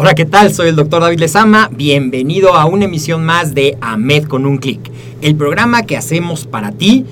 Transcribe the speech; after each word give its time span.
Hola, 0.00 0.14
¿qué 0.14 0.26
tal? 0.26 0.54
Soy 0.54 0.68
el 0.68 0.76
doctor 0.76 1.02
David 1.02 1.18
Lezama. 1.18 1.68
Bienvenido 1.72 2.54
a 2.54 2.66
una 2.66 2.84
emisión 2.84 3.24
más 3.24 3.52
de 3.52 3.76
AMED 3.80 4.28
con 4.28 4.46
un 4.46 4.58
clic, 4.58 4.78
el 5.22 5.34
programa 5.34 5.82
que 5.82 5.96
hacemos 5.96 6.46
para 6.46 6.70
ti, 6.70 7.04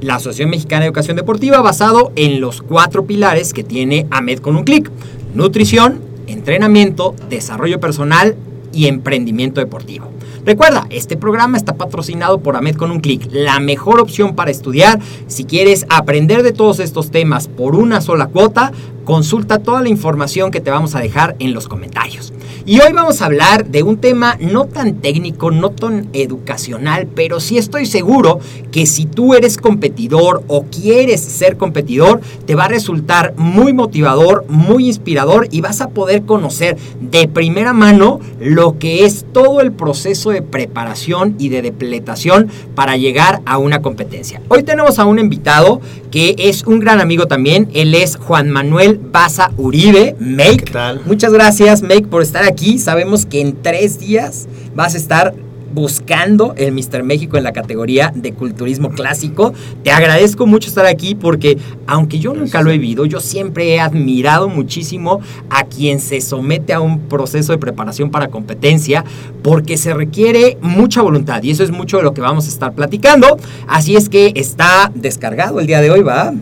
la 0.00 0.16
Asociación 0.16 0.50
Mexicana 0.50 0.80
de 0.80 0.86
Educación 0.86 1.16
Deportiva, 1.16 1.60
basado 1.60 2.10
en 2.16 2.40
los 2.40 2.60
cuatro 2.60 3.06
pilares 3.06 3.52
que 3.52 3.62
tiene 3.62 4.08
AMED 4.10 4.40
con 4.40 4.56
un 4.56 4.64
clic: 4.64 4.90
nutrición, 5.36 6.00
entrenamiento, 6.26 7.14
desarrollo 7.30 7.78
personal 7.78 8.34
y 8.72 8.86
emprendimiento 8.88 9.60
deportivo. 9.60 10.10
Recuerda, 10.44 10.88
este 10.90 11.16
programa 11.16 11.56
está 11.56 11.76
patrocinado 11.76 12.40
por 12.40 12.56
AMED 12.56 12.74
con 12.74 12.90
un 12.90 12.98
clic, 12.98 13.28
la 13.30 13.60
mejor 13.60 14.00
opción 14.00 14.34
para 14.34 14.50
estudiar. 14.50 14.98
Si 15.28 15.44
quieres 15.44 15.86
aprender 15.88 16.42
de 16.42 16.50
todos 16.50 16.80
estos 16.80 17.12
temas 17.12 17.46
por 17.46 17.76
una 17.76 18.00
sola 18.00 18.26
cuota, 18.26 18.72
consulta 19.04 19.58
toda 19.58 19.82
la 19.82 19.88
información 19.88 20.50
que 20.50 20.60
te 20.60 20.70
vamos 20.70 20.94
a 20.94 21.00
dejar 21.00 21.36
en 21.38 21.54
los 21.54 21.68
comentarios. 21.68 22.32
Y 22.64 22.78
hoy 22.78 22.92
vamos 22.92 23.20
a 23.20 23.26
hablar 23.26 23.66
de 23.66 23.82
un 23.82 23.96
tema 23.96 24.36
no 24.40 24.66
tan 24.66 25.00
técnico, 25.00 25.50
no 25.50 25.70
tan 25.70 26.08
educacional, 26.12 27.08
pero 27.12 27.40
sí 27.40 27.58
estoy 27.58 27.86
seguro 27.86 28.38
que 28.70 28.86
si 28.86 29.04
tú 29.04 29.34
eres 29.34 29.56
competidor 29.56 30.44
o 30.46 30.64
quieres 30.66 31.20
ser 31.20 31.56
competidor, 31.56 32.20
te 32.46 32.54
va 32.54 32.66
a 32.66 32.68
resultar 32.68 33.34
muy 33.36 33.72
motivador, 33.72 34.44
muy 34.48 34.86
inspirador 34.86 35.48
y 35.50 35.60
vas 35.60 35.80
a 35.80 35.88
poder 35.88 36.22
conocer 36.22 36.76
de 37.00 37.26
primera 37.26 37.72
mano 37.72 38.20
lo 38.40 38.78
que 38.78 39.04
es 39.06 39.26
todo 39.32 39.60
el 39.60 39.72
proceso 39.72 40.30
de 40.30 40.42
preparación 40.42 41.34
y 41.40 41.48
de 41.48 41.62
depletación 41.62 42.48
para 42.76 42.96
llegar 42.96 43.42
a 43.44 43.58
una 43.58 43.82
competencia. 43.82 44.40
Hoy 44.48 44.62
tenemos 44.62 45.00
a 45.00 45.04
un 45.04 45.18
invitado 45.18 45.80
que 46.12 46.36
es 46.38 46.62
un 46.64 46.78
gran 46.78 47.00
amigo 47.00 47.26
también, 47.26 47.68
él 47.74 47.94
es 47.94 48.16
Juan 48.16 48.50
Manuel 48.50 48.91
Baza 49.00 49.50
Uribe, 49.56 50.16
Make. 50.18 50.64
¿Qué 50.64 50.72
tal? 50.72 51.00
Muchas 51.06 51.32
gracias, 51.32 51.82
Make, 51.82 52.06
por 52.06 52.22
estar 52.22 52.44
aquí. 52.44 52.78
Sabemos 52.78 53.26
que 53.26 53.40
en 53.40 53.62
tres 53.62 53.98
días 53.98 54.48
vas 54.74 54.94
a 54.94 54.98
estar 54.98 55.34
buscando 55.74 56.54
el 56.58 56.72
Mister 56.72 57.02
México 57.02 57.38
en 57.38 57.44
la 57.44 57.52
categoría 57.52 58.12
de 58.14 58.32
culturismo 58.32 58.90
clásico. 58.90 59.54
Te 59.82 59.90
agradezco 59.90 60.46
mucho 60.46 60.68
estar 60.68 60.86
aquí 60.86 61.14
porque 61.14 61.56
aunque 61.86 62.18
yo 62.18 62.34
nunca 62.34 62.60
lo 62.60 62.70
he 62.70 62.78
vivido, 62.78 63.06
yo 63.06 63.20
siempre 63.20 63.74
he 63.74 63.80
admirado 63.80 64.48
muchísimo 64.48 65.20
a 65.48 65.64
quien 65.64 66.00
se 66.00 66.20
somete 66.20 66.74
a 66.74 66.80
un 66.80 67.00
proceso 67.08 67.52
de 67.52 67.58
preparación 67.58 68.10
para 68.10 68.28
competencia 68.28 69.04
porque 69.42 69.76
se 69.76 69.94
requiere 69.94 70.58
mucha 70.60 71.00
voluntad 71.00 71.42
y 71.42 71.50
eso 71.50 71.64
es 71.64 71.70
mucho 71.70 71.96
de 71.96 72.02
lo 72.02 72.12
que 72.12 72.20
vamos 72.20 72.46
a 72.46 72.48
estar 72.48 72.74
platicando. 72.74 73.38
Así 73.66 73.96
es 73.96 74.08
que 74.08 74.32
está 74.36 74.92
descargado 74.94 75.58
el 75.58 75.66
día 75.66 75.80
de 75.80 75.90
hoy, 75.90 76.02
¿va? 76.02 76.34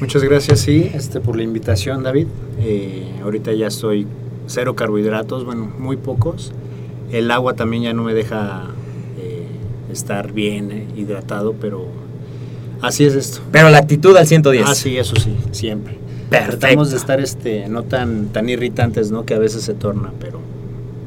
Muchas 0.00 0.22
gracias, 0.22 0.60
sí, 0.60 0.90
este, 0.92 1.20
por 1.20 1.36
la 1.36 1.42
invitación, 1.42 2.02
David. 2.02 2.26
Eh, 2.60 3.14
ahorita 3.22 3.52
ya 3.54 3.68
estoy 3.68 4.06
cero 4.46 4.76
carbohidratos, 4.76 5.44
bueno, 5.44 5.72
muy 5.78 5.96
pocos. 5.96 6.52
El 7.10 7.30
agua 7.30 7.54
también 7.54 7.84
ya 7.84 7.92
no 7.94 8.02
me 8.02 8.12
deja 8.12 8.66
eh, 9.18 9.46
estar 9.90 10.32
bien 10.32 10.70
eh, 10.70 10.86
hidratado, 10.96 11.54
pero 11.58 11.86
así 12.82 13.04
es 13.04 13.14
esto. 13.14 13.40
Pero 13.52 13.70
la 13.70 13.78
actitud 13.78 14.14
al 14.16 14.26
110. 14.26 14.66
Ah, 14.66 14.74
sí, 14.74 14.98
eso 14.98 15.16
sí, 15.16 15.34
siempre. 15.52 15.98
Perfecto. 16.28 16.58
Tratamos 16.58 16.90
de 16.90 16.96
estar 16.96 17.20
este, 17.20 17.68
no 17.68 17.84
tan, 17.84 18.28
tan 18.28 18.48
irritantes, 18.48 19.10
¿no? 19.10 19.24
Que 19.24 19.34
a 19.34 19.38
veces 19.38 19.62
se 19.62 19.72
torna, 19.72 20.12
pero 20.20 20.40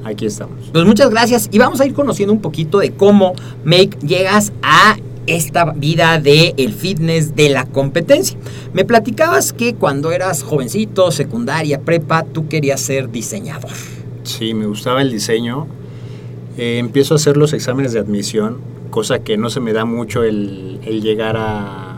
aquí 0.04 0.26
estamos. 0.26 0.70
Pues 0.72 0.86
muchas 0.86 1.10
gracias 1.10 1.50
y 1.52 1.60
vamos 1.60 1.80
a 1.82 1.86
ir 1.86 1.94
conociendo 1.94 2.34
un 2.34 2.42
poquito 2.42 2.80
de 2.80 2.92
cómo 2.92 3.34
Make 3.64 3.98
llegas 4.02 4.52
a 4.64 4.98
esta 5.36 5.72
vida 5.72 6.20
de 6.20 6.54
el 6.58 6.74
fitness 6.74 7.36
de 7.36 7.50
la 7.50 7.66
competencia. 7.66 8.38
Me 8.74 8.86
platicabas 8.86 9.54
que 9.54 9.76
cuando 9.76 10.12
eras 10.12 10.44
jovencito, 10.44 11.12
secundaria, 11.12 11.82
prepa, 11.82 12.24
tú 12.24 12.48
querías 12.48 12.82
ser 12.82 13.12
diseñador. 13.12 13.72
Sí, 14.24 14.54
me 14.54 14.66
gustaba 14.66 15.02
el 15.02 15.12
diseño. 15.12 15.68
Eh, 16.58 16.78
empiezo 16.78 17.14
a 17.14 17.18
hacer 17.18 17.38
los 17.38 17.54
exámenes 17.54 17.94
de 17.94 18.00
admisión, 18.00 18.58
cosa 18.90 19.20
que 19.20 19.38
no 19.38 19.50
se 19.50 19.60
me 19.60 19.74
da 19.74 19.86
mucho 19.86 20.24
el, 20.24 20.80
llegar 20.82 21.38
a, 21.38 21.96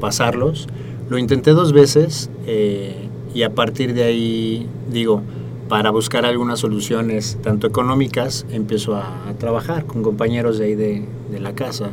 pasarlos. 0.00 0.68
Lo 1.08 1.16
intenté 1.16 1.52
dos 1.52 1.72
veces 1.72 2.30
eh, 2.46 3.08
y 3.34 3.42
a 3.42 3.50
partir 3.50 3.94
de 3.94 4.04
ahí, 4.04 4.68
digo, 4.92 5.22
para 5.68 5.90
buscar 5.90 6.24
algunas 6.24 6.60
soluciones, 6.60 7.38
tanto 7.42 7.66
económicas, 7.66 8.46
empiezo 8.50 8.96
a, 8.96 9.32
trabajar 9.38 9.84
con 9.84 10.02
compañeros 10.02 10.58
de 10.58 10.64
ahí 10.64 10.74
de, 10.74 11.04
la 11.38 11.54
casa, 11.54 11.90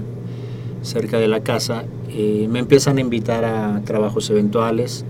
cerca 0.85 1.19
de 1.19 1.28
la 1.28 1.41
casa. 1.41 1.84
Eh, 2.09 2.47
me 2.49 2.59
empiezan 2.59 2.97
a 2.97 3.02
invitar 3.02 3.43
a 3.43 3.82
trabajos 3.84 4.29
eventuales, 4.29 5.05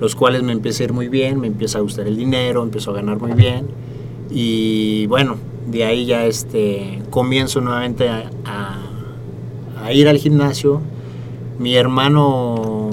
los 0.00 0.16
cuales 0.16 0.42
me 0.42 0.52
empieza 0.52 0.82
a 0.82 0.84
ir 0.84 0.92
muy 0.92 1.08
bien, 1.08 1.38
me 1.38 1.46
empieza 1.46 1.78
a 1.78 1.80
gustar 1.82 2.06
el 2.06 2.16
dinero, 2.16 2.62
empiezo 2.62 2.90
a 2.90 2.94
ganar 2.94 3.20
muy 3.20 3.32
bien. 3.32 3.66
Y 4.30 5.06
bueno, 5.06 5.36
de 5.70 5.84
ahí 5.84 6.06
ya 6.06 6.26
este, 6.26 7.02
comienzo 7.10 7.60
nuevamente 7.60 8.08
a, 8.08 8.26
ir 9.92 10.08
al 10.08 10.18
gimnasio. 10.18 10.80
Mi 11.58 11.74
hermano 11.74 12.90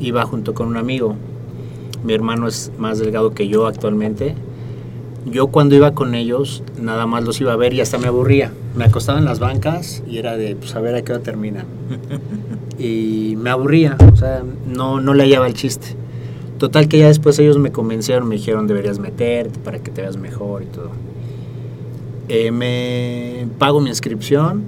iba 0.00 0.24
junto 0.24 0.54
con 0.54 0.68
un 0.68 0.76
amigo. 0.76 1.14
Mi 2.04 2.14
hermano 2.14 2.48
es 2.48 2.72
más 2.78 2.98
delgado 2.98 3.34
que 3.34 3.48
yo 3.48 3.66
actualmente. 3.66 4.34
Yo 5.30 5.48
cuando 5.48 5.74
iba 5.74 5.94
con 5.94 6.14
ellos, 6.14 6.62
nada 6.80 7.06
más 7.06 7.24
los 7.24 7.40
iba 7.40 7.52
a 7.52 7.56
ver 7.56 7.74
y 7.74 7.80
hasta 7.80 7.98
me 7.98 8.06
aburría. 8.06 8.52
Me 8.76 8.84
acostaba 8.84 9.18
en 9.18 9.24
las 9.24 9.38
bancas 9.38 10.02
y 10.08 10.18
era 10.18 10.36
de, 10.36 10.56
pues 10.56 10.74
a 10.74 10.80
ver 10.80 10.94
a 10.94 11.02
qué 11.02 11.12
hora 11.12 11.22
termina. 11.22 11.64
y 12.78 13.34
me 13.36 13.50
aburría, 13.50 13.96
o 14.12 14.16
sea, 14.16 14.42
no, 14.66 15.00
no 15.00 15.14
le 15.14 15.24
hallaba 15.24 15.46
el 15.46 15.54
chiste. 15.54 15.96
Total 16.58 16.88
que 16.88 16.98
ya 16.98 17.06
después 17.06 17.38
ellos 17.38 17.58
me 17.58 17.70
convencieron, 17.70 18.28
me 18.28 18.36
dijeron 18.36 18.66
deberías 18.66 18.98
meterte 18.98 19.58
para 19.60 19.78
que 19.78 19.90
te 19.90 20.02
veas 20.02 20.16
mejor 20.16 20.62
y 20.62 20.66
todo. 20.66 20.90
Eh, 22.28 22.50
me 22.50 23.46
pago 23.58 23.80
mi 23.80 23.88
inscripción, 23.88 24.64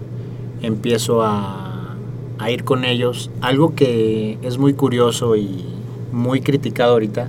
empiezo 0.63 1.23
a, 1.23 1.97
a, 2.39 2.51
ir 2.51 2.65
con 2.65 2.85
ellos. 2.85 3.31
Algo 3.41 3.75
que 3.75 4.39
es 4.43 4.59
muy 4.59 4.75
curioso 4.75 5.37
y 5.37 5.65
muy 6.13 6.41
criticado 6.41 6.93
ahorita 6.93 7.29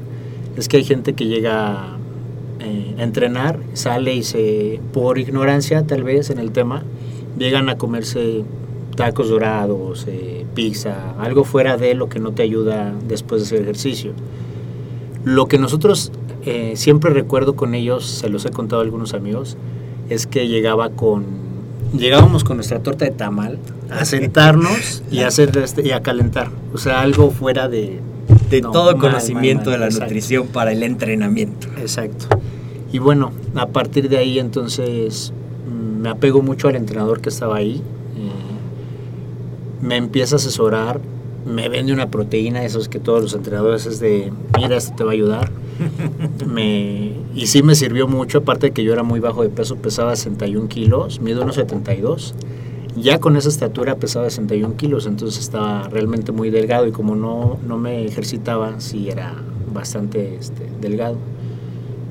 es 0.57 0.67
que 0.67 0.77
hay 0.77 0.83
gente 0.83 1.13
que 1.13 1.25
llega 1.25 1.97
eh, 2.61 2.95
a 2.97 3.03
entrenar, 3.03 3.59
sale 3.73 4.13
y 4.13 4.23
se, 4.23 4.79
por 4.93 5.17
ignorancia 5.17 5.85
tal 5.85 6.03
vez 6.03 6.29
en 6.29 6.39
el 6.39 6.51
tema, 6.51 6.83
llegan 7.37 7.69
a 7.69 7.77
comerse 7.77 8.43
tacos 8.95 9.29
dorados, 9.29 10.05
eh, 10.07 10.45
pizza, 10.53 11.15
algo 11.19 11.43
fuera 11.43 11.77
de 11.77 11.95
lo 11.95 12.09
que 12.09 12.19
no 12.19 12.31
te 12.31 12.43
ayuda 12.43 12.93
después 13.07 13.41
de 13.41 13.45
hacer 13.47 13.61
ejercicio. 13.61 14.13
Lo 15.23 15.47
que 15.47 15.57
nosotros 15.57 16.11
eh, 16.45 16.73
siempre 16.75 17.11
recuerdo 17.11 17.55
con 17.55 17.75
ellos, 17.75 18.05
se 18.05 18.29
los 18.29 18.45
he 18.45 18.49
contado 18.49 18.81
a 18.81 18.85
algunos 18.85 19.13
amigos, 19.13 19.57
es 20.09 20.27
que 20.27 20.47
llegaba 20.47 20.89
con, 20.89 21.25
llegábamos 21.97 22.43
con 22.43 22.57
nuestra 22.57 22.81
torta 22.81 23.05
de 23.05 23.11
tamal 23.11 23.59
a 23.89 24.05
sentarnos 24.05 25.03
y 25.11 25.19
a, 25.19 25.27
hacer 25.27 25.55
este, 25.57 25.87
y 25.87 25.91
a 25.91 26.01
calentar. 26.01 26.49
O 26.73 26.77
sea, 26.77 27.01
algo 27.01 27.31
fuera 27.31 27.69
de... 27.69 27.99
De 28.49 28.61
No, 28.61 28.71
todo 28.71 28.91
mal, 28.91 28.97
conocimiento 28.97 29.71
mal, 29.71 29.71
mal, 29.71 29.73
de 29.73 29.79
la 29.79 29.85
exacto. 29.85 30.05
nutrición 30.05 30.47
para 30.47 30.71
el 30.71 30.83
entrenamiento. 30.83 31.67
Exacto. 31.77 32.27
Y 32.91 32.99
bueno, 32.99 33.31
a 33.55 33.67
partir 33.67 34.09
de 34.09 34.17
ahí 34.17 34.39
entonces 34.39 35.33
mm, 35.67 36.01
me 36.01 36.09
apego 36.09 36.41
mucho 36.41 36.67
al 36.67 36.75
entrenador 36.75 37.21
que 37.21 37.29
estaba 37.29 37.57
ahí. 37.57 37.81
eh, 38.17 38.61
me 39.81 39.97
empieza 39.97 40.35
a 40.35 40.37
asesorar, 40.37 41.01
me 41.45 41.69
vende 41.69 41.93
una 41.93 42.11
proteína, 42.11 42.63
esos 42.63 42.87
que 42.87 42.99
todos 42.99 43.21
los 43.21 43.33
entrenadores 43.33 43.85
es 43.85 43.99
de, 43.99 44.31
mira, 44.57 44.77
esto 44.77 44.93
te 44.95 45.03
va 45.03 45.11
a 45.11 45.13
ayudar. 45.13 45.51
me, 46.47 47.13
y 47.33 47.47
sí 47.47 47.63
me 47.63 47.73
sirvió 47.75 48.07
mucho, 48.07 48.39
aparte 48.39 48.67
de 48.67 48.73
que 48.73 48.83
yo 48.83 48.93
era 48.93 49.03
muy 49.03 49.19
bajo 49.19 49.41
de 49.41 49.49
peso, 49.49 49.77
pesaba 49.77 50.15
61 50.15 50.67
kilos, 50.67 51.19
mido 51.19 51.41
unos 51.41 51.55
72. 51.55 52.35
Ya 52.95 53.19
con 53.19 53.37
esa 53.37 53.49
estatura 53.49 53.95
pesaba 53.95 54.29
61 54.29 54.75
kilos, 54.75 55.07
entonces 55.07 55.39
estaba 55.39 55.87
realmente 55.87 56.31
muy 56.31 56.49
delgado 56.49 56.87
y 56.87 56.91
como 56.91 57.15
no, 57.15 57.57
no 57.65 57.77
me 57.77 58.05
ejercitaba, 58.05 58.79
sí 58.79 59.09
era 59.09 59.33
bastante 59.73 60.35
este, 60.35 60.69
delgado. 60.81 61.15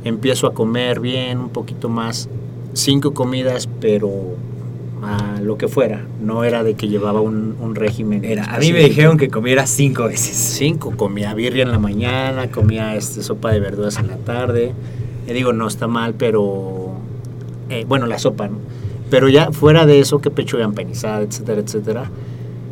Empiezo 0.04 0.46
a 0.46 0.54
comer 0.54 1.00
bien, 1.00 1.38
un 1.38 1.48
poquito 1.50 1.88
más, 1.88 2.28
cinco 2.72 3.12
comidas, 3.12 3.68
pero 3.80 4.10
a 5.02 5.40
lo 5.40 5.56
que 5.58 5.68
fuera. 5.68 6.04
No 6.22 6.44
era 6.44 6.62
de 6.64 6.74
que 6.74 6.88
llevaba 6.88 7.20
un, 7.20 7.56
un 7.60 7.74
régimen. 7.74 8.24
Era, 8.24 8.44
a 8.44 8.58
mí 8.58 8.72
me 8.72 8.80
dijeron 8.80 9.16
que 9.18 9.28
comiera 9.28 9.66
cinco 9.66 10.04
veces. 10.04 10.36
Cinco, 10.36 10.92
comía 10.96 11.34
birria 11.34 11.62
en 11.64 11.70
la 11.70 11.78
mañana, 11.78 12.50
comía 12.50 12.96
este, 12.96 13.22
sopa 13.22 13.52
de 13.52 13.60
verduras 13.60 13.98
en 13.98 14.08
la 14.08 14.16
tarde. 14.16 14.72
Y 15.28 15.32
digo, 15.32 15.52
no 15.52 15.66
está 15.68 15.86
mal, 15.86 16.14
pero. 16.14 16.92
eh, 17.68 17.84
bueno, 17.88 18.06
la 18.06 18.18
sopa, 18.18 18.48
¿no? 18.48 18.56
Pero 19.10 19.28
ya 19.28 19.50
fuera 19.52 19.86
de 19.86 20.00
eso, 20.00 20.20
que 20.20 20.30
pechuga 20.30 20.64
empanizada, 20.64 21.22
etcétera, 21.22 21.60
etcétera. 21.60 22.10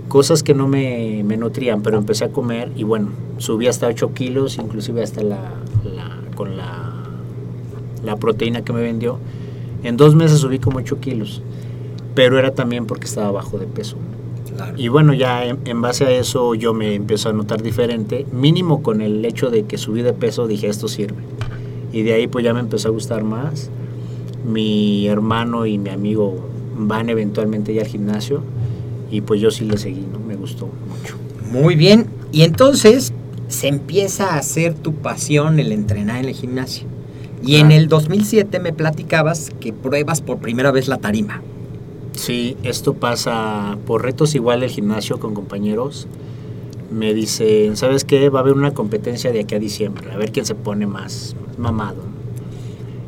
Cosas 0.09 0.43
que 0.43 0.55
no 0.55 0.67
me, 0.69 1.23
me 1.25 1.37
nutrían, 1.37 1.83
pero 1.83 1.99
empecé 1.99 2.25
a 2.25 2.29
comer 2.31 2.71
y 2.77 2.83
bueno, 2.85 3.09
subí 3.39 3.67
hasta 3.67 3.89
8 3.89 4.15
kilos, 4.15 4.57
inclusive 4.57 5.03
hasta 5.03 5.23
la, 5.23 5.37
la- 5.85 6.17
con 6.35 6.57
la, 6.57 6.88
la 8.09 8.17
proteína 8.17 8.63
que 8.63 8.73
me 8.73 8.81
vendió. 8.81 9.19
En 9.83 9.97
dos 9.97 10.15
meses 10.15 10.41
subí 10.41 10.59
como 10.59 10.79
8 10.79 10.99
kilos, 11.01 11.43
pero 12.15 12.39
era 12.39 12.53
también 12.55 12.87
porque 12.87 13.07
estaba 13.07 13.31
bajo 13.31 13.59
de 13.59 13.67
peso. 13.67 13.97
Claro. 14.55 14.75
Y 14.77 14.89
bueno, 14.89 15.15
ya 15.15 15.45
en, 15.45 15.59
en 15.67 15.81
base 15.81 16.05
a 16.05 16.11
eso 16.11 16.55
yo 16.55 16.75
me 16.75 16.95
empiezo 16.95 17.29
a 17.29 17.33
notar 17.33 17.63
diferente, 17.63 18.27
mínimo 18.33 18.83
con 18.83 19.03
el 19.03 19.25
hecho 19.25 19.51
de 19.51 19.65
que 19.65 19.79
subí 19.79 20.03
de 20.03 20.13
peso, 20.13 20.49
dije 20.49 20.69
esto 20.69 20.89
sirve. 20.89 21.23
Y 21.93 22.03
de 22.03 22.15
ahí 22.15 22.27
pues 22.27 22.45
ya 22.45 22.53
me 22.55 22.61
empezó 22.61 22.89
a 22.89 22.91
gustar 22.91 23.23
más. 23.23 23.71
Mi 24.45 25.07
hermano 25.07 25.67
y 25.67 25.79
mi 25.79 25.91
amigo 25.91 26.49
van 26.77 27.09
eventualmente 27.09 27.75
ya 27.75 27.83
al 27.83 27.89
gimnasio 27.89 28.43
y 29.11 29.21
pues 29.21 29.41
yo 29.41 29.51
sí 29.51 29.65
le 29.65 29.77
seguí, 29.79 30.05
¿no? 30.13 30.19
Me 30.19 30.37
gustó 30.37 30.67
mucho. 30.67 31.17
Muy 31.51 31.75
bien. 31.77 32.07
Y 32.33 32.43
entonces 32.43 33.13
se 33.49 33.69
empieza 33.69 34.35
a 34.35 34.39
hacer 34.39 34.75
tu 34.75 34.95
pasión 34.95 35.59
el 35.59 35.73
entrenar 35.73 36.19
en 36.21 36.27
el 36.27 36.35
gimnasio. 36.35 36.87
Y 37.43 37.57
en 37.57 37.69
Claro. 37.69 37.83
el 37.83 37.89
2007 37.89 38.59
me 38.61 38.73
platicabas 38.73 39.51
que 39.61 39.73
pruebas 39.73 40.21
por 40.21 40.39
primera 40.39 40.71
vez 40.71 40.89
la 40.89 40.99
tarima. 40.99 41.43
Sí, 42.13 42.57
esto 42.65 42.95
pasa 42.95 43.79
por 43.87 44.03
retos 44.03 44.35
igual 44.35 44.61
del 44.61 44.71
gimnasio 44.71 45.21
con 45.21 45.35
compañeros. 45.35 46.09
Me 46.91 47.15
dicen, 47.15 47.77
¿sabes 47.77 48.05
qué? 48.05 48.29
Va 48.29 48.41
a 48.41 48.43
haber 48.43 48.55
una 48.55 48.73
competencia 48.75 49.31
de 49.31 49.41
aquí 49.41 49.55
a 49.55 49.59
diciembre, 49.59 50.11
a 50.11 50.17
ver 50.17 50.33
quién 50.33 50.45
se 50.47 50.55
pone 50.55 50.87
más 50.87 51.37
mamado. 51.59 52.03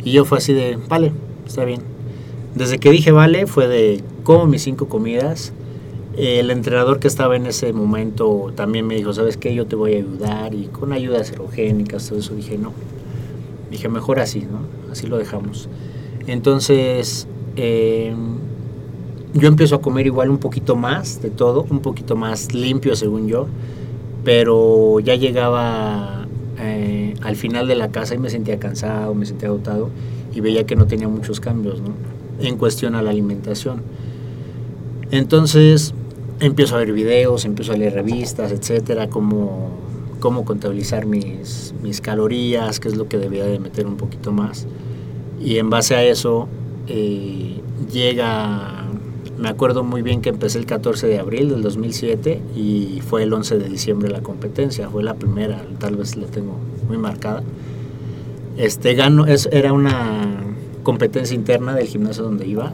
Y 0.05 0.13
yo 0.13 0.25
fue 0.25 0.39
así 0.39 0.53
de, 0.53 0.79
vale, 0.89 1.13
está 1.47 1.65
bien. 1.65 1.81
Desde 2.55 2.79
que 2.79 2.91
dije 2.91 3.11
vale, 3.11 3.47
fue 3.47 3.69
de, 3.69 4.03
como 4.23 4.47
mis 4.47 4.63
cinco 4.63 4.89
comidas. 4.89 5.53
El 6.17 6.51
entrenador 6.51 7.01
que 7.01 7.09
estaba 7.09 7.37
en 7.37 7.47
ese 7.47 7.73
momento 7.73 8.53
también 8.55 8.87
me 8.87 8.95
dijo, 8.97 9.13
¿sabes 9.13 9.37
qué? 9.37 9.55
Yo 9.55 9.67
te 9.67 9.77
voy 9.77 9.95
a 9.95 9.97
ayudar 9.99 10.55
y 10.55 10.67
con 10.67 10.93
ayudas 10.93 11.33
erogénicas, 11.33 12.09
todo 12.09 12.19
eso. 12.19 12.35
Dije, 12.35 12.59
no. 12.59 12.73
Dije, 13.71 13.89
mejor 13.89 14.21
así, 14.21 14.41
¿no? 14.41 14.91
Así 14.91 15.07
lo 15.07 15.19
dejamos. 15.19 15.69
Entonces, 16.27 17.27
eh, 17.57 18.15
yo 19.35 19.49
empiezo 19.49 19.77
a 19.77 19.81
comer 19.81 20.07
igual 20.07 20.31
un 20.31 20.39
poquito 20.39 20.77
más 20.77 21.23
de 21.23 21.31
todo, 21.31 21.67
un 21.71 21.81
poquito 21.81 22.17
más 22.17 22.53
limpio 22.53 22.97
según 22.97 23.29
yo, 23.29 23.47
pero 24.25 25.01
ya 25.01 25.15
llegaba 25.15 26.27
eh, 26.59 27.15
al 27.23 27.37
final 27.37 27.69
de 27.69 27.77
la 27.77 27.91
casa 27.91 28.15
y 28.15 28.19
me 28.19 28.29
sentía 28.29 28.59
cansado, 28.59 29.15
me 29.15 29.27
sentía 29.27 29.49
agotado 29.49 29.89
y 30.35 30.41
veía 30.41 30.65
que 30.67 30.77
no 30.77 30.87
tenía 30.87 31.09
muchos 31.09 31.41
cambios 31.41 31.81
¿no? 31.81 31.95
en 32.41 32.57
cuestión 32.57 32.95
a 32.95 33.03
la 33.03 33.11
alimentación. 33.11 33.83
Entonces 35.11 35.95
empiezo 36.41 36.77
a 36.77 36.79
ver 36.79 36.93
videos, 36.93 37.45
empiezo 37.45 37.73
a 37.73 37.77
leer 37.77 37.95
revistas, 37.95 38.53
etcétera, 38.53 39.09
cómo, 39.09 39.71
cómo 40.21 40.45
contabilizar 40.45 41.07
mis, 41.07 41.75
mis 41.83 42.01
calorías, 42.01 42.79
qué 42.79 42.89
es 42.89 42.97
lo 42.97 43.09
que 43.09 43.19
debía 43.19 43.45
de 43.45 43.59
meter 43.59 43.87
un 43.87 43.97
poquito 43.97 44.31
más. 44.31 44.67
Y 45.41 45.57
en 45.57 45.71
base 45.71 45.97
a 45.97 46.05
eso 46.05 46.49
eh, 46.87 47.61
llega, 47.91 48.85
me 49.39 49.49
acuerdo 49.49 49.83
muy 49.83 50.03
bien 50.03 50.21
que 50.21 50.29
empecé 50.29 50.59
el 50.59 50.67
14 50.67 51.07
de 51.07 51.19
abril 51.19 51.49
del 51.49 51.63
2007 51.63 52.41
y 52.55 53.01
fue 53.07 53.23
el 53.23 53.33
11 53.33 53.59
de 53.59 53.69
diciembre 53.69 54.11
la 54.11 54.21
competencia, 54.21 54.89
fue 54.91 55.03
la 55.03 55.15
primera, 55.15 55.65
tal 55.79 55.97
vez 55.97 56.17
la 56.17 56.27
tengo 56.27 56.57
muy 56.87 56.99
marcada. 56.99 57.43
Este, 58.57 58.95
gano, 58.95 59.27
es, 59.27 59.49
era 59.53 59.73
una 59.73 60.41
competencia 60.83 61.35
interna 61.35 61.75
del 61.75 61.87
gimnasio 61.87 62.25
donde 62.25 62.47
iba. 62.47 62.73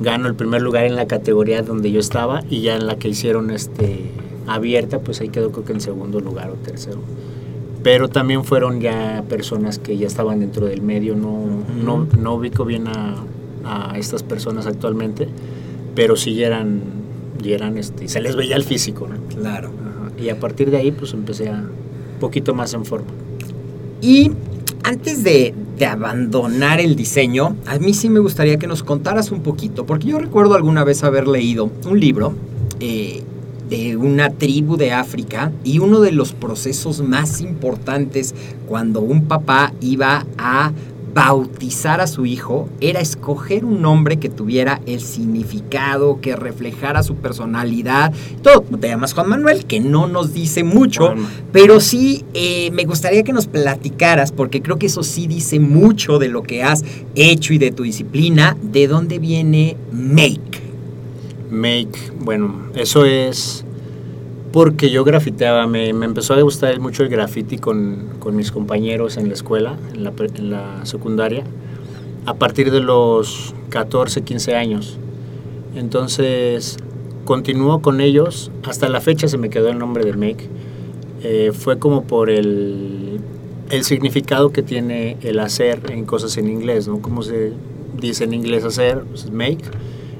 Gano 0.00 0.26
el 0.26 0.34
primer 0.34 0.60
lugar 0.60 0.84
en 0.84 0.96
la 0.96 1.06
categoría 1.06 1.62
donde 1.62 1.92
yo 1.92 2.00
estaba 2.00 2.42
y 2.50 2.62
ya 2.62 2.74
en 2.74 2.86
la 2.86 2.96
que 2.96 3.08
hicieron 3.08 3.52
este, 3.52 4.10
abierta, 4.46 5.00
pues 5.00 5.20
ahí 5.20 5.28
quedó 5.28 5.50
creo 5.52 5.64
que 5.64 5.72
en 5.72 5.80
segundo 5.80 6.20
lugar 6.20 6.50
o 6.50 6.54
tercero. 6.54 6.98
Pero 7.82 8.08
también 8.08 8.44
fueron 8.44 8.80
ya 8.80 9.24
personas 9.28 9.78
que 9.78 9.96
ya 9.96 10.06
estaban 10.06 10.40
dentro 10.40 10.66
del 10.66 10.80
medio, 10.80 11.16
no, 11.16 11.46
no, 11.82 12.06
no 12.18 12.34
ubico 12.34 12.64
bien 12.64 12.88
a, 12.88 13.16
a 13.64 13.98
estas 13.98 14.22
personas 14.22 14.66
actualmente, 14.66 15.28
pero 15.94 16.16
sí 16.16 16.42
eran, 16.42 16.80
eran 17.44 17.76
este, 17.76 18.08
se 18.08 18.20
les 18.20 18.36
veía 18.36 18.56
el 18.56 18.64
físico, 18.64 19.06
¿no? 19.06 19.16
Claro. 19.40 19.70
Ajá. 19.80 20.22
Y 20.22 20.30
a 20.30 20.40
partir 20.40 20.70
de 20.70 20.78
ahí 20.78 20.92
pues 20.92 21.12
empecé 21.12 21.50
a 21.50 21.54
un 21.54 22.20
poquito 22.20 22.54
más 22.54 22.72
en 22.74 22.84
forma. 22.84 23.08
Y 24.00 24.30
antes 24.82 25.24
de, 25.24 25.54
de 25.78 25.86
abandonar 25.86 26.80
el 26.80 26.96
diseño, 26.96 27.56
a 27.66 27.78
mí 27.78 27.94
sí 27.94 28.08
me 28.08 28.20
gustaría 28.20 28.58
que 28.58 28.66
nos 28.66 28.82
contaras 28.82 29.30
un 29.30 29.42
poquito, 29.42 29.86
porque 29.86 30.08
yo 30.08 30.18
recuerdo 30.18 30.54
alguna 30.54 30.84
vez 30.84 31.04
haber 31.04 31.26
leído 31.26 31.70
un 31.86 32.00
libro 32.00 32.34
eh, 32.80 33.22
de 33.74 33.96
una 33.96 34.30
tribu 34.30 34.76
de 34.76 34.92
África 34.92 35.50
y 35.64 35.80
uno 35.80 35.98
de 35.98 36.12
los 36.12 36.32
procesos 36.32 37.02
más 37.02 37.40
importantes 37.40 38.32
cuando 38.68 39.00
un 39.00 39.24
papá 39.24 39.72
iba 39.80 40.26
a 40.38 40.72
bautizar 41.12 42.00
a 42.00 42.06
su 42.06 42.24
hijo 42.24 42.68
era 42.80 43.00
escoger 43.00 43.64
un 43.64 43.82
nombre 43.82 44.18
que 44.18 44.28
tuviera 44.28 44.80
el 44.86 45.00
significado, 45.00 46.20
que 46.20 46.36
reflejara 46.36 47.02
su 47.02 47.16
personalidad. 47.16 48.12
Todo, 48.42 48.62
te 48.62 48.88
llamas 48.88 49.12
Juan 49.12 49.28
Manuel, 49.28 49.64
que 49.64 49.80
no 49.80 50.06
nos 50.06 50.34
dice 50.34 50.62
mucho, 50.62 51.14
pero 51.52 51.80
sí 51.80 52.24
eh, 52.32 52.70
me 52.72 52.84
gustaría 52.84 53.24
que 53.24 53.32
nos 53.32 53.48
platicaras, 53.48 54.30
porque 54.30 54.62
creo 54.62 54.78
que 54.78 54.86
eso 54.86 55.02
sí 55.02 55.26
dice 55.26 55.58
mucho 55.58 56.20
de 56.20 56.28
lo 56.28 56.44
que 56.44 56.62
has 56.62 56.84
hecho 57.16 57.52
y 57.52 57.58
de 57.58 57.72
tu 57.72 57.82
disciplina, 57.82 58.56
de 58.62 58.86
dónde 58.86 59.18
viene 59.18 59.76
Make. 59.92 60.73
Make, 61.54 62.12
bueno, 62.20 62.68
eso 62.74 63.04
es 63.04 63.64
porque 64.52 64.90
yo 64.90 65.02
grafiteaba, 65.02 65.66
me, 65.66 65.92
me 65.92 66.06
empezó 66.06 66.34
a 66.34 66.40
gustar 66.40 66.78
mucho 66.78 67.02
el 67.02 67.08
graffiti 67.08 67.58
con, 67.58 68.10
con 68.20 68.36
mis 68.36 68.52
compañeros 68.52 69.16
en 69.16 69.28
la 69.28 69.34
escuela, 69.34 69.76
en 69.92 70.04
la, 70.04 70.12
en 70.36 70.50
la 70.50 70.86
secundaria, 70.86 71.42
a 72.26 72.34
partir 72.34 72.70
de 72.70 72.80
los 72.80 73.54
14, 73.70 74.22
15 74.22 74.54
años. 74.54 74.98
Entonces, 75.74 76.76
continúo 77.24 77.82
con 77.82 78.00
ellos, 78.00 78.52
hasta 78.62 78.88
la 78.88 79.00
fecha 79.00 79.26
se 79.26 79.38
me 79.38 79.50
quedó 79.50 79.70
el 79.70 79.78
nombre 79.78 80.04
de 80.04 80.12
Make. 80.12 80.48
Eh, 81.24 81.50
fue 81.52 81.78
como 81.78 82.04
por 82.04 82.30
el, 82.30 83.18
el 83.70 83.84
significado 83.84 84.52
que 84.52 84.62
tiene 84.62 85.16
el 85.22 85.40
hacer 85.40 85.80
en 85.90 86.04
cosas 86.04 86.36
en 86.36 86.48
inglés, 86.48 86.86
¿no? 86.86 87.00
Como 87.00 87.22
se 87.22 87.52
dice 87.98 88.24
en 88.24 88.34
inglés 88.34 88.64
hacer, 88.64 89.02
pues, 89.08 89.30
make. 89.30 89.64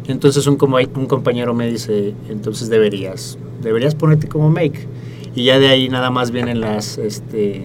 Entonces 0.06 0.46
un, 0.46 0.58
un 0.62 1.06
compañero 1.06 1.54
me 1.54 1.66
dice, 1.70 2.14
entonces 2.28 2.68
deberías, 2.68 3.38
deberías 3.62 3.94
ponerte 3.94 4.28
como 4.28 4.50
make. 4.50 4.86
Y 5.34 5.44
ya 5.44 5.58
de 5.58 5.68
ahí 5.68 5.88
nada 5.88 6.10
más 6.10 6.30
vienen 6.30 6.60
las, 6.60 6.98
este, 6.98 7.62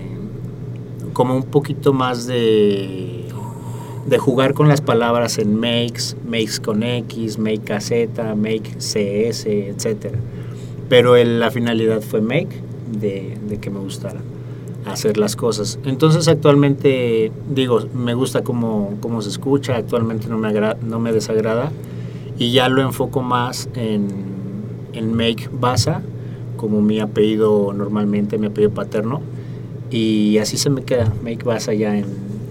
como 1.14 1.36
un 1.36 1.44
poquito 1.44 1.94
más 1.94 2.26
de 2.28 3.16
de 4.06 4.18
jugar 4.18 4.56
con 4.56 4.68
las 4.68 4.82
palabras 4.82 5.38
en 5.38 5.54
makes, 5.60 6.16
makes 6.28 6.60
con 6.64 6.82
X, 6.82 7.38
make 7.38 7.60
caseta, 7.60 8.34
make 8.34 8.64
CS, 8.80 9.46
etcétera. 9.70 10.18
Pero 10.88 11.16
el- 11.16 11.40
la 11.40 11.52
finalidad 11.52 12.02
fue 12.02 12.20
make, 12.22 12.50
de, 13.00 13.38
de 13.48 13.60
que 13.60 13.70
me 13.70 13.78
gustara 13.80 14.20
hacer 14.86 15.18
las 15.18 15.36
cosas. 15.36 15.78
Entonces 15.86 16.28
actualmente, 16.28 17.32
digo, 17.54 17.82
me 17.94 18.16
gusta 18.16 18.42
cómo, 18.44 18.96
cómo 19.00 19.22
se 19.22 19.30
escucha, 19.30 19.76
actualmente 19.76 20.28
no 20.28 20.40
me, 20.40 20.52
no 20.88 21.00
me 21.00 21.12
desagrada 21.12 21.72
y 22.40 22.52
ya 22.54 22.70
lo 22.70 22.82
enfoco 22.82 23.22
más 23.22 23.70
en, 23.76 24.08
en 24.94 25.14
make 25.14 25.50
Baza, 25.52 26.02
como 26.58 26.82
mi 26.82 27.00
apellido 27.00 27.74
normalmente, 27.74 28.38
mi 28.38 28.48
apellido 28.48 28.72
paterno. 28.72 29.22
Y 29.92 30.38
así 30.40 30.58
se 30.58 30.70
me 30.70 30.84
queda, 30.84 31.12
make 31.24 31.44
Baza 31.44 31.74
ya 31.74 31.98
en, 31.98 32.06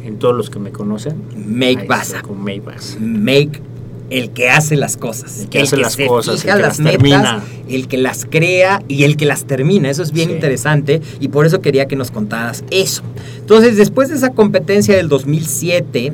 en 0.04 0.18
todos 0.18 0.36
los 0.36 0.50
que 0.50 0.58
me 0.58 0.70
conocen. 0.70 1.14
Make 1.36 1.86
Baza. 1.86 2.22
Con 2.22 2.38
make 2.42 2.60
Baza. 2.60 2.98
Make 3.00 3.62
el 4.10 4.30
que 4.30 4.48
hace 4.48 4.76
las 4.76 4.96
cosas. 4.96 5.40
El 5.40 5.48
que 5.50 5.60
hace 5.60 5.76
las 5.76 5.92
se 5.92 6.06
cosas, 6.06 6.40
fija 6.42 6.54
el 6.54 6.58
que 6.58 6.62
las 6.62 6.78
las 6.78 6.80
metas, 6.80 6.98
termina. 7.02 7.42
el 7.68 7.88
que 7.88 7.98
las 7.98 8.24
crea 8.24 8.82
y 8.88 9.02
el 9.04 9.16
que 9.16 9.26
las 9.26 9.44
termina. 9.44 9.90
Eso 9.90 10.02
es 10.02 10.12
bien 10.12 10.28
Sí. 10.30 10.34
interesante 10.34 11.00
y 11.20 11.28
por 11.28 11.44
eso 11.46 11.60
quería 11.60 11.86
que 11.86 11.94
nos 11.96 12.10
contaras 12.10 12.64
eso. 12.70 13.02
Entonces, 13.38 13.76
después 13.76 14.08
de 14.08 14.16
esa 14.16 14.30
competencia 14.30 14.96
del 14.96 15.08
2007, 15.08 16.12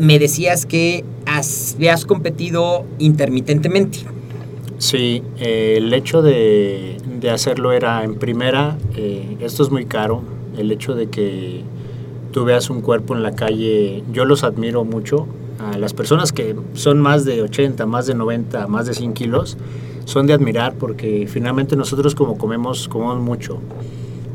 me 0.00 0.18
decías 0.18 0.66
que 0.66 1.04
has- 1.36 1.74
habías 1.76 2.04
competido 2.04 2.84
intermitentemente. 2.98 3.98
Sí, 4.78 5.22
eh, 5.38 5.74
el 5.78 5.92
hecho 5.94 6.22
de, 6.22 6.96
de 7.20 7.30
hacerlo 7.30 7.72
era 7.72 8.02
en 8.04 8.16
primera, 8.16 8.76
eh, 8.96 9.36
esto 9.40 9.62
es 9.62 9.70
muy 9.70 9.84
caro, 9.86 10.22
el 10.58 10.70
hecho 10.72 10.94
de 10.94 11.08
que 11.08 11.62
tú 12.32 12.44
veas 12.44 12.68
un 12.70 12.80
cuerpo 12.80 13.14
en 13.14 13.22
la 13.22 13.32
calle, 13.36 14.02
yo 14.12 14.24
los 14.24 14.42
admiro 14.44 14.84
mucho, 14.84 15.26
las 15.78 15.94
personas 15.94 16.32
que 16.32 16.56
son 16.74 16.98
más 16.98 17.24
de 17.24 17.40
80, 17.42 17.86
más 17.86 18.06
de 18.08 18.14
90, 18.16 18.66
más 18.66 18.86
de 18.86 18.94
100 18.94 19.12
kilos, 19.12 19.56
son 20.06 20.26
de 20.26 20.32
admirar 20.32 20.74
porque 20.74 21.28
finalmente 21.28 21.76
nosotros 21.76 22.16
como 22.16 22.36
comemos, 22.36 22.88
comemos 22.88 23.20
mucho. 23.20 23.60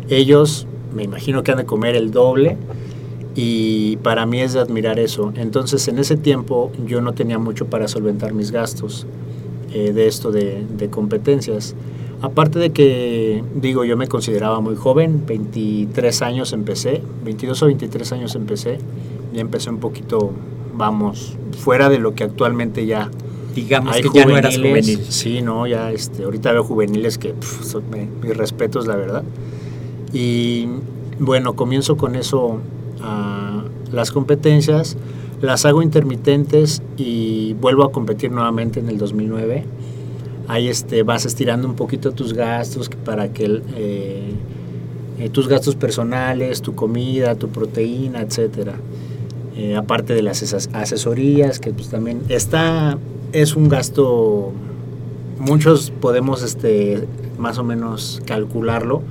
Ellos, 0.10 0.68
me 0.96 1.04
imagino 1.04 1.44
que 1.44 1.52
han 1.52 1.58
de 1.58 1.66
comer 1.66 1.96
el 1.98 2.12
doble 2.12 2.56
y 3.40 3.98
para 3.98 4.26
mí 4.26 4.42
es 4.42 4.54
de 4.54 4.60
admirar 4.60 4.98
eso. 5.00 5.32
Entonces 5.36 5.88
en 5.88 6.00
ese 6.00 6.18
tiempo 6.18 6.72
yo 6.88 7.02
no 7.02 7.14
tenía 7.14 7.38
mucho 7.38 7.68
para 7.68 7.88
solventar 7.88 8.34
mis 8.34 8.50
gastos 8.52 9.06
eh, 9.74 9.94
de 9.94 10.08
esto 10.08 10.32
de, 10.32 10.66
de 10.78 10.90
competencias. 10.90 11.76
Aparte 12.22 12.58
de 12.58 12.72
que, 12.72 13.44
digo, 13.54 13.86
yo 13.86 13.96
me 13.96 14.08
consideraba 14.08 14.60
muy 14.60 14.76
joven, 14.76 15.24
23 15.28 16.22
años 16.24 16.52
empecé, 16.52 17.04
22 17.24 17.62
o 17.62 17.66
23 17.68 18.12
años 18.14 18.34
empecé, 18.36 18.80
ya 19.34 19.42
empecé 19.42 19.70
un 19.70 19.78
poquito, 19.78 20.32
vamos, 20.76 21.38
fuera 21.60 21.90
de 21.90 22.00
lo 22.00 22.16
que 22.16 22.24
actualmente 22.24 22.88
ya 22.88 23.12
Digamos 23.54 23.94
hay 23.96 24.02
que 24.02 24.10
ya 24.14 24.26
no 24.26 24.36
eras 24.36 24.56
juveniles. 24.58 24.86
juvenil. 24.96 25.12
Sí, 25.12 25.42
no, 25.44 25.68
ya 25.68 25.92
este, 25.92 26.24
ahorita 26.24 26.52
veo 26.54 26.64
juveniles 26.64 27.20
que 27.20 27.36
son- 27.64 27.84
me- 27.92 28.08
mis 28.24 28.36
respetos, 28.36 28.88
la 28.88 28.96
verdad. 28.96 29.24
Y 30.12 30.68
bueno, 31.20 31.54
comienzo 31.56 31.98
con 31.98 32.16
eso 32.16 32.60
a 33.02 33.64
las 33.92 34.12
competencias, 34.12 34.98
las 35.42 35.66
hago 35.66 35.82
intermitentes 35.82 36.82
y 36.98 37.54
vuelvo 37.54 37.84
a 37.84 37.92
competir 37.92 38.32
nuevamente 38.32 38.80
en 38.80 38.90
el 38.90 38.98
2009. 38.98 39.64
Ahí 40.48 40.68
este, 40.68 41.04
vas 41.04 41.26
estirando 41.26 41.68
un 41.68 41.76
poquito 41.76 42.12
tus 42.12 42.34
gastos 42.34 42.90
para 42.90 43.34
que 43.34 43.62
eh, 43.76 44.32
eh, 45.20 45.30
tus 45.30 45.48
gastos 45.48 45.76
personales, 45.76 46.62
tu 46.62 46.76
comida, 46.76 47.36
tu 47.36 47.50
proteína, 47.50 48.22
etcétera. 48.22 48.76
Eh, 49.56 49.76
aparte 49.76 50.14
de 50.14 50.22
las 50.22 50.54
asesorías, 50.74 51.60
que 51.60 51.72
pues 51.72 51.90
también 51.90 52.22
está, 52.30 52.98
es 53.34 53.56
un 53.56 53.70
gasto, 53.70 54.52
muchos 55.40 55.92
podemos 56.00 56.44
este, 56.44 57.08
más 57.40 57.58
o 57.58 57.64
menos 57.64 58.22
calcularlo, 58.26 59.02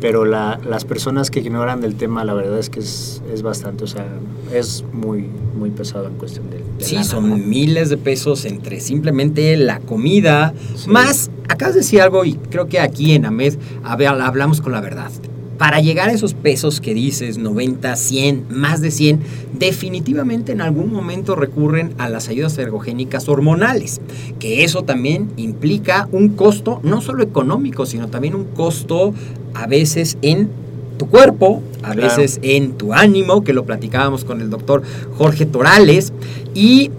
pero 0.00 0.24
la- 0.24 0.58
las 0.68 0.84
personas 0.84 1.30
que 1.30 1.40
ignoran 1.40 1.80
del 1.80 1.94
tema, 1.96 2.24
la 2.24 2.34
verdad 2.34 2.58
es 2.58 2.70
que 2.70 2.80
es, 2.80 3.22
es 3.32 3.42
bastante, 3.42 3.84
o 3.84 3.86
sea, 3.86 4.06
es 4.54 4.84
muy, 4.92 5.26
muy 5.58 5.70
pesado 5.70 6.06
en 6.08 6.14
cuestión 6.14 6.48
de... 6.50 6.58
de 6.78 6.84
Sí, 6.84 6.94
lana, 6.94 7.04
son 7.06 7.30
¿no? 7.30 7.36
miles 7.36 7.88
de 7.90 7.96
pesos 7.96 8.44
entre 8.44 8.80
simplemente 8.80 9.56
la 9.56 9.80
comida, 9.80 10.54
Sí. 10.76 10.88
más, 10.88 11.30
acabas 11.48 11.74
de 11.74 11.80
decir 11.80 12.00
algo 12.00 12.24
y 12.24 12.34
creo 12.34 12.66
que 12.68 12.78
aquí 12.80 13.12
en 13.12 13.24
AMED 13.26 13.54
hab- 13.84 14.20
hablamos 14.22 14.60
con 14.60 14.72
la 14.72 14.80
verdad. 14.80 15.10
Para 15.58 15.80
llegar 15.80 16.08
a 16.08 16.12
esos 16.12 16.34
pesos 16.34 16.80
que 16.80 16.94
dices, 16.94 17.36
90, 17.36 17.96
100, 17.96 18.46
más 18.48 18.80
de 18.80 18.92
100, 18.92 19.20
definitivamente 19.58 20.52
en 20.52 20.60
algún 20.60 20.92
momento 20.92 21.34
recurren 21.34 21.94
a 21.98 22.08
las 22.08 22.28
ayudas 22.28 22.56
ergogénicas 22.58 23.28
hormonales, 23.28 24.00
que 24.38 24.62
eso 24.62 24.84
también 24.84 25.28
implica 25.36 26.08
un 26.12 26.28
costo 26.30 26.80
no 26.84 27.00
solo 27.00 27.24
económico, 27.24 27.86
sino 27.86 28.06
también 28.06 28.36
un 28.36 28.44
costo 28.44 29.12
a 29.54 29.66
veces 29.66 30.16
en 30.22 30.48
tu 30.96 31.08
cuerpo, 31.08 31.60
a 31.82 31.92
Claro. 31.92 32.02
veces 32.02 32.38
en 32.42 32.72
tu 32.72 32.92
ánimo, 32.92 33.42
que 33.42 33.52
lo 33.52 33.64
platicábamos 33.64 34.24
con 34.24 34.40
el 34.40 34.50
doctor 34.50 34.82
Jorge 35.16 35.44
Torales, 35.44 36.12
y 36.54 36.92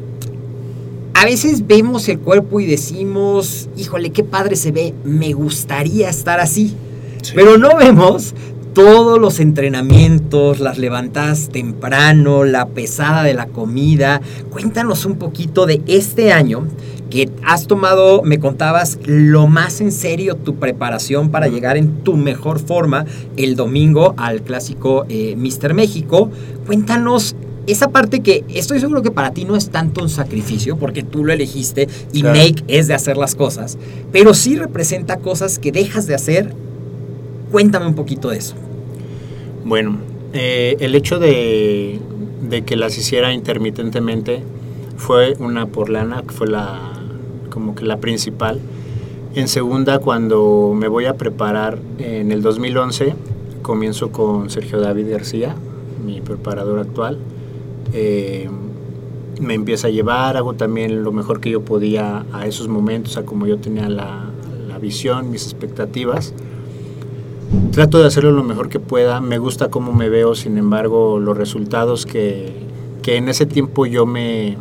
a 1.14 1.24
veces 1.24 1.66
vemos 1.66 2.10
el 2.10 2.20
cuerpo 2.20 2.60
y 2.60 2.66
decimos, 2.66 3.70
híjole, 3.78 4.10
qué 4.12 4.24
padre 4.24 4.58
se 4.58 4.72
ve, 4.72 4.94
me 5.06 5.32
gustaría 5.32 6.10
estar 6.10 6.42
así. 6.42 6.74
Sí. 7.30 7.34
Pero 7.36 7.58
no 7.58 7.76
vemos 7.78 8.34
todos 8.74 9.20
los 9.20 9.40
entrenamientos, 9.40 10.60
las 10.60 10.78
levantadas 10.78 11.50
temprano, 11.50 12.44
la 12.44 12.68
pesada 12.68 13.24
de 13.24 13.34
la 13.34 13.48
comida. 13.48 14.22
Cuéntanos 14.52 15.06
un 15.06 15.16
poquito 15.16 15.66
de 15.66 15.82
este 15.88 16.32
año 16.32 16.66
que 17.10 17.30
has 17.44 17.66
tomado, 17.66 18.22
me 18.22 18.40
contabas, 18.40 19.00
lo 19.06 19.48
más 19.48 19.82
en 19.82 19.92
serio 19.92 20.36
tu 20.36 20.56
preparación 20.56 21.30
para 21.30 21.48
llegar 21.48 21.76
en 21.78 22.04
tu 22.04 22.16
mejor 22.16 22.60
forma 22.60 23.06
el 23.36 23.56
domingo 23.56 24.14
al 24.18 24.44
clásico 24.44 25.06
eh, 25.10 25.36
Mister 25.36 25.74
México. 25.74 26.30
Cuéntanos 26.68 27.36
esa 27.66 27.90
parte 27.90 28.22
que 28.22 28.46
estoy 28.50 28.80
seguro 28.80 29.02
que 29.02 29.12
para 29.12 29.32
ti 29.32 29.44
no 29.46 29.56
es 29.56 29.70
tanto 29.70 30.02
un 30.02 30.10
sacrificio 30.10 30.78
porque 30.78 31.04
tú 31.04 31.26
lo 31.26 31.34
elegiste 31.34 31.88
y 32.14 32.22
Claro. 32.22 32.38
make 32.40 32.64
es 32.68 32.88
de 32.88 32.94
hacer 32.94 33.18
las 33.18 33.36
cosas, 33.36 33.78
pero 34.12 34.34
sí 34.36 34.56
representa 34.56 35.18
cosas 35.18 35.60
que 35.60 35.72
dejas 35.72 36.06
de 36.08 36.16
hacer. 36.16 36.54
Cuéntame 37.52 37.88
un 37.88 37.96
poquito 37.96 38.30
de 38.30 38.38
eso. 38.38 38.56
Bueno, 39.66 39.98
eh, 40.34 40.78
el 40.80 40.96
hecho 40.96 41.20
de, 41.20 42.00
de 42.50 42.64
que 42.64 42.76
las 42.76 42.98
hiciera 42.98 43.34
intermitentemente 43.34 44.44
fue 44.98 45.36
una 45.40 45.68
por 45.68 45.90
lana, 45.90 46.24
que 46.24 46.34
fue 46.34 46.48
la 46.48 46.94
como 47.50 47.76
que 47.76 47.86
la 47.86 47.98
principal. 47.98 48.60
En 49.36 49.48
segunda, 49.48 50.00
cuando 50.00 50.74
me 50.76 50.88
voy 50.88 51.06
a 51.06 51.16
preparar 51.16 51.80
en 51.98 52.32
el 52.32 52.42
2011, 52.42 53.14
comienzo 53.62 54.12
con 54.12 54.50
Sergio 54.50 54.80
David 54.80 55.12
García, 55.12 55.56
mi 56.06 56.22
preparador 56.22 56.80
actual. 56.80 57.18
Eh, 57.94 58.50
me 59.42 59.54
empieza 59.54 59.88
a 59.88 59.90
llevar, 59.90 60.38
hago 60.38 60.54
también 60.54 61.04
lo 61.04 61.12
mejor 61.12 61.40
que 61.40 61.50
yo 61.50 61.62
podía 61.62 62.26
a 62.34 62.46
esos 62.46 62.68
momentos, 62.68 63.18
a 63.18 63.24
como 63.24 63.48
yo 63.48 63.58
tenía 63.58 63.88
la, 63.88 64.26
la 64.68 64.78
visión, 64.80 65.32
mis 65.32 65.44
expectativas. 65.44 66.34
Trato 67.72 67.98
de 68.00 68.06
hacerlo 68.06 68.32
lo 68.32 68.44
mejor 68.44 68.70
que 68.70 68.80
pueda, 68.80 69.22
me 69.22 69.40
gusta 69.40 69.70
cómo 69.70 69.92
me 69.92 70.08
veo, 70.08 70.36
sin 70.36 70.60
embargo, 70.60 71.20
los 71.20 71.36
resultados 71.36 72.06
que, 72.06 72.54
que 73.02 73.16
en 73.18 73.28
ese 73.28 73.48
tiempo 73.48 73.88
yo 73.88 74.06
me, 74.06 74.56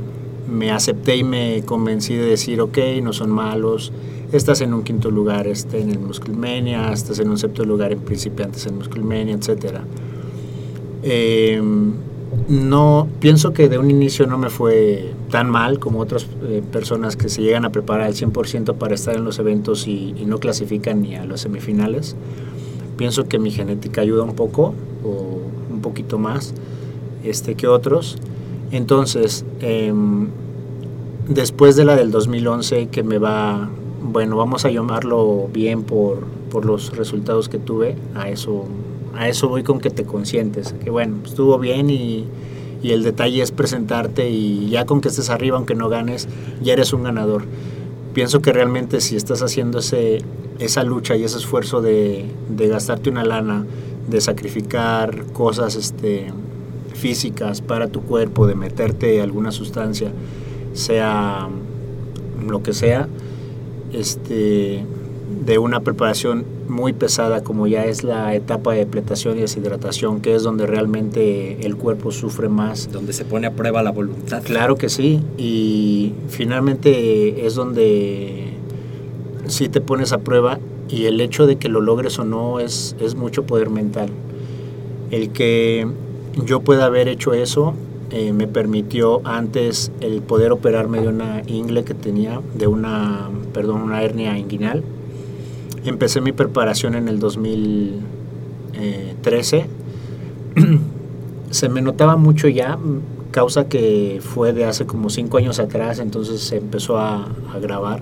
acepté 0.73 1.17
y 1.17 1.25
me 1.25 1.63
convencí 1.67 2.15
de 2.15 2.25
decir, 2.25 2.63
ok, 2.63 2.79
no 3.03 3.13
son 3.13 3.31
malos, 3.31 3.93
estás 4.33 4.63
en 4.63 4.73
un 4.73 4.85
quinto 4.85 5.11
lugar 5.11 5.47
este, 5.47 5.83
en 5.83 5.91
el 5.91 5.99
Musclemania, 5.99 6.91
estás 6.91 7.19
en 7.19 7.29
un 7.29 7.37
sexto 7.37 7.65
lugar 7.65 7.93
en 7.93 8.01
principiantes 8.01 8.67
en 8.67 8.77
Musclemania, 8.77 9.35
etc. 9.35 9.81
Eh, 11.03 11.61
no, 12.49 13.07
pienso 13.21 13.53
que 13.53 13.69
de 13.69 13.77
un 13.77 13.91
inicio 13.91 14.27
no 14.27 14.39
me 14.39 14.49
fue 14.49 15.13
tan 15.31 15.51
mal 15.51 15.79
como 15.79 16.01
otras 16.01 16.27
eh, 16.45 16.63
personas 16.73 17.17
que 17.17 17.29
se 17.29 17.43
llegan 17.43 17.67
a 17.67 17.71
preparar 17.71 18.07
al 18.07 18.15
100% 18.15 18.75
para 18.77 18.95
estar 18.95 19.15
en 19.15 19.25
los 19.25 19.39
eventos 19.39 19.87
y, 19.87 20.15
y 20.17 20.25
no 20.25 20.39
clasifican 20.39 21.03
ni 21.03 21.17
a 21.17 21.27
las 21.27 21.43
semifinales. 21.43 22.17
Pienso 22.99 23.29
que 23.29 23.39
mi 23.39 23.51
genética 23.53 24.01
ayuda 24.01 24.25
un 24.25 24.35
poco 24.35 24.75
o 25.05 25.39
un 25.71 25.81
poquito 25.81 26.19
más 26.19 26.53
este, 27.25 27.55
que 27.55 27.69
otros. 27.69 28.19
Entonces, 28.73 29.45
em, 29.61 30.29
después 31.29 31.77
de 31.77 31.85
la 31.85 31.95
del 31.95 32.11
2011 32.11 32.89
que 32.89 33.03
me 33.05 33.19
va, 33.19 33.71
bueno, 34.03 34.37
vamos 34.37 34.65
a 34.65 34.71
llamarlo 34.71 35.49
bien 35.53 35.85
por, 35.85 36.25
por 36.51 36.67
los 36.67 36.97
resultados 36.97 37.49
que 37.49 37.59
tuve, 37.59 37.97
a 38.15 38.29
eso, 38.29 38.65
a 39.15 39.29
eso 39.29 39.49
voy 39.49 39.63
con 39.63 39.79
que 39.79 39.91
te 39.91 40.05
consientes, 40.05 40.75
que 40.83 40.91
bueno, 40.91 41.19
estuvo 41.25 41.57
bien 41.59 41.91
y, 41.91 42.25
y 42.83 42.91
el 42.91 43.05
detalle 43.05 43.43
es 43.43 43.53
presentarte 43.53 44.29
y 44.29 44.69
ya 44.71 44.87
con 44.87 45.01
que 45.01 45.09
estés 45.09 45.31
arriba, 45.31 45.57
aunque 45.57 45.75
no 45.75 45.89
ganes, 45.89 46.29
ya 46.61 46.73
eres 46.73 46.93
un 46.93 47.05
ganador. 47.05 47.45
Pienso 48.15 48.41
que 48.41 48.53
realmente 48.53 49.01
si 49.01 49.17
estás 49.17 49.43
haciendo 49.43 49.79
ese, 49.79 50.23
esa 50.59 50.83
lucha 50.83 51.17
y 51.17 51.25
ese 51.25 51.39
esfuerzo 51.39 51.81
de, 51.81 52.27
de 52.49 52.69
gastarte 52.69 53.11
una 53.11 53.25
lana, 53.25 53.65
de 54.09 54.21
sacrificar 54.21 55.25
cosas 55.33 55.77
este, 55.77 56.33
físicas 56.95 57.61
para 57.61 57.89
tu 57.89 58.03
cuerpo, 58.03 58.47
de 58.47 58.55
meterte 58.55 59.21
alguna 59.21 59.53
sustancia, 59.53 60.11
sea 60.73 61.49
lo 62.47 62.63
que 62.63 62.73
sea, 62.73 63.09
este, 63.93 64.85
de 65.45 65.59
una 65.59 65.81
preparación 65.81 66.45
muy 66.69 66.93
pesada 66.93 67.43
como 67.43 67.67
ya 67.67 67.85
es 67.87 68.05
la 68.05 68.35
etapa 68.35 68.73
de 68.73 68.81
depletación 68.81 69.39
y 69.39 69.43
deshidratación, 69.43 70.21
que 70.21 70.35
es 70.35 70.43
donde 70.43 70.67
realmente 70.67 71.65
el 71.67 71.77
cuerpo 71.77 72.11
sufre 72.13 72.49
más. 72.49 72.91
Donde 72.91 73.13
se 73.13 73.25
pone 73.25 73.47
a 73.47 73.53
prueba 73.53 73.83
la 73.83 73.91
voluntad. 73.91 74.43
Claro 74.43 74.77
que 74.77 74.89
sí, 74.89 75.21
y 75.37 76.13
finalmente 76.29 77.47
es 77.47 77.55
donde 77.55 78.53
sí 79.47 79.69
te 79.69 79.81
pones 79.81 80.13
a 80.13 80.19
prueba 80.19 80.59
y 80.89 81.05
el 81.05 81.21
hecho 81.21 81.47
de 81.47 81.57
que 81.57 81.69
lo 81.69 81.81
logres 81.81 82.19
o 82.19 82.25
no 82.25 82.61
es, 82.61 82.97
es 83.01 83.15
mucho 83.15 83.45
poder 83.45 83.71
mental. 83.71 84.11
El 85.11 85.31
que 85.31 85.87
yo 86.45 86.61
pueda 86.61 86.87
haber 86.87 87.09
hecho 87.09 87.33
eso 87.35 87.75
eh, 88.11 88.33
me 88.33 88.47
permitió 88.47 89.21
antes 89.25 89.93
el 90.01 90.23
poder 90.23 90.53
operarme 90.53 91.01
de 91.01 91.09
una 91.09 91.43
ingle 91.47 91.85
que 91.85 91.93
tenía, 91.93 92.41
de 92.55 92.67
una, 92.67 93.29
perdón, 93.53 93.83
una 93.83 94.03
hernia 94.03 94.39
inguinal. 94.39 94.83
Empecé 95.89 96.21
mi 96.21 96.31
preparación 96.33 96.95
en 96.95 97.09
el 97.09 97.19
2013. 97.19 99.67
se 101.51 101.69
me 101.69 101.81
notaba 101.81 102.17
mucho 102.17 102.47
ya, 102.49 102.79
causa 103.31 103.69
que 103.69 104.21
fue 104.23 104.53
de 104.53 104.65
hace 104.65 104.87
como 104.87 105.11
cinco 105.11 105.39
años 105.39 105.59
atrás, 105.59 105.99
entonces 105.99 106.41
se 106.41 106.59
empezó 106.59 106.99
a, 106.99 107.29
a 107.53 107.59
grabar. 107.61 108.01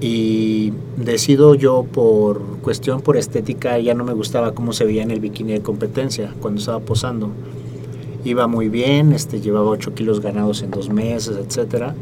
Y 0.00 0.72
decido 0.96 1.54
yo 1.54 1.84
por 1.84 2.40
cuestión, 2.62 3.02
por 3.02 3.18
estética, 3.18 3.78
ya 3.78 3.94
no 3.94 4.04
me 4.04 4.14
gustaba 4.14 4.52
cómo 4.52 4.72
se 4.72 4.84
veía 4.84 5.02
en 5.02 5.10
el 5.10 5.20
bikini 5.20 5.52
de 5.52 5.60
competencia 5.60 6.32
cuando 6.40 6.60
estaba 6.60 6.80
posando 6.80 7.30
iba 8.24 8.46
muy 8.46 8.68
bien, 8.68 9.12
este, 9.12 9.40
llevaba 9.40 9.70
8 9.70 9.94
kilos 9.94 10.20
ganados 10.20 10.62
en 10.62 10.70
dos 10.70 10.90
meses, 10.90 11.36
etcétera. 11.36 11.94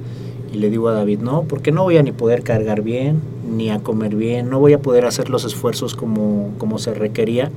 Y 0.52 0.58
le 0.58 0.70
digo 0.70 0.88
a 0.88 0.92
David, 0.92 1.20
no, 1.20 1.42
porque 1.42 1.72
no 1.72 1.82
voy 1.82 1.98
a 1.98 2.02
ni 2.02 2.12
poder 2.12 2.42
cargar 2.42 2.82
bien, 2.82 3.20
ni 3.50 3.70
a 3.70 3.80
comer 3.80 4.14
bien, 4.14 4.48
no 4.48 4.60
voy 4.60 4.72
a 4.72 4.80
poder 4.80 5.04
hacer 5.04 5.30
los 5.30 5.44
esfuerzos 5.44 5.94
como, 5.94 6.52
como 6.58 6.78
se 6.78 6.94
requería 6.94 7.50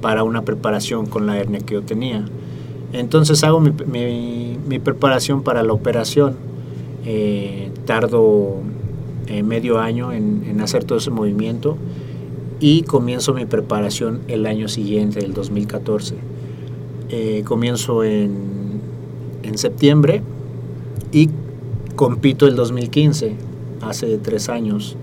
para 0.00 0.22
una 0.22 0.42
preparación 0.42 1.06
con 1.06 1.26
la 1.26 1.38
hernia 1.38 1.60
que 1.60 1.74
yo 1.74 1.82
tenía. 1.82 2.24
Entonces 2.92 3.42
hago 3.44 3.60
mi, 3.60 3.72
mi, 4.66 4.78
preparación 4.78 5.42
para 5.42 5.62
la 5.62 5.72
operación. 5.72 6.36
Eh, 7.04 7.70
tardo 7.84 8.56
eh, 9.28 9.42
medio 9.42 9.78
año 9.78 10.12
en, 10.12 10.60
hacer 10.60 10.84
todo 10.84 10.98
ese 10.98 11.10
movimiento 11.10 11.76
y 12.58 12.82
comienzo 12.82 13.34
mi 13.34 13.44
preparación 13.44 14.22
el 14.28 14.46
año 14.46 14.66
siguiente, 14.66 15.20
el 15.20 15.34
2014 15.34 16.16
eh, 17.10 17.42
comienzo 17.44 18.02
en, 18.02 18.80
en 19.44 19.58
septiembre 19.58 20.22
y 21.12 21.28
compito 21.96 22.46
el 22.46 22.54
2015, 22.54 23.34
hace 23.80 24.18
tres 24.18 24.48
años. 24.48 24.96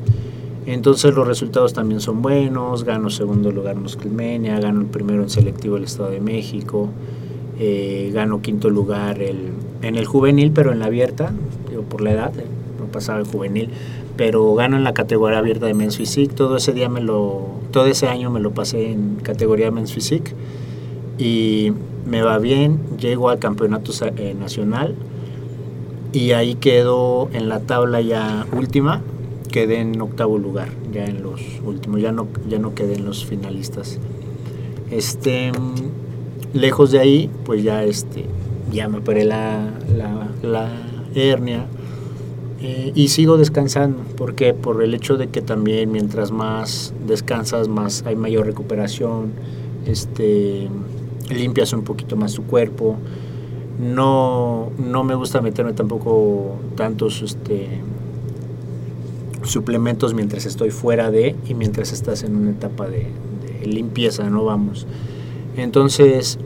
Entonces 0.66 1.14
los 1.14 1.28
resultados 1.28 1.74
también 1.74 2.00
son 2.00 2.22
buenos, 2.22 2.86
gano 2.86 3.10
segundo 3.10 3.52
lugar 3.52 3.76
en 3.76 3.82
Musclimenia, 3.82 4.60
gano 4.60 4.82
el 4.82 4.88
primero 4.88 5.24
en 5.24 5.30
selectivo 5.30 5.76
del 5.76 5.84
Estado 5.84 6.12
de 6.12 6.22
México, 6.22 6.88
eh, 7.60 8.12
gano 8.14 8.42
quinto 8.42 8.70
lugar 8.70 9.22
el, 9.22 9.50
en 9.82 9.96
el 9.96 10.06
juvenil, 10.06 10.52
pero 10.54 10.72
en 10.72 10.80
la 10.80 10.86
abierta, 10.86 11.34
digo 11.70 11.82
por 11.82 12.02
la 12.02 12.12
edad, 12.14 12.40
eh, 12.40 12.46
no 12.80 12.86
pasaba 12.86 13.20
el 13.20 13.26
juvenil, 13.26 13.72
pero 14.16 14.54
gano 14.54 14.78
en 14.78 14.86
la 14.86 14.94
categoría 14.94 15.40
abierta 15.40 15.66
de 15.66 15.74
Men's 15.74 15.98
Physique, 15.98 16.34
todo 16.34 16.56
ese 16.56 16.72
día 16.72 16.88
me 16.88 17.02
lo, 17.02 17.42
todo 17.72 17.88
ese 17.88 18.08
año 18.08 18.30
me 18.30 18.40
lo 18.40 18.52
pasé 18.52 18.92
en 18.92 19.16
categoría 19.16 19.70
Men's 19.72 19.92
Physique 19.92 20.34
y 21.18 21.74
me 22.06 22.22
va 22.22 22.38
bien, 22.38 22.80
llego 22.98 23.30
al 23.30 23.40
campeonato 23.40 23.92
eh, 24.16 24.34
nacional 24.40 24.96
y 26.14 26.32
ahí 26.32 26.56
quedo 26.56 27.28
en 27.34 27.50
la 27.50 27.60
tabla 27.60 28.00
ya 28.00 28.46
última, 28.56 29.02
quedé 29.52 29.80
en 29.82 30.00
octavo 30.00 30.38
lugar, 30.38 30.70
ya 30.94 31.06
en 31.06 31.24
los 31.24 31.42
últimos, 31.66 32.02
ya 32.02 32.12
no, 32.12 32.28
ya 32.48 32.60
no 32.60 32.76
quedé 32.76 32.96
en 32.96 33.06
los 33.06 33.26
finalistas. 33.26 34.00
Este, 34.92 35.52
lejos 36.54 36.92
de 36.92 37.00
ahí, 37.00 37.30
pues 37.46 37.64
ya, 37.64 37.84
este, 37.84 38.26
ya 38.72 38.88
me 38.88 39.00
operé 39.00 39.26
la, 39.26 39.72
la, 40.44 40.72
hernia 41.16 41.66
eh, 42.62 42.92
y 42.96 43.10
sigo 43.10 43.38
descansando, 43.38 44.04
porque 44.16 44.54
por 44.54 44.84
el 44.84 44.94
hecho 44.94 45.18
de 45.18 45.28
que 45.28 45.42
también 45.42 45.92
mientras 45.92 46.32
más 46.32 46.94
descansas, 47.06 47.68
más 47.68 48.04
hay 48.06 48.16
mayor 48.16 48.46
recuperación, 48.46 49.32
este 49.86 50.70
limpias 51.30 51.74
un 51.74 51.84
poquito 51.84 52.16
más 52.16 52.34
tu 52.34 52.44
cuerpo. 52.44 52.98
No, 53.80 54.70
no 54.78 55.04
me 55.04 55.16
gusta 55.16 55.42
meterme 55.42 55.74
tampoco 55.74 56.56
tantos 56.76 57.22
este, 57.22 57.82
suplementos 59.44 60.14
mientras 60.14 60.46
estoy 60.46 60.70
fuera 60.70 61.12
de 61.12 61.36
y 61.48 61.54
mientras 61.54 61.92
estás 61.92 62.24
en 62.24 62.36
una 62.36 62.52
etapa 62.52 62.88
de, 62.88 63.08
limpieza, 63.66 64.30
no 64.30 64.44
vamos. 64.44 64.86
Entonces 65.56 66.38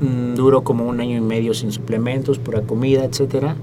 mm, 0.00 0.34
duro 0.34 0.62
como 0.64 0.86
un 0.86 1.00
año 1.00 1.16
y 1.16 1.20
medio 1.20 1.52
sin 1.54 1.70
suplementos, 1.70 2.38
pura 2.38 2.62
comida, 2.62 3.04
etcétera, 3.04 3.56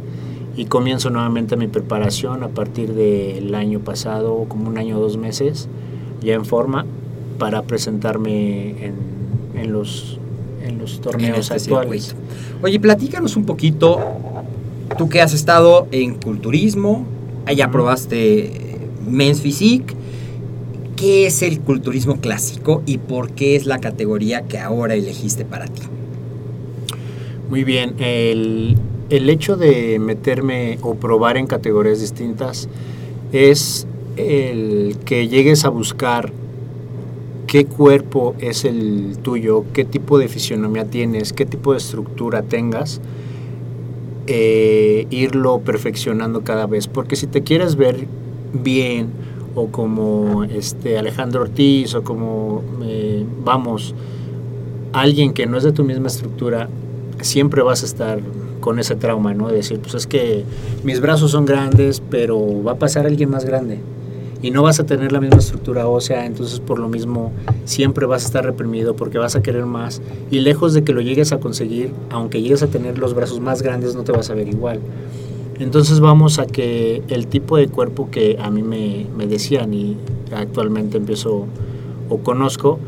y 0.56 0.66
comienzo 0.66 1.10
nuevamente 1.10 1.58
mi 1.58 1.68
preparación 1.68 2.44
a 2.44 2.50
partir 2.50 2.94
del 2.94 3.56
año 3.56 3.80
pasado, 3.80 4.46
como 4.48 4.70
un 4.70 4.78
año 4.78 5.00
o 5.00 5.02
dos 5.02 5.18
meses, 5.18 5.68
ya 6.22 6.36
en 6.36 6.46
forma 6.46 6.86
para 7.40 7.64
presentarme 7.64 8.86
en, 8.86 8.96
en 9.56 9.74
los 9.74 10.20
en 10.64 10.78
los 10.78 11.02
torneos 11.02 11.52
este 11.52 11.56
actuales. 11.56 12.16
Oye, 12.62 12.80
platícanos 12.80 13.36
un 13.36 13.46
poquito, 13.46 14.00
tú 14.98 15.10
que 15.10 15.22
has 15.22 15.34
estado 15.34 15.88
en 15.92 16.16
culturismo, 16.16 17.06
allá 17.46 17.70
probaste 17.70 18.80
Men's 19.08 19.42
Physique, 19.42 19.94
¿qué 20.96 21.28
es 21.28 21.42
el 21.42 21.60
culturismo 21.60 22.18
clásico 22.18 22.82
y 22.86 22.98
por 22.98 23.32
qué 23.32 23.56
es 23.56 23.66
la 23.66 23.80
categoría 23.80 24.44
que 24.44 24.58
ahora 24.58 24.96
elegiste 24.96 25.46
para 25.46 25.66
ti? 25.68 25.82
Muy 27.50 27.64
bien, 27.64 27.96
el, 28.00 28.78
el 29.10 29.30
hecho 29.30 29.58
de 29.58 30.00
meterme 30.00 30.80
o 30.82 30.96
probar 30.96 31.38
en 31.38 31.46
categorías 31.46 32.00
distintas 32.00 32.70
es 33.32 33.86
el 34.16 34.98
que 35.06 35.28
llegues 35.28 35.66
a 35.66 35.70
buscar 35.70 36.32
qué 37.54 37.66
cuerpo 37.66 38.34
es 38.40 38.66
el 38.66 39.20
tuyo, 39.22 39.64
qué 39.74 39.86
tipo 39.86 40.18
de 40.18 40.28
fisionomía 40.28 40.86
tienes, 40.86 41.34
qué 41.34 41.46
tipo 41.46 41.74
de 41.74 41.78
estructura 41.78 42.42
tengas, 42.42 43.00
eh, 44.26 45.06
irlo 45.12 45.60
perfeccionando 45.60 46.42
cada 46.42 46.66
vez. 46.66 46.88
Porque 46.88 47.16
si 47.16 47.28
te 47.28 47.44
quieres 47.44 47.76
ver 47.76 48.08
bien, 48.54 49.10
o 49.54 49.68
como 49.68 50.46
este 50.46 50.98
Alejandro 50.98 51.42
Ortiz, 51.42 51.94
o 51.94 52.04
como, 52.04 52.64
eh, 52.82 53.24
vamos, 53.46 53.94
alguien 54.92 55.32
que 55.32 55.46
no 55.46 55.56
es 55.56 55.64
de 55.64 55.74
tu 55.74 55.84
misma 55.84 56.08
estructura, 56.08 56.70
siempre 57.22 57.62
vas 57.62 57.84
a 57.84 57.86
estar 57.86 58.20
con 58.62 58.80
ese 58.80 58.96
trauma, 58.96 59.36
¿no? 59.36 59.50
De 59.50 59.58
decir, 59.58 59.78
pues 59.78 59.94
es 59.94 60.08
que 60.08 60.44
mis 60.84 61.00
brazos 61.02 61.30
son 61.30 61.46
grandes, 61.46 62.02
pero 62.10 62.64
va 62.64 62.72
a 62.72 62.80
pasar 62.80 63.06
alguien 63.06 63.30
más 63.30 63.46
grande 63.46 63.78
y 64.44 64.52
no 64.52 64.62
vas 64.62 64.80
a 64.80 64.86
tener 64.86 65.12
la 65.14 65.22
misma 65.22 65.38
estructura 65.38 65.88
ósea, 65.88 66.26
entonces 66.26 66.60
por 66.60 66.78
lo 66.78 66.90
mismo 66.90 67.32
siempre 67.64 68.06
vas 68.06 68.24
a 68.24 68.26
estar 68.28 68.46
reprimido 68.46 68.96
porque 68.96 69.18
vas 69.18 69.36
a 69.36 69.42
querer 69.42 69.66
más 69.66 70.02
y 70.30 70.40
lejos 70.42 70.74
de 70.74 70.84
que 70.84 70.92
lo 70.92 71.02
llegues 71.02 71.32
a 71.32 71.40
conseguir, 71.40 71.92
aunque 72.12 72.42
llegues 72.42 72.62
a 72.62 72.68
tener 72.68 73.00
los 73.00 73.16
brazos 73.16 73.40
más 73.40 73.62
grandes, 73.62 73.96
no 73.96 74.04
te 74.04 74.12
vas 74.12 74.30
a 74.30 74.34
ver 74.36 74.50
igual. 74.50 74.82
Entonces 75.60 76.02
vamos 76.02 76.40
a 76.40 76.46
que 76.46 77.02
el 77.08 77.28
tipo 77.28 77.56
de 77.56 77.70
cuerpo 77.70 78.12
que 78.12 78.38
a 78.42 78.52
mí 78.52 78.62
me, 78.64 79.08
me 79.16 79.28
decían 79.28 79.74
y 79.74 79.96
actualmente 80.36 80.98
empiezo 80.98 81.48
o 82.10 82.18
conozco, 82.18 82.80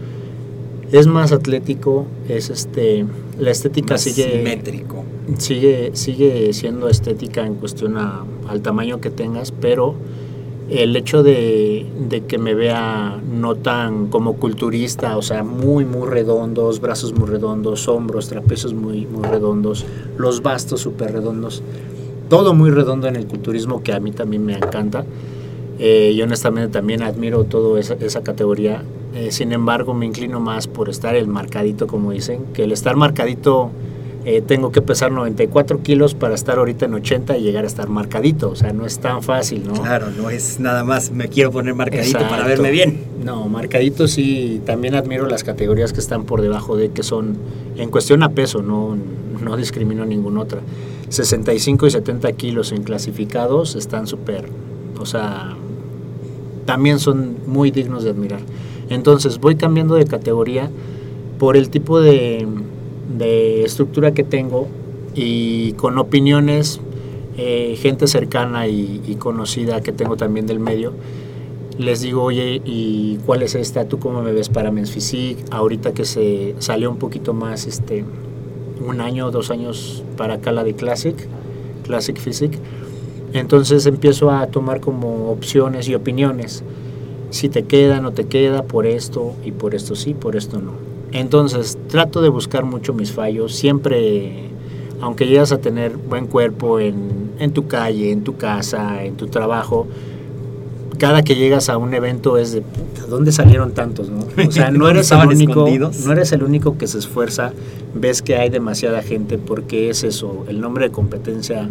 es 0.91 1.08
más 1.08 1.32
atlético, 1.32 2.06
es 2.28 2.50
este, 2.50 3.06
la 3.39 3.52
estética 3.52 3.98
sigue 3.98 4.38
simétrico. 4.38 5.04
Sigue, 5.38 5.91
sigue 5.94 6.54
siendo 6.54 6.89
estética 6.89 7.46
en 7.46 7.56
cuestión 7.56 7.98
al 7.98 8.62
tamaño 8.62 9.02
que 9.02 9.10
tengas, 9.10 9.52
pero 9.52 9.96
el 10.69 10.95
hecho 10.95 11.21
de, 11.21 11.86
que 12.28 12.38
me 12.38 12.56
vea 12.56 13.21
no 13.32 13.56
tan 13.56 14.08
como 14.08 14.38
culturista, 14.38 15.17
o 15.17 15.21
sea, 15.21 15.43
muy, 15.43 15.86
muy 15.86 16.08
redondos, 16.08 16.82
brazos 16.82 17.13
muy 17.13 17.30
redondos, 17.30 17.88
hombros, 17.88 18.30
trapecios 18.30 18.73
muy, 18.73 19.06
muy 19.06 19.23
redondos, 19.23 19.86
los 20.17 20.41
bastos 20.41 20.82
súper 20.82 21.13
redondos, 21.13 21.62
todo 22.30 22.54
muy 22.54 22.71
redondo 22.71 23.08
en 23.08 23.15
el 23.15 23.28
culturismo 23.28 23.84
que 23.84 23.93
a 23.93 23.99
mí 23.99 24.12
también 24.12 24.43
me 24.45 24.54
encanta. 24.54 25.06
Eh, 25.78 26.13
y 26.15 26.21
honestamente 26.21 26.71
también 26.71 27.04
admiro 27.04 27.43
toda 27.43 27.80
esa, 27.80 27.95
esa 27.95 28.23
categoría. 28.23 28.82
Eh, 29.13 29.32
sin 29.32 29.51
embargo, 29.51 29.93
me 29.93 30.06
inclino 30.06 30.39
más 30.39 30.67
por 30.67 30.89
estar 30.89 31.15
el 31.15 31.28
marcadito, 31.28 31.86
como 31.86 32.12
dicen, 32.12 32.45
que 32.54 32.63
el 32.63 32.71
estar 32.71 32.95
marcadito 32.95 33.71
eh, 34.26 34.42
tengo 34.42 34.72
que 34.72 34.82
pesar 34.82 35.12
94 35.12 35.84
kilos 35.84 36.16
para 36.16 36.34
estar 36.34 36.58
ahorita 36.58 36.86
en 36.86 36.96
80 36.96 37.38
y 37.38 37.44
llegar 37.44 37.64
a 37.64 37.68
estar 37.68 37.90
marcadito. 37.90 38.50
O 38.50 38.56
sea, 38.56 38.74
no 38.74 38.86
es 38.86 39.00
tan 39.00 39.22
fácil, 39.22 39.68
¿no? 39.68 39.74
Claro, 39.74 40.08
no 40.10 40.32
es 40.32 40.60
nada 40.60 40.84
más 40.84 41.12
me 41.12 41.28
quiero 41.28 41.52
poner 41.52 41.76
marcadito 41.76 42.20
para 42.28 42.48
verme 42.48 42.72
bien. 42.72 43.04
No, 43.24 43.48
marcadito 43.48 44.08
sí. 44.08 44.62
También 44.66 44.96
admiro 44.96 45.28
las 45.28 45.44
categorías 45.44 45.94
que 45.94 46.00
están 46.00 46.24
por 46.24 46.42
debajo 46.42 46.76
de 46.76 46.90
que 46.90 47.04
son, 47.04 47.38
en 47.78 47.92
cuestión 47.92 48.24
a 48.24 48.30
peso, 48.30 48.64
no, 48.64 48.98
no 49.44 49.58
discrimino 49.58 50.06
ninguna 50.06 50.42
otra. 50.42 50.62
65 51.10 51.86
y 51.86 51.92
70 51.92 52.32
kilos 52.34 52.72
en 52.72 52.82
clasificados 52.82 53.76
están 53.76 54.08
súper, 54.08 54.50
o 55.00 55.06
sea, 55.06 55.56
también 56.66 57.00
son 57.00 57.38
muy 57.46 57.70
dignos 57.70 58.04
de 58.04 58.10
admirar. 58.10 58.40
Entonces 58.90 59.40
voy 59.40 59.56
cambiando 59.56 59.96
de 59.96 60.06
categoría 60.06 60.70
por 61.38 61.58
el 61.58 61.70
tipo 61.70 62.02
de, 62.02 62.48
de 63.10 63.63
estructura 63.63 64.13
que 64.13 64.24
tengo 64.24 64.68
y 65.13 65.74
con 65.74 65.98
opiniones, 65.98 66.82
eh, 67.38 67.78
gente 67.80 68.08
cercana 68.08 68.68
y, 68.68 69.02
y 69.08 69.15
conocida 69.15 69.82
que 69.82 69.91
tengo 69.91 70.18
también 70.18 70.46
del 70.48 70.60
medio. 70.60 70.94
Les 71.78 72.02
digo, 72.02 72.24
oye, 72.24 72.62
¿y 72.63 73.18
cuál 73.26 73.41
es 73.41 73.54
esta? 73.54 73.86
¿Tú 73.86 74.00
cómo 74.00 74.22
me 74.22 74.32
ves 74.32 74.48
para 74.48 74.72
Men's 74.72 74.91
Physique? 74.91 75.44
Ahorita 75.52 75.94
que 75.94 76.06
se 76.06 76.56
salió 76.60 76.89
un 76.89 76.98
poquito 76.98 77.34
más, 77.34 77.65
este, 77.68 78.06
un 78.86 79.02
año 79.02 79.30
dos 79.32 79.52
años 79.52 80.04
para 80.15 80.36
acá 80.36 80.52
la 80.52 80.63
de 80.63 80.74
Classic, 80.74 81.15
Classic 81.84 82.18
Physique. 82.18 82.60
Entonces 83.34 83.86
empiezo 83.86 84.32
a 84.32 84.48
tomar 84.48 84.80
como 84.80 85.30
opciones 85.32 85.89
y 85.89 85.96
opiniones. 85.96 86.63
Si 87.30 87.50
te 87.50 87.63
queda, 87.63 88.00
no 88.00 88.13
te 88.13 88.26
queda, 88.28 88.63
por 88.63 88.86
esto 88.86 89.34
y 89.44 89.52
por 89.52 89.76
esto 89.76 89.96
sí, 89.96 90.13
por 90.13 90.38
esto 90.38 90.62
no. 90.62 90.95
Entonces 91.15 91.78
trato 91.88 92.21
de 92.21 92.28
buscar 92.28 92.65
mucho 92.65 92.93
mis 92.93 93.13
fallos. 93.13 93.56
Siempre, 93.56 94.49
aunque 94.99 95.25
llegas 95.28 95.54
a 95.54 95.60
tener 95.60 95.95
buen 95.95 96.28
cuerpo 96.28 96.82
en, 96.82 97.32
en 97.39 97.54
tu 97.54 97.67
calle, 97.67 98.12
en 98.12 98.25
tu 98.25 98.36
casa, 98.36 99.01
en 99.06 99.15
tu 99.15 99.28
trabajo, 99.28 99.88
cada 100.97 101.23
que 101.23 101.36
llegas 101.36 101.69
a 101.69 101.78
un 101.78 101.93
evento 101.93 102.38
es 102.38 102.51
de 102.51 102.62
puta, 102.62 103.06
¿dónde 103.08 103.32
salieron 103.32 103.73
tantos? 103.73 104.10
No? 104.10 104.25
O 104.45 104.51
sea, 104.51 104.71
no 104.71 104.86
¿Dónde 104.86 104.99
eres 104.99 105.12
el 105.12 105.25
único, 105.25 105.65
no 106.06 106.12
eres 106.12 106.32
el 106.34 106.43
único 106.43 106.78
que 106.78 106.88
se 106.88 106.97
esfuerza, 106.97 107.54
ves 107.93 108.21
que 108.21 108.36
hay 108.36 108.49
demasiada 108.49 109.01
gente 109.01 109.38
porque 109.38 109.89
es 109.89 110.04
eso, 110.04 110.43
el 110.49 110.60
nombre 110.60 110.86
de 110.86 110.91
competencia 110.91 111.69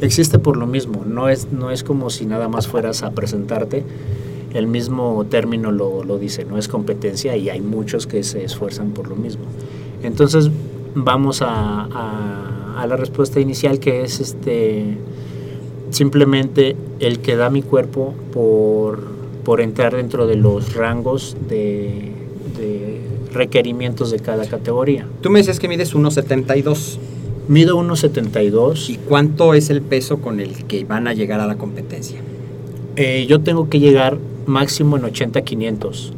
existe 0.00 0.40
por 0.40 0.56
lo 0.56 0.66
mismo, 0.66 1.04
no 1.06 1.28
es, 1.28 1.52
no 1.52 1.70
es 1.70 1.84
como 1.84 2.10
si 2.10 2.26
nada 2.26 2.48
más 2.48 2.66
fueras 2.66 3.04
a 3.04 3.12
presentarte, 3.12 3.84
el 4.54 4.66
mismo 4.66 5.26
término 5.28 5.70
lo, 5.72 6.02
lo 6.04 6.18
dice, 6.18 6.44
no 6.44 6.56
es 6.58 6.68
competencia 6.68 7.36
y 7.36 7.50
hay 7.50 7.60
muchos 7.60 8.06
que 8.06 8.22
se 8.22 8.44
esfuerzan 8.44 8.90
por 8.92 9.08
lo 9.08 9.16
mismo. 9.16 9.44
Entonces 10.02 10.50
vamos 10.94 11.42
a, 11.42 11.82
a- 11.90 12.50
a 12.80 12.86
la 12.88 12.96
respuesta 12.96 13.38
inicial 13.40 13.78
que 13.78 14.02
es 14.02 14.18
este 14.20 14.96
simplemente 15.90 16.76
el 17.00 17.20
que 17.20 17.36
da 17.36 17.50
mi 17.50 17.62
cuerpo 17.62 18.14
por, 18.32 19.00
por 19.44 19.60
entrar 19.60 19.94
dentro 19.94 20.26
de 20.26 20.36
los 20.36 20.74
rangos 20.74 21.36
de, 21.48 22.10
de 22.58 23.00
requerimientos 23.32 24.10
de 24.10 24.18
cada 24.18 24.46
categoría. 24.46 25.06
Tú 25.20 25.30
me 25.30 25.38
decías 25.38 25.60
que 25.60 25.68
mides 25.68 25.94
1.72. 25.94 26.98
Mido 27.46 27.78
1,72. 27.78 28.88
¿Y 28.90 28.96
cuánto 28.96 29.54
es 29.54 29.70
el 29.70 29.82
peso 29.82 30.18
con 30.18 30.40
el 30.40 30.64
que 30.64 30.84
van 30.84 31.06
a 31.06 31.12
llegar 31.12 31.40
a 31.40 31.46
la 31.46 31.56
competencia? 31.56 32.18
Eh, 32.96 33.26
yo 33.28 33.40
tengo 33.40 33.68
que 33.68 33.80
llegar 33.80 34.18
máximo 34.46 34.96
en 34.96 35.04
80-500. 35.04 36.12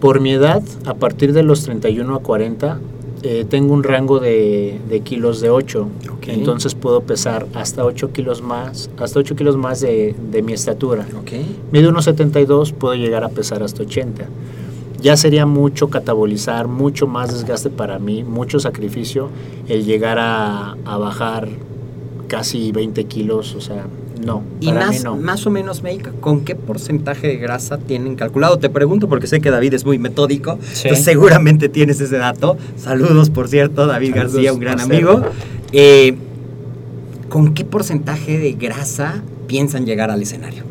Por 0.00 0.20
mi 0.20 0.32
edad, 0.32 0.62
a 0.86 0.94
partir 0.94 1.32
de 1.32 1.42
los 1.42 1.64
31 1.64 2.14
a 2.14 2.20
40, 2.20 2.80
eh, 3.22 3.46
tengo 3.48 3.72
un 3.72 3.82
rango 3.82 4.20
de, 4.20 4.78
de 4.88 5.00
kilos 5.00 5.40
de 5.40 5.48
8. 5.48 5.88
Ok. 6.12 6.28
Entonces 6.28 6.74
puedo 6.74 7.00
pesar 7.00 7.46
hasta 7.54 7.84
8 7.84 8.12
kilos 8.12 8.42
más, 8.42 8.90
hasta 8.98 9.18
8 9.18 9.34
kilos 9.34 9.56
más 9.56 9.80
de, 9.80 10.14
de 10.30 10.42
mi 10.42 10.52
estatura. 10.52 11.06
Ok. 11.18 11.32
Mido 11.72 11.90
1,72, 11.90 12.74
puedo 12.74 12.94
llegar 12.94 13.24
a 13.24 13.30
pesar 13.30 13.62
hasta 13.62 13.82
80. 13.82 14.26
Ya 15.00 15.16
sería 15.16 15.46
mucho 15.46 15.88
catabolizar, 15.88 16.68
mucho 16.68 17.06
más 17.06 17.32
desgaste 17.32 17.70
para 17.70 17.98
mí, 17.98 18.24
mucho 18.24 18.60
sacrificio 18.60 19.30
el 19.68 19.84
llegar 19.84 20.18
a, 20.18 20.76
a 20.84 20.98
bajar 20.98 21.48
casi 22.28 22.72
20 22.72 23.04
kilos, 23.04 23.54
o 23.54 23.60
sea, 23.60 23.86
no, 24.24 24.42
Y 24.60 24.66
para 24.66 24.86
mí 24.88 24.94
más, 24.94 25.04
no. 25.04 25.16
más 25.16 25.46
o 25.46 25.50
menos, 25.50 25.82
Meika, 25.82 26.10
¿con 26.20 26.40
qué 26.44 26.54
porcentaje 26.54 27.26
de 27.28 27.36
grasa 27.36 27.78
tienen 27.78 28.16
calculado? 28.16 28.58
Te 28.58 28.70
pregunto 28.70 29.08
porque 29.08 29.26
sé 29.26 29.40
que 29.40 29.50
David 29.50 29.74
es 29.74 29.84
muy 29.84 29.98
metódico, 29.98 30.58
Sí. 30.72 30.82
entonces 30.88 31.04
seguramente 31.04 31.68
tienes 31.68 32.00
ese 32.00 32.16
dato. 32.18 32.56
Saludos, 32.76 33.30
por 33.30 33.48
cierto, 33.48 33.86
David 33.86 34.10
Saludos, 34.14 34.32
García, 34.34 34.52
un 34.52 34.60
gran 34.60 34.80
amigo. 34.80 35.22
Eh, 35.72 36.16
¿Con 37.28 37.54
qué 37.54 37.64
porcentaje 37.64 38.38
de 38.38 38.52
grasa 38.52 39.22
piensan 39.46 39.86
llegar 39.86 40.10
al 40.10 40.22
escenario? 40.22 40.62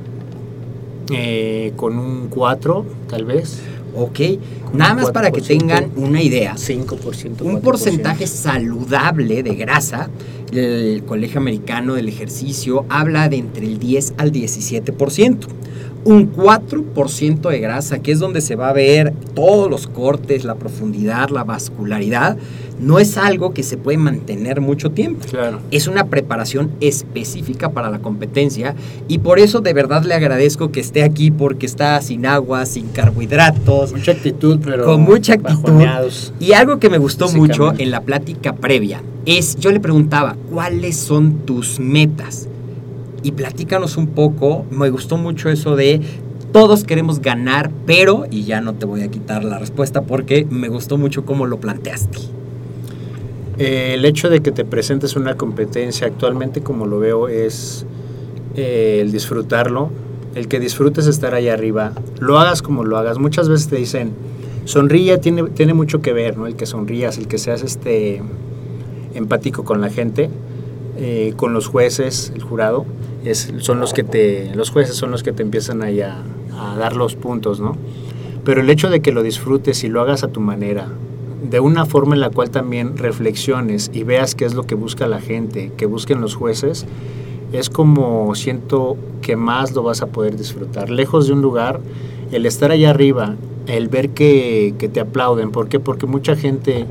Eh, 1.11 1.73
con 1.75 1.97
un 1.99 2.27
4, 2.29 2.85
tal 3.09 3.25
vez. 3.25 3.59
Ok, 3.95 4.19
nada 4.73 4.95
más 4.95 5.11
para 5.11 5.29
que 5.29 5.41
4%. 5.41 5.47
tengan 5.59 5.91
una 5.97 6.21
idea. 6.21 6.55
5%. 6.55 7.41
Un 7.43 7.57
4%. 7.57 7.61
porcentaje 7.61 8.25
saludable 8.27 9.43
de 9.43 9.53
grasa, 9.55 10.09
el 10.57 11.03
Colegio 11.03 11.39
Americano 11.39 11.95
del 11.95 12.07
Ejercicio 12.07 12.85
habla 12.89 13.29
de 13.29 13.37
entre 13.37 13.65
el 13.65 13.79
10 13.79 14.15
al 14.17 14.31
17%. 14.31 15.47
Un 16.05 16.33
4% 16.33 17.49
de 17.49 17.59
grasa, 17.59 17.99
que 17.99 18.11
es 18.11 18.19
donde 18.19 18.41
se 18.41 18.55
va 18.55 18.69
a 18.69 18.73
ver 18.73 19.13
todos 19.33 19.69
los 19.69 19.87
cortes, 19.87 20.43
la 20.43 20.55
profundidad, 20.55 21.29
la 21.29 21.43
vascularidad, 21.45 22.37
no 22.83 22.99
es 22.99 23.17
algo 23.17 23.53
que 23.53 23.63
se 23.63 23.77
puede 23.77 23.97
mantener 23.97 24.61
mucho 24.61 24.91
tiempo. 24.91 25.25
Claro. 25.29 25.59
Es 25.71 25.87
una 25.87 26.05
preparación 26.05 26.71
específica 26.81 27.69
para 27.69 27.89
la 27.89 27.99
competencia 27.99 28.75
y 29.07 29.19
por 29.19 29.39
eso 29.39 29.61
de 29.61 29.73
verdad 29.73 30.03
le 30.03 30.13
agradezco 30.13 30.71
que 30.71 30.79
esté 30.79 31.03
aquí 31.03 31.31
porque 31.31 31.65
está 31.65 31.99
sin 32.01 32.25
agua, 32.25 32.65
sin 32.65 32.87
carbohidratos, 32.89 33.93
Mucha 33.93 34.11
actitud, 34.11 34.59
pero. 34.63 34.85
con 34.85 35.01
mucha 35.01 35.33
actitud. 35.33 35.61
bajoneados. 35.61 36.33
Y 36.39 36.53
algo 36.53 36.79
que 36.79 36.89
me 36.89 36.97
gustó 36.97 37.29
mucho 37.31 37.73
en 37.77 37.91
la 37.91 38.01
plática 38.01 38.53
previa 38.55 39.01
es, 39.25 39.55
yo 39.55 39.71
le 39.71 39.79
preguntaba, 39.79 40.35
¿cuáles 40.51 40.97
son 40.97 41.45
tus 41.45 41.79
metas? 41.79 42.47
Y 43.23 43.31
platícanos 43.31 43.95
un 43.95 44.07
poco, 44.07 44.65
me 44.69 44.89
gustó 44.89 45.15
mucho 45.15 45.49
eso 45.49 45.77
de 45.77 46.01
todos 46.51 46.83
queremos 46.83 47.19
ganar, 47.19 47.71
pero, 47.87 48.25
y 48.29 48.43
ya 48.43 48.61
no 48.61 48.73
te 48.73 48.85
voy 48.85 49.01
a 49.01 49.07
quitar 49.07 49.43
la 49.43 49.57
respuesta 49.57 50.01
porque 50.03 50.45
me 50.49 50.67
gustó 50.67 50.97
mucho 50.97 51.25
cómo 51.25 51.47
lo 51.47 51.59
planteaste. 51.59 52.19
Eh, 53.57 53.93
el 53.93 54.05
hecho 54.05 54.29
de 54.29 54.41
que 54.41 54.51
te 54.51 54.65
presentes 54.65 55.15
una 55.15 55.35
competencia 55.35 56.07
actualmente, 56.07 56.61
como 56.61 56.85
lo 56.87 56.99
veo, 56.99 57.27
es 57.27 57.85
eh, 58.55 58.99
el 59.01 59.11
disfrutarlo, 59.11 59.89
el 60.33 60.47
que 60.47 60.59
disfrutes 60.59 61.05
estar 61.05 61.35
ahí 61.35 61.49
arriba, 61.49 61.93
lo 62.19 62.39
hagas 62.39 62.61
como 62.61 62.83
lo 62.83 62.97
hagas. 62.97 63.19
Muchas 63.19 63.49
veces 63.49 63.67
te 63.67 63.75
dicen, 63.75 64.13
sonríe, 64.65 65.17
tiene, 65.19 65.43
tiene 65.43 65.73
mucho 65.73 66.01
que 66.01 66.13
ver, 66.13 66.37
¿no? 66.37 66.47
El 66.47 66.55
que 66.55 66.65
sonrías, 66.65 67.17
el 67.17 67.27
que 67.27 67.37
seas 67.37 67.61
este 67.61 68.21
empático 69.13 69.63
con 69.63 69.81
la 69.81 69.91
gente, 69.91 70.29
eh, 70.97 71.33
con 71.35 71.53
los 71.53 71.67
jueces, 71.67 72.31
el 72.35 72.41
jurado, 72.41 72.85
es, 73.23 73.53
son 73.59 73.79
los 73.79 73.93
que 73.93 74.03
te, 74.03 74.51
los 74.55 74.71
jueces 74.71 74.95
son 74.95 75.11
los 75.11 75.21
que 75.21 75.31
te 75.31 75.43
empiezan 75.43 75.83
ahí 75.83 76.01
a, 76.01 76.23
a 76.57 76.75
dar 76.77 76.95
los 76.95 77.15
puntos, 77.15 77.59
¿no? 77.59 77.77
Pero 78.43 78.61
el 78.61 78.69
hecho 78.71 78.89
de 78.89 79.01
que 79.01 79.11
lo 79.11 79.21
disfrutes 79.21 79.83
y 79.83 79.89
lo 79.89 80.01
hagas 80.01 80.23
a 80.23 80.27
tu 80.29 80.39
manera, 80.39 80.87
de 81.43 81.59
una 81.59 81.85
forma 81.85 82.15
en 82.15 82.21
la 82.21 82.29
cual 82.29 82.49
también 82.49 82.97
reflexiones 82.97 83.91
y 83.93 84.03
veas 84.03 84.35
qué 84.35 84.45
es 84.45 84.53
lo 84.53 84.63
que 84.63 84.75
busca 84.75 85.07
la 85.07 85.19
gente, 85.19 85.71
que 85.77 85.85
busquen 85.85 86.21
los 86.21 86.35
jueces, 86.35 86.85
es 87.51 87.69
como 87.69 88.33
siento 88.35 88.97
que 89.21 89.35
más 89.35 89.73
lo 89.73 89.83
vas 89.83 90.01
a 90.01 90.07
poder 90.07 90.37
disfrutar. 90.37 90.89
Lejos 90.89 91.27
de 91.27 91.33
un 91.33 91.41
lugar, 91.41 91.79
el 92.31 92.45
estar 92.45 92.71
allá 92.71 92.89
arriba, 92.89 93.35
el 93.67 93.89
ver 93.89 94.09
que, 94.09 94.73
que 94.79 94.89
te 94.89 94.99
aplauden, 94.99 95.51
¿por 95.51 95.69
qué? 95.69 95.79
Porque 95.79 96.05
mucha 96.05 96.35
gente 96.35 96.87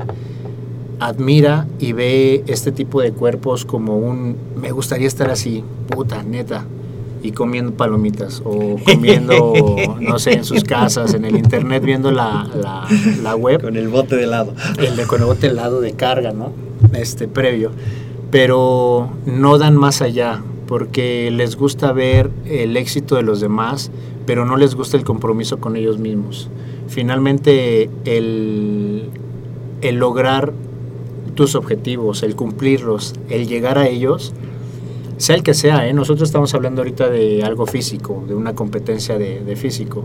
admira 0.99 1.67
y 1.79 1.91
ve 1.93 2.43
este 2.47 2.71
tipo 2.71 3.01
de 3.01 3.11
cuerpos 3.11 3.65
como 3.65 3.97
un, 3.97 4.37
me 4.55 4.71
gustaría 4.71 5.07
estar 5.07 5.29
así, 5.29 5.63
puta, 5.89 6.23
neta, 6.23 6.65
y 7.23 7.31
comiendo 7.31 7.73
palomitas 7.73 8.41
o 8.45 8.75
comiendo, 8.83 9.53
no 9.99 10.19
sé, 10.19 10.33
en 10.33 10.43
sus 10.43 10.63
casas, 10.63 11.13
en 11.13 11.25
el 11.25 11.37
internet, 11.37 11.83
viendo 11.83 12.11
la, 12.11 12.47
la, 12.53 12.87
la 13.23 13.35
web 13.35 13.61
Con 13.61 13.77
el 13.77 13.87
bote 13.87 14.15
de 14.17 14.27
lado. 14.27 14.53
el 14.77 14.95
de 14.95 15.07
con 15.07 15.21
el 15.21 15.27
bote 15.27 15.47
helado 15.47 15.81
de 15.81 15.93
carga, 15.93 16.33
¿no? 16.33 16.51
Este 16.93 17.27
previo. 17.27 17.71
Pero 18.29 19.09
no 19.25 19.57
dan 19.57 19.77
más 19.77 20.01
allá, 20.01 20.41
porque 20.67 21.31
les 21.31 21.55
gusta 21.55 21.93
ver 21.93 22.29
el 22.45 22.75
éxito 22.75 23.15
de 23.15 23.23
los 23.23 23.39
demás, 23.39 23.89
pero 24.25 24.45
no 24.45 24.57
les 24.57 24.75
gusta 24.75 24.97
el 24.97 25.03
compromiso 25.03 25.59
con 25.59 25.75
ellos 25.77 25.97
mismos. 25.99 26.49
Finalmente, 26.87 27.89
el, 28.05 29.09
el 29.81 29.95
lograr 29.95 30.53
tus 31.35 31.55
objetivos, 31.55 32.21
el 32.23 32.35
cumplirlos, 32.35 33.13
el 33.29 33.47
llegar 33.47 33.77
a 33.77 33.87
ellos, 33.87 34.33
sea 35.17 35.35
el 35.35 35.43
que 35.43 35.53
sea, 35.53 35.87
¿eh? 35.87 35.93
nosotros 35.93 36.29
estamos 36.29 36.53
hablando 36.53 36.81
ahorita 36.81 37.09
de 37.09 37.43
algo 37.43 37.65
físico, 37.65 38.23
de 38.27 38.35
una 38.35 38.55
competencia 38.55 39.17
de, 39.17 39.41
de 39.41 39.55
físico, 39.55 40.03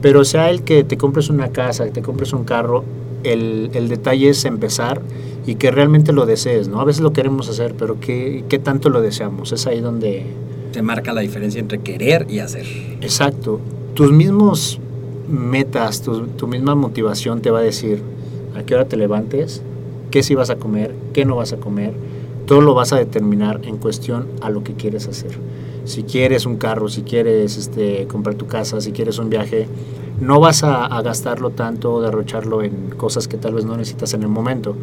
pero 0.00 0.24
sea 0.24 0.50
el 0.50 0.62
que 0.62 0.84
te 0.84 0.96
compres 0.96 1.28
una 1.30 1.48
casa, 1.48 1.84
que 1.84 1.90
te 1.90 2.02
compres 2.02 2.32
un 2.32 2.44
carro, 2.44 2.84
el, 3.24 3.70
el 3.74 3.88
detalle 3.88 4.28
es 4.28 4.44
empezar 4.44 5.00
y 5.46 5.56
que 5.56 5.70
realmente 5.70 6.12
lo 6.12 6.26
desees, 6.26 6.68
¿no? 6.68 6.80
A 6.80 6.84
veces 6.84 7.02
lo 7.02 7.12
queremos 7.12 7.48
hacer, 7.48 7.74
pero 7.78 7.98
¿qué, 8.00 8.44
qué 8.48 8.58
tanto 8.58 8.88
lo 8.88 9.00
deseamos? 9.00 9.52
Es 9.52 9.66
ahí 9.66 9.80
donde... 9.80 10.26
Se 10.72 10.82
marca 10.82 11.12
la 11.12 11.20
diferencia 11.20 11.60
entre 11.60 11.78
querer 11.78 12.26
y 12.28 12.40
hacer. 12.40 12.66
Exacto. 13.00 13.60
Tus 13.94 14.10
mismos 14.12 14.80
metas, 15.28 16.02
tu, 16.02 16.26
tu 16.28 16.46
misma 16.46 16.74
motivación 16.74 17.40
te 17.40 17.50
va 17.50 17.60
a 17.60 17.62
decir 17.62 18.02
a 18.56 18.62
qué 18.62 18.74
hora 18.74 18.86
te 18.86 18.96
levantes, 18.96 19.62
qué 20.10 20.22
sí 20.22 20.34
vas 20.34 20.50
a 20.50 20.56
comer, 20.56 20.94
qué 21.12 21.24
no 21.24 21.36
vas 21.36 21.52
a 21.52 21.56
comer. 21.58 21.92
Todo 22.46 22.60
lo 22.60 22.74
vas 22.74 22.92
a 22.92 22.96
determinar 22.96 23.60
en 23.64 23.78
cuestión 23.78 24.28
a 24.42 24.50
lo 24.50 24.62
que 24.62 24.74
quieres 24.74 25.08
hacer. 25.08 25.38
Si 25.84 26.02
quieres 26.02 26.46
un 26.46 26.56
carro, 26.56 26.88
si 26.88 27.02
quieres 27.02 27.56
este, 27.56 28.06
comprar 28.06 28.34
tu 28.36 28.46
casa, 28.46 28.80
si 28.80 28.92
quieres 28.92 29.18
un 29.18 29.30
viaje, 29.30 29.66
no 30.20 30.40
vas 30.40 30.62
a, 30.64 31.00
gastarlo 31.02 31.50
tanto 31.50 32.00
derrocharlo 32.00 32.62
en 32.62 32.90
cosas 32.96 33.28
que 33.28 33.36
tal 33.36 33.54
vez 33.54 33.64
no 33.64 33.76
necesitas 33.76 34.14
en 34.14 34.22
el 34.22 34.28
momento. 34.28 34.76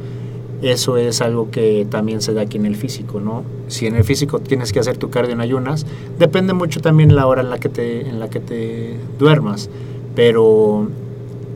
Eso 0.62 0.98
es 0.98 1.22
algo 1.22 1.50
que 1.50 1.88
también 1.90 2.22
se 2.22 2.34
da 2.34 2.42
aquí 2.42 2.58
en 2.58 2.68
el 2.68 2.76
físico, 2.76 3.20
¿no? 3.20 3.44
Si 3.68 3.88
en 3.88 3.96
el 3.96 4.04
físico 4.04 4.40
tienes 4.40 4.72
que 4.72 4.80
hacer 4.80 4.98
tu 4.98 5.10
cardio 5.10 5.34
en 5.34 5.42
ayunas, 5.42 5.88
depende 6.20 6.54
mucho 6.54 6.82
también 6.82 7.16
la 7.16 7.26
hora 7.26 7.42
en 7.42 7.50
la 7.50 7.60
que 7.60 7.70
te, 7.70 8.08
en 8.08 8.20
la 8.20 8.30
que 8.30 8.40
te 8.40 8.96
duermas. 9.18 9.72
Pero 10.14 10.88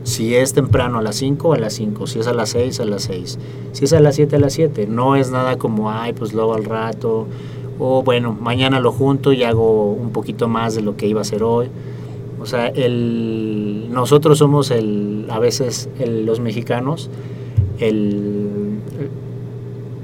si 0.06 0.36
es 0.36 0.52
temprano 0.52 0.98
a 0.98 1.02
las 1.02 1.16
5, 1.16 1.52
a 1.52 1.58
las 1.58 1.72
5. 1.72 2.06
Si 2.06 2.20
es 2.20 2.28
a 2.28 2.32
las 2.32 2.50
6, 2.50 2.78
a 2.78 2.84
las 2.84 3.02
6. 3.02 3.38
Si 3.72 3.84
es 3.86 3.92
a 3.92 3.98
las 3.98 4.14
7, 4.14 4.36
a 4.36 4.38
las 4.38 4.52
7. 4.52 4.86
No 4.86 5.16
es 5.16 5.32
nada 5.32 5.58
como, 5.58 5.90
ay, 5.90 6.12
pues 6.12 6.32
luego 6.32 6.54
al 6.54 6.64
rato. 6.64 7.26
O 7.80 8.04
bueno, 8.04 8.32
mañana 8.40 8.78
lo 8.78 8.92
junto 8.92 9.32
y 9.32 9.42
hago 9.42 9.90
un 9.90 10.10
poquito 10.10 10.46
más 10.46 10.76
de 10.76 10.82
lo 10.82 10.96
que 10.96 11.08
iba 11.08 11.18
a 11.18 11.22
hacer 11.22 11.42
hoy. 11.42 11.66
O 12.40 12.46
sea, 12.46 12.68
el, 12.68 13.88
nosotros 13.90 14.38
somos 14.38 14.70
el, 14.70 15.26
a 15.28 15.40
veces 15.40 15.88
el, 15.98 16.24
los 16.24 16.38
mexicanos, 16.38 17.10
el, 17.80 18.78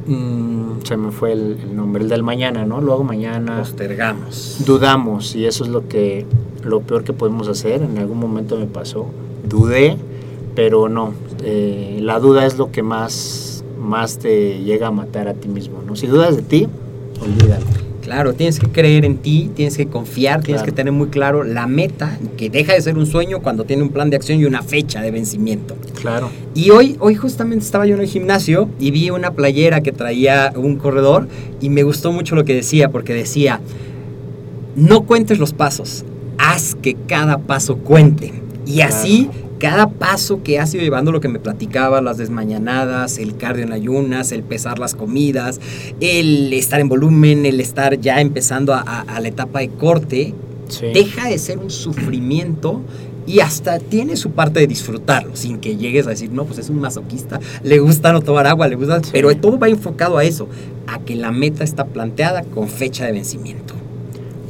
mm, 0.08 0.80
se 0.82 0.96
me 0.96 1.12
fue 1.12 1.30
el, 1.30 1.58
el 1.62 1.76
nombre, 1.76 2.02
el 2.02 2.08
del 2.08 2.24
mañana, 2.24 2.66
¿no? 2.66 2.80
Luego 2.80 3.04
mañana 3.04 3.58
Postergamos. 3.58 4.64
dudamos 4.66 5.36
y 5.36 5.46
eso 5.46 5.62
es 5.62 5.70
lo 5.70 5.86
que 5.86 6.26
lo 6.64 6.80
peor 6.80 7.04
que 7.04 7.12
podemos 7.12 7.46
hacer. 7.46 7.82
En 7.82 7.98
algún 7.98 8.18
momento 8.18 8.58
me 8.58 8.66
pasó, 8.66 9.06
dudé, 9.52 9.96
pero 10.56 10.88
no. 10.88 11.12
eh, 11.44 11.98
la 12.00 12.18
duda 12.18 12.46
es 12.46 12.56
lo 12.58 12.72
que 12.72 12.82
más, 12.82 13.64
más 13.78 14.18
te 14.18 14.62
llega 14.64 14.88
a 14.88 14.90
matar 14.90 15.28
a 15.28 15.34
ti 15.34 15.48
mismo, 15.48 15.82
¿no? 15.86 15.94
Si 15.94 16.06
dudas 16.06 16.34
de 16.34 16.42
ti, 16.42 16.68
olvídalo. 17.20 17.66
Claro, 18.02 18.32
tienes 18.32 18.58
que 18.58 18.66
creer 18.66 19.04
en 19.04 19.18
ti, 19.18 19.48
tienes 19.54 19.76
que 19.76 19.86
confiar, 19.86 20.42
tienes 20.42 20.64
que 20.64 20.72
tener 20.72 20.92
muy 20.92 21.06
claro 21.06 21.44
la 21.44 21.68
meta, 21.68 22.18
que 22.36 22.50
deja 22.50 22.72
de 22.72 22.80
ser 22.80 22.98
un 22.98 23.06
sueño 23.06 23.42
cuando 23.42 23.62
tiene 23.62 23.84
un 23.84 23.90
plan 23.90 24.10
de 24.10 24.16
acción 24.16 24.40
y 24.40 24.44
una 24.44 24.62
fecha 24.62 25.00
de 25.00 25.12
vencimiento. 25.12 25.76
Claro. 26.00 26.28
Y 26.52 26.70
hoy, 26.70 26.96
hoy 26.98 27.14
justamente 27.14 27.64
estaba 27.64 27.86
yo 27.86 27.94
en 27.94 28.00
el 28.00 28.08
gimnasio 28.08 28.68
y 28.80 28.90
vi 28.90 29.10
una 29.10 29.30
playera 29.34 29.82
que 29.82 29.92
traía 29.92 30.52
un 30.56 30.76
corredor 30.76 31.28
y 31.60 31.68
me 31.68 31.84
gustó 31.84 32.10
mucho 32.10 32.34
lo 32.34 32.44
que 32.44 32.54
decía, 32.56 32.90
porque 32.90 33.14
decía, 33.14 33.60
no 34.74 35.02
cuentes 35.02 35.38
los 35.38 35.52
pasos, 35.52 36.04
haz 36.38 36.74
que 36.74 36.96
cada 37.06 37.38
paso 37.38 37.76
cuente. 37.76 38.32
Y 38.66 38.80
así, 38.80 39.28
cada 39.62 39.88
paso 39.88 40.42
que 40.42 40.58
has 40.58 40.74
ido 40.74 40.82
llevando, 40.82 41.12
lo 41.12 41.20
que 41.20 41.28
me 41.28 41.38
platicaba, 41.38 42.02
las 42.02 42.16
desmañanadas, 42.18 43.18
el 43.18 43.36
cardio 43.36 43.62
en 43.62 43.72
ayunas, 43.72 44.32
el 44.32 44.42
pesar 44.42 44.80
las 44.80 44.96
comidas, 44.96 45.60
el 46.00 46.52
estar 46.52 46.80
en 46.80 46.88
volumen, 46.88 47.46
el 47.46 47.60
estar 47.60 47.98
ya 48.00 48.20
empezando 48.20 48.74
a, 48.74 48.80
a- 48.80 49.02
a 49.02 49.20
la 49.20 49.28
etapa 49.28 49.60
de 49.60 49.68
corte, 49.68 50.34
Sí. 50.68 50.86
deja 50.92 51.28
de 51.28 51.38
ser 51.38 51.58
un 51.58 51.70
sufrimiento 51.70 52.80
y 53.26 53.38
hasta 53.40 53.78
tiene 53.78 54.16
su 54.16 54.32
parte 54.32 54.58
de 54.58 54.66
disfrutarlo, 54.66 55.36
sin 55.36 55.58
que 55.58 55.76
llegues 55.76 56.06
a 56.08 56.10
decir, 56.10 56.32
no, 56.32 56.44
pues 56.44 56.58
es 56.58 56.68
un 56.68 56.80
masoquista, 56.80 57.38
le 57.62 57.78
gusta 57.78 58.12
no 58.12 58.20
tomar 58.20 58.46
agua, 58.48 58.66
le 58.66 58.74
gusta, 58.74 59.00
Sí. 59.04 59.10
pero 59.12 59.32
todo 59.36 59.58
va 59.60 59.68
enfocado 59.68 60.18
a 60.18 60.24
eso, 60.24 60.48
a 60.88 60.98
que 60.98 61.14
la 61.14 61.30
meta 61.30 61.62
está 61.62 61.84
planteada 61.84 62.42
con 62.42 62.68
fecha 62.68 63.06
de 63.06 63.12
vencimiento. 63.12 63.74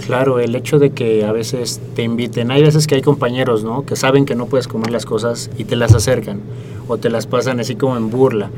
Claro, 0.07 0.41
el 0.41 0.55
hecho 0.55 0.79
de 0.79 0.91
que 0.91 1.25
a 1.25 1.33
veces 1.33 1.81
te 1.95 2.03
inviten, 2.03 2.51
hay 2.51 2.63
veces 2.63 2.87
que 2.87 2.97
hay 2.97 3.03
compañeros, 3.03 3.63
¿no? 3.63 3.87
Que 3.87 3.97
saben 3.97 4.25
que 4.25 4.35
no 4.35 4.47
puedes 4.47 4.67
comer 4.67 4.91
las 4.91 5.07
cosas 5.07 5.51
y 5.59 5.65
te 5.65 5.77
las 5.77 5.95
acercan 5.95 6.41
o 6.89 6.99
te 6.99 7.09
las 7.09 7.27
pasan 7.27 7.61
así 7.61 7.77
como 7.77 7.97
en 7.97 8.11
burla. 8.11 8.51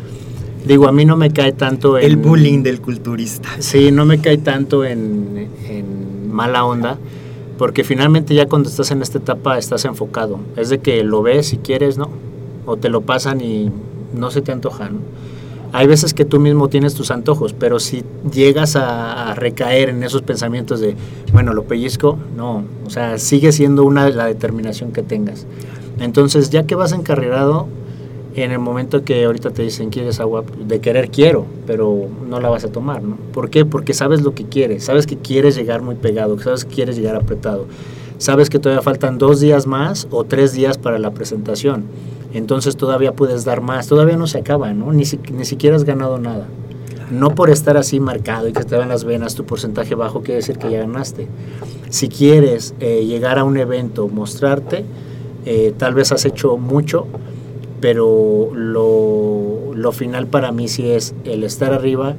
Digo, 0.67 0.89
a 0.89 0.93
mí 0.93 1.05
no 1.05 1.17
me 1.17 1.31
cae 1.31 1.53
tanto 1.53 1.99
en... 1.99 2.05
El 2.05 2.17
bullying 2.17 2.63
del 2.63 2.81
culturista. 2.81 3.51
Sí, 3.59 3.93
no 3.93 4.07
me 4.07 4.21
cae 4.21 4.39
tanto 4.39 4.85
en, 4.85 5.49
en 5.69 6.33
mala 6.33 6.65
onda, 6.65 6.99
porque 7.59 7.85
finalmente 7.85 8.35
ya 8.35 8.47
cuando 8.47 8.71
estás 8.71 8.91
en 8.91 9.03
esta 9.03 9.19
etapa 9.19 9.59
estás 9.59 9.85
enfocado. 9.85 10.41
Es 10.57 10.71
de 10.71 10.79
que 10.79 11.05
lo 11.05 11.23
ves 11.23 11.49
si 11.49 11.59
quieres, 11.59 11.99
¿no? 11.99 12.09
O 12.65 12.77
te 12.79 12.89
lo 12.89 13.03
pasan 13.03 13.43
y 13.43 13.71
no 14.15 14.31
se 14.31 14.41
te 14.41 14.53
antoja, 14.53 14.89
¿no? 14.89 15.01
Hay 15.75 15.89
veces 15.89 16.15
que 16.15 16.25
tú 16.25 16.39
mismo 16.39 16.69
tienes 16.69 16.95
tus 16.95 17.11
antojos, 17.11 17.53
pero 17.53 17.81
si 17.81 18.05
llegas 18.33 18.77
a, 18.77 19.35
recaer 19.35 19.89
en 19.89 20.05
esos 20.05 20.23
pensamientos 20.23 20.79
de, 20.79 20.95
bueno, 21.33 21.53
lo 21.53 21.65
pellizco, 21.65 22.17
no, 22.37 22.63
o 22.87 22.91
sea, 22.91 23.19
sigue 23.19 23.51
siendo 23.51 23.83
una 23.83 24.09
la 24.11 24.27
determinación 24.27 24.93
que 24.93 25.03
tengas. 25.03 25.49
Entonces, 25.99 26.51
ya 26.51 26.63
que 26.63 26.77
vas 26.77 26.93
encarrerado, 26.93 27.67
en 28.37 28.53
el 28.53 28.61
momento 28.61 29.03
que 29.03 29.25
ahorita 29.25 29.51
te 29.51 29.63
dicen 29.63 29.91
quieres 29.91 30.21
agua, 30.21 30.45
de 30.65 30.81
querer 30.81 31.11
quiero, 31.11 31.45
pero 31.67 32.07
no 32.25 32.39
la 32.39 32.51
vas 32.51 32.65
a 32.65 32.71
tomar, 32.71 33.03
¿no? 33.03 33.17
¿Por 33.33 33.51
qué? 33.51 33.65
Porque 33.65 33.95
sabes 33.95 34.23
lo 34.23 34.33
que 34.33 34.45
quieres, 34.45 34.85
sabes 34.85 35.09
que 35.09 35.17
quieres 35.17 35.57
llegar 35.57 35.83
muy 35.83 35.97
pegado, 35.97 36.39
sabes 36.39 36.65
que 36.65 36.73
quieres 36.73 36.95
llegar 36.95 37.17
apretado, 37.17 37.67
sabes 38.19 38.51
que 38.51 38.59
todavía 38.59 38.83
faltan 38.83 39.19
dos 39.19 39.41
días 39.41 39.67
más 39.67 40.07
o 40.11 40.25
tres 40.25 40.53
días 40.53 40.79
para 40.79 40.99
la 40.99 41.11
presentación, 41.13 41.85
entonces 42.33 42.77
todavía 42.77 43.13
puedes 43.13 43.45
dar 43.45 43.61
más, 43.61 43.87
todavía 43.87 44.17
no 44.17 44.27
se 44.27 44.39
acaba, 44.39 44.73
¿no? 44.73 44.93
Ni, 44.93 45.05
si- 45.05 45.21
ni 45.33 45.45
siquiera 45.45 45.77
has 45.77 45.85
ganado 45.85 46.19
nada. 46.19 46.47
No 47.11 47.35
por 47.35 47.51
estar 47.51 47.77
así 47.77 48.01
marcado 48.01 48.49
y 48.49 48.53
que 48.53 48.65
te 48.65 48.77
vean 48.77 48.89
las 48.89 49.05
venas 49.05 49.35
tu 49.35 49.45
porcentaje 49.45 49.95
bajo 49.95 50.21
quiere 50.23 50.37
decir 50.37 50.57
que 50.59 50.71
ya 50.71 50.79
ganaste. 50.81 51.29
Si 51.91 52.09
quieres 52.09 52.75
eh, 52.81 53.05
llegar 53.05 53.39
a 53.39 53.45
un 53.45 53.57
evento, 53.59 54.09
mostrarte, 54.09 54.85
eh, 55.45 55.75
tal 55.77 55.93
vez 55.95 56.13
has 56.13 56.25
hecho 56.25 56.57
mucho, 56.57 57.07
pero 57.81 58.49
lo, 58.55 59.75
lo 59.75 59.93
final 59.93 60.27
para 60.27 60.51
mí 60.53 60.67
sí 60.69 60.89
es 60.91 61.15
el 61.25 61.45
estar 61.45 61.73
arriba, 61.73 62.17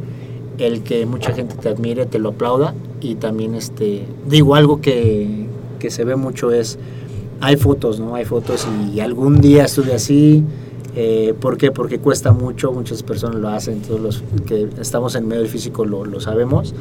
el 0.59 0.83
que 0.83 1.05
mucha 1.07 1.33
gente 1.33 1.55
te 1.55 1.67
admire, 1.69 2.05
te 2.05 2.19
lo 2.19 2.29
aplauda 2.29 2.75
y 3.01 3.15
también 3.15 3.55
este, 3.55 4.05
digo 4.29 4.55
algo 4.55 4.79
que, 4.81 5.47
que 5.85 5.91
se 5.91 6.03
ve 6.03 6.15
mucho 6.15 6.51
es, 6.51 6.79
hay 7.41 7.57
fotos, 7.57 7.99
¿no? 7.99 8.15
Hay 8.15 8.25
fotos 8.25 8.67
y 8.91 9.01
algún 9.01 9.39
día 9.39 9.65
estuve 9.65 9.93
así, 9.93 10.43
eh, 10.95 11.35
¿por 11.39 11.57
qué? 11.57 11.71
Porque 11.71 11.99
cuesta 11.99 12.31
mucho, 12.31 12.71
muchas 12.71 13.03
personas 13.03 13.35
lo 13.35 13.49
hacen, 13.49 13.83
todos 13.83 14.01
los 14.01 14.23
que 14.47 14.67
estamos 14.81 15.13
en 15.13 15.27
medio 15.27 15.43
del 15.43 15.51
físico 15.51 15.85
lo, 15.85 16.03
lo 16.03 16.19
sabemos, 16.19 16.73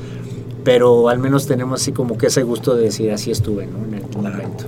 pero 0.65 1.11
al 1.11 1.19
menos 1.19 1.47
tenemos 1.47 1.83
así 1.83 1.93
como 1.93 2.17
que 2.17 2.29
ese 2.29 2.45
gusto 2.45 2.75
de 2.75 2.85
decir 2.85 3.11
así 3.11 3.31
estuve, 3.31 3.67
¿no? 3.67 3.85
En 3.87 4.03
algún 4.03 4.23
momento. 4.23 4.65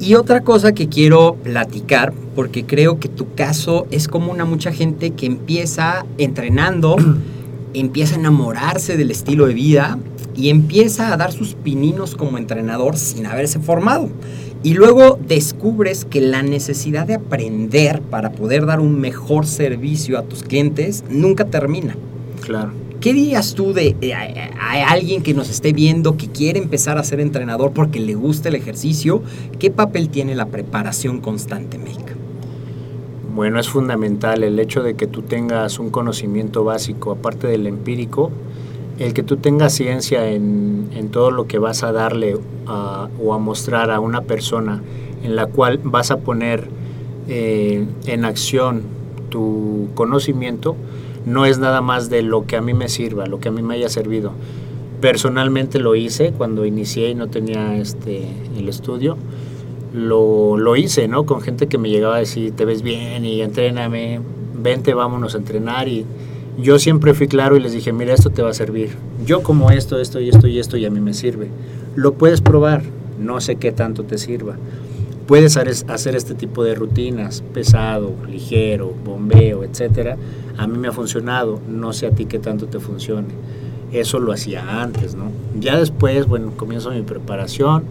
Y 0.00 0.16
otra 0.16 0.40
cosa 0.40 0.72
que 0.72 0.88
quiero 0.88 1.36
platicar, 1.36 2.12
porque 2.34 2.66
creo 2.66 2.98
que 2.98 3.08
tu 3.08 3.34
caso 3.36 3.86
es 3.92 4.08
como 4.08 4.32
una 4.32 4.46
mucha 4.46 4.72
gente 4.72 5.12
que 5.12 5.26
empieza 5.26 6.04
entrenando, 6.18 6.96
empieza 7.72 8.16
a 8.16 8.18
enamorarse 8.18 8.96
del 8.96 9.12
estilo 9.12 9.46
de 9.46 9.54
vida 9.54 9.96
y 10.38 10.50
empieza 10.50 11.12
a 11.12 11.16
dar 11.16 11.32
sus 11.32 11.54
pininos 11.54 12.14
como 12.14 12.38
entrenador 12.38 12.96
sin 12.96 13.26
haberse 13.26 13.58
formado. 13.58 14.08
Y 14.62 14.74
luego 14.74 15.18
descubres 15.26 16.04
que 16.04 16.20
la 16.20 16.42
necesidad 16.42 17.08
de 17.08 17.14
aprender 17.14 18.02
para 18.02 18.30
poder 18.30 18.64
dar 18.64 18.78
un 18.78 19.00
mejor 19.00 19.46
servicio 19.46 20.16
a 20.16 20.22
tus 20.22 20.44
clientes 20.44 21.02
nunca 21.10 21.44
termina. 21.44 21.96
Claro. 22.40 22.70
¿Qué 23.00 23.12
dirías 23.12 23.54
tú 23.54 23.72
de, 23.72 23.96
de 24.00 24.14
a, 24.14 24.28
a 24.60 24.90
alguien 24.90 25.22
que 25.22 25.34
nos 25.34 25.50
esté 25.50 25.72
viendo 25.72 26.16
que 26.16 26.28
quiere 26.28 26.60
empezar 26.60 26.98
a 26.98 27.04
ser 27.04 27.18
entrenador 27.18 27.72
porque 27.72 27.98
le 27.98 28.14
gusta 28.14 28.48
el 28.48 28.54
ejercicio? 28.54 29.22
¿Qué 29.58 29.70
papel 29.72 30.08
tiene 30.08 30.36
la 30.36 30.46
preparación 30.46 31.20
constante, 31.20 31.78
Meika? 31.78 32.14
Bueno, 33.34 33.58
es 33.58 33.68
fundamental 33.68 34.42
el 34.44 34.58
hecho 34.58 34.82
de 34.82 34.94
que 34.94 35.06
tú 35.06 35.22
tengas 35.22 35.78
un 35.78 35.90
conocimiento 35.90 36.64
básico, 36.64 37.12
aparte 37.12 37.46
del 37.46 37.68
empírico, 37.68 38.32
el 38.98 39.14
que 39.14 39.22
tú 39.22 39.36
tengas 39.36 39.74
ciencia 39.74 40.30
en, 40.30 40.90
en 40.94 41.08
todo 41.10 41.30
lo 41.30 41.46
que 41.46 41.58
vas 41.58 41.82
a 41.82 41.92
darle 41.92 42.36
o 42.36 43.34
a 43.34 43.38
mostrar 43.38 43.90
a 43.90 44.00
una 44.00 44.22
persona 44.22 44.82
en 45.22 45.36
la 45.36 45.46
cual 45.46 45.80
vas 45.82 46.10
a 46.10 46.18
poner 46.18 46.68
eh, 47.28 47.86
en 48.06 48.24
acción 48.24 48.82
tu 49.30 49.88
conocimiento, 49.94 50.76
no 51.26 51.44
es 51.46 51.58
nada 51.58 51.80
más 51.80 52.08
de 52.08 52.22
lo 52.22 52.46
que 52.46 52.56
a 52.56 52.62
mí 52.62 52.74
me 52.74 52.88
sirva, 52.88 53.26
lo 53.26 53.40
que 53.40 53.48
a 53.48 53.52
mí 53.52 53.62
me 53.62 53.74
haya 53.74 53.88
servido. 53.88 54.32
Personalmente 55.00 55.78
lo 55.78 55.94
hice 55.94 56.32
cuando 56.32 56.64
inicié 56.64 57.10
y 57.10 57.14
no 57.14 57.28
tenía 57.28 57.76
este, 57.76 58.26
el 58.56 58.68
estudio 58.68 59.16
lo, 59.92 60.56
lo 60.56 60.76
hice, 60.76 61.08
¿no? 61.08 61.24
Con 61.24 61.40
gente 61.40 61.66
que 61.66 61.78
me 61.78 61.90
llegaba 61.90 62.16
a 62.16 62.18
decir, 62.18 62.52
te 62.52 62.64
ves 62.64 62.82
bien 62.82 63.24
y 63.24 63.40
entréname, 63.42 64.20
vente, 64.54 64.94
vámonos 64.94 65.34
a 65.34 65.38
entrenar. 65.38 65.88
Y 65.88 66.04
yo 66.60 66.78
siempre 66.78 67.14
fui 67.14 67.28
claro 67.28 67.56
y 67.56 67.60
les 67.60 67.72
dije, 67.72 67.92
mira, 67.92 68.12
esto 68.14 68.30
te 68.30 68.42
va 68.42 68.50
a 68.50 68.54
servir. 68.54 68.90
Yo 69.24 69.42
como 69.42 69.70
esto, 69.70 69.98
esto 70.00 70.20
y 70.20 70.28
esto 70.28 70.46
y 70.48 70.58
esto 70.58 70.76
y 70.76 70.84
a 70.86 70.90
mí 70.90 71.00
me 71.00 71.14
sirve. 71.14 71.48
Lo 71.94 72.14
puedes 72.14 72.40
probar, 72.40 72.82
no 73.20 73.40
sé 73.40 73.56
qué 73.56 73.72
tanto 73.72 74.04
te 74.04 74.18
sirva. 74.18 74.56
puedes 75.26 75.56
hacer 75.58 76.16
este 76.16 76.34
tipo 76.34 76.64
de 76.64 76.74
rutinas, 76.74 77.42
pesado, 77.52 78.12
ligero, 78.30 78.92
bombeo, 79.04 79.62
etcétera. 79.62 80.16
A 80.56 80.66
mí 80.66 80.78
me 80.78 80.88
ha 80.88 80.92
funcionado, 80.92 81.60
no 81.68 81.92
sé 81.92 82.06
a 82.06 82.10
ti 82.12 82.24
qué 82.24 82.38
tanto 82.38 82.66
te 82.66 82.78
funcione. 82.80 83.28
Eso 83.92 84.18
lo 84.20 84.32
hacía 84.32 84.82
antes, 84.82 85.14
¿no? 85.14 85.30
Ya 85.60 85.78
después, 85.78 86.26
bueno, 86.26 86.52
comienzo 86.56 86.90
mi 86.90 87.02
preparación, 87.02 87.84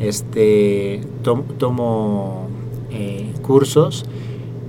este, 0.00 1.00
tom- 1.22 1.44
tomo 1.58 2.48
eh, 2.92 3.32
cursos. 3.42 4.04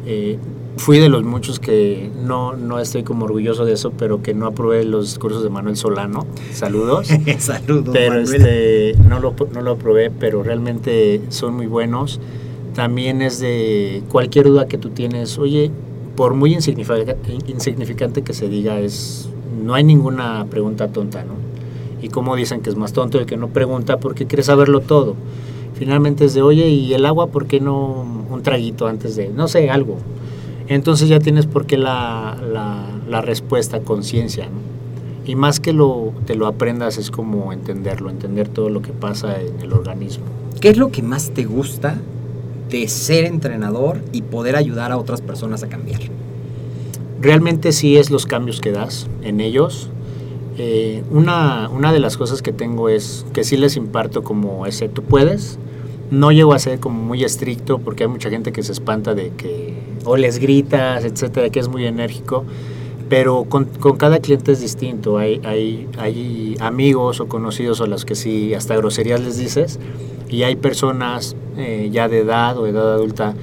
eh, 0.05 0.37
fui 0.77 0.99
de 0.99 1.09
los 1.09 1.23
muchos 1.23 1.59
que 1.59 2.09
no, 2.23 2.53
no 2.55 2.79
estoy 2.79 3.03
como 3.03 3.25
orgulloso 3.25 3.65
de 3.65 3.73
eso, 3.73 3.91
pero 3.97 4.21
que 4.21 4.33
no 4.33 4.45
aprobé 4.47 4.83
los 4.83 5.17
cursos 5.19 5.43
de 5.43 5.49
Manuel 5.49 5.75
Solano. 5.75 6.25
Saludos. 6.53 7.07
Saludos, 7.39 7.89
pero 7.93 8.15
Manuel. 8.15 8.35
este, 8.35 8.95
no, 9.09 9.19
lo, 9.19 9.33
no 9.53 9.61
lo 9.61 9.71
aprobé, 9.71 10.09
pero 10.11 10.43
realmente 10.43 11.21
son 11.29 11.55
muy 11.55 11.67
buenos. 11.67 12.19
También 12.75 13.21
es 13.21 13.39
de 13.39 14.03
cualquier 14.09 14.45
duda 14.47 14.67
que 14.67 14.77
tú 14.77 14.89
tienes, 14.89 15.37
oye, 15.39 15.71
por 16.15 16.33
muy 16.35 16.53
insignifica- 16.53 17.15
insignificante 17.47 18.21
que 18.21 18.33
se 18.33 18.47
diga, 18.49 18.79
es 18.79 19.29
no 19.63 19.73
hay 19.73 19.83
ninguna 19.83 20.45
pregunta 20.49 20.87
tonta, 20.89 21.23
¿no? 21.23 21.33
Y 22.01 22.09
como 22.09 22.35
dicen 22.35 22.61
que 22.61 22.69
es 22.69 22.75
más 22.75 22.93
tonto 22.93 23.19
el 23.19 23.25
que 23.25 23.37
no 23.37 23.47
pregunta 23.47 23.97
porque 23.97 24.27
quiere 24.27 24.43
saberlo 24.43 24.81
todo. 24.81 25.15
Finalmente 25.73 26.25
es 26.25 26.33
de, 26.35 26.41
oye, 26.43 26.67
¿y 26.69 26.93
el 26.93 27.05
agua 27.05 27.27
por 27.27 27.47
qué 27.47 27.59
no 27.59 28.05
un 28.29 28.43
traguito 28.43 28.87
antes 28.87 29.15
de, 29.15 29.29
no 29.29 29.47
sé, 29.47 29.69
algo? 29.71 29.97
Entonces 30.67 31.09
ya 31.09 31.19
tienes 31.19 31.45
por 31.45 31.65
qué 31.65 31.77
la, 31.77 32.37
la, 32.51 32.85
la 33.07 33.21
respuesta, 33.21 33.81
conciencia, 33.81 34.45
¿no? 34.45 34.67
Y 35.25 35.35
más 35.35 35.59
que 35.59 35.73
lo, 35.73 36.13
te 36.25 36.35
lo 36.35 36.47
aprendas 36.47 36.97
es 36.97 37.11
como 37.11 37.51
entenderlo, 37.51 38.09
entender 38.09 38.47
todo 38.47 38.69
lo 38.69 38.81
que 38.81 38.93
pasa 38.93 39.41
en 39.41 39.59
el 39.59 39.73
organismo. 39.73 40.23
¿Qué 40.61 40.69
es 40.69 40.77
lo 40.77 40.89
que 40.89 41.01
más 41.01 41.31
te 41.31 41.43
gusta 41.43 41.97
de 42.69 42.87
ser 42.87 43.25
entrenador 43.25 44.01
y 44.13 44.21
poder 44.21 44.55
ayudar 44.55 44.93
a 44.93 44.97
otras 44.97 45.21
personas 45.21 45.63
a 45.63 45.67
cambiar? 45.67 45.99
realmente 47.21 47.71
sí 47.71 47.97
es 47.97 48.11
los 48.11 48.25
cambios 48.25 48.61
que 48.61 48.71
das 48.71 49.07
en 49.23 49.41
ellos. 49.41 49.89
Eh, 50.57 51.03
una, 51.11 51.69
una 51.69 51.93
de 51.93 51.99
las 51.99 52.17
cosas 52.17 52.41
que 52.41 52.51
tengo 52.51 52.89
es 52.89 53.25
que 53.33 53.43
sí 53.43 53.57
les 53.57 53.75
imparto 53.75 54.23
como 54.23 54.65
ese, 54.65 54.89
tú 54.89 55.03
puedes. 55.03 55.59
No 56.09 56.31
llego 56.31 56.53
a 56.53 56.59
ser 56.59 56.79
como 56.79 57.01
muy 57.01 57.23
estricto 57.23 57.79
porque 57.79 58.03
hay 58.03 58.09
mucha 58.09 58.29
gente 58.29 58.51
que 58.51 58.63
se 58.63 58.71
espanta 58.71 59.13
de 59.13 59.31
que 59.31 59.73
o 60.07 60.17
les 60.17 60.39
gritas, 60.39 61.03
etcétera, 61.03 61.49
que 61.49 61.59
es 61.59 61.67
muy 61.67 61.85
enérgico. 61.85 62.45
Pero 63.09 63.45
con, 63.45 63.65
con 63.65 63.97
cada 63.97 64.19
cliente 64.19 64.51
es 64.51 64.61
distinto. 64.61 65.17
Hay, 65.17 65.39
hay, 65.45 65.87
hay 65.97 66.55
amigos 66.59 67.19
o 67.19 67.27
conocidos 67.27 67.79
a 67.81 67.85
los 67.85 68.03
que 68.03 68.15
sí 68.15 68.53
hasta 68.53 68.75
groserías 68.75 69.21
les 69.21 69.37
dices. 69.37 69.79
Y 70.29 70.43
hay 70.43 70.55
personas 70.55 71.35
eh, 71.57 71.89
ya 71.91 72.09
de 72.09 72.19
edad 72.19 72.57
o 72.57 72.67
edad 72.67 72.93
adulta 72.93 73.33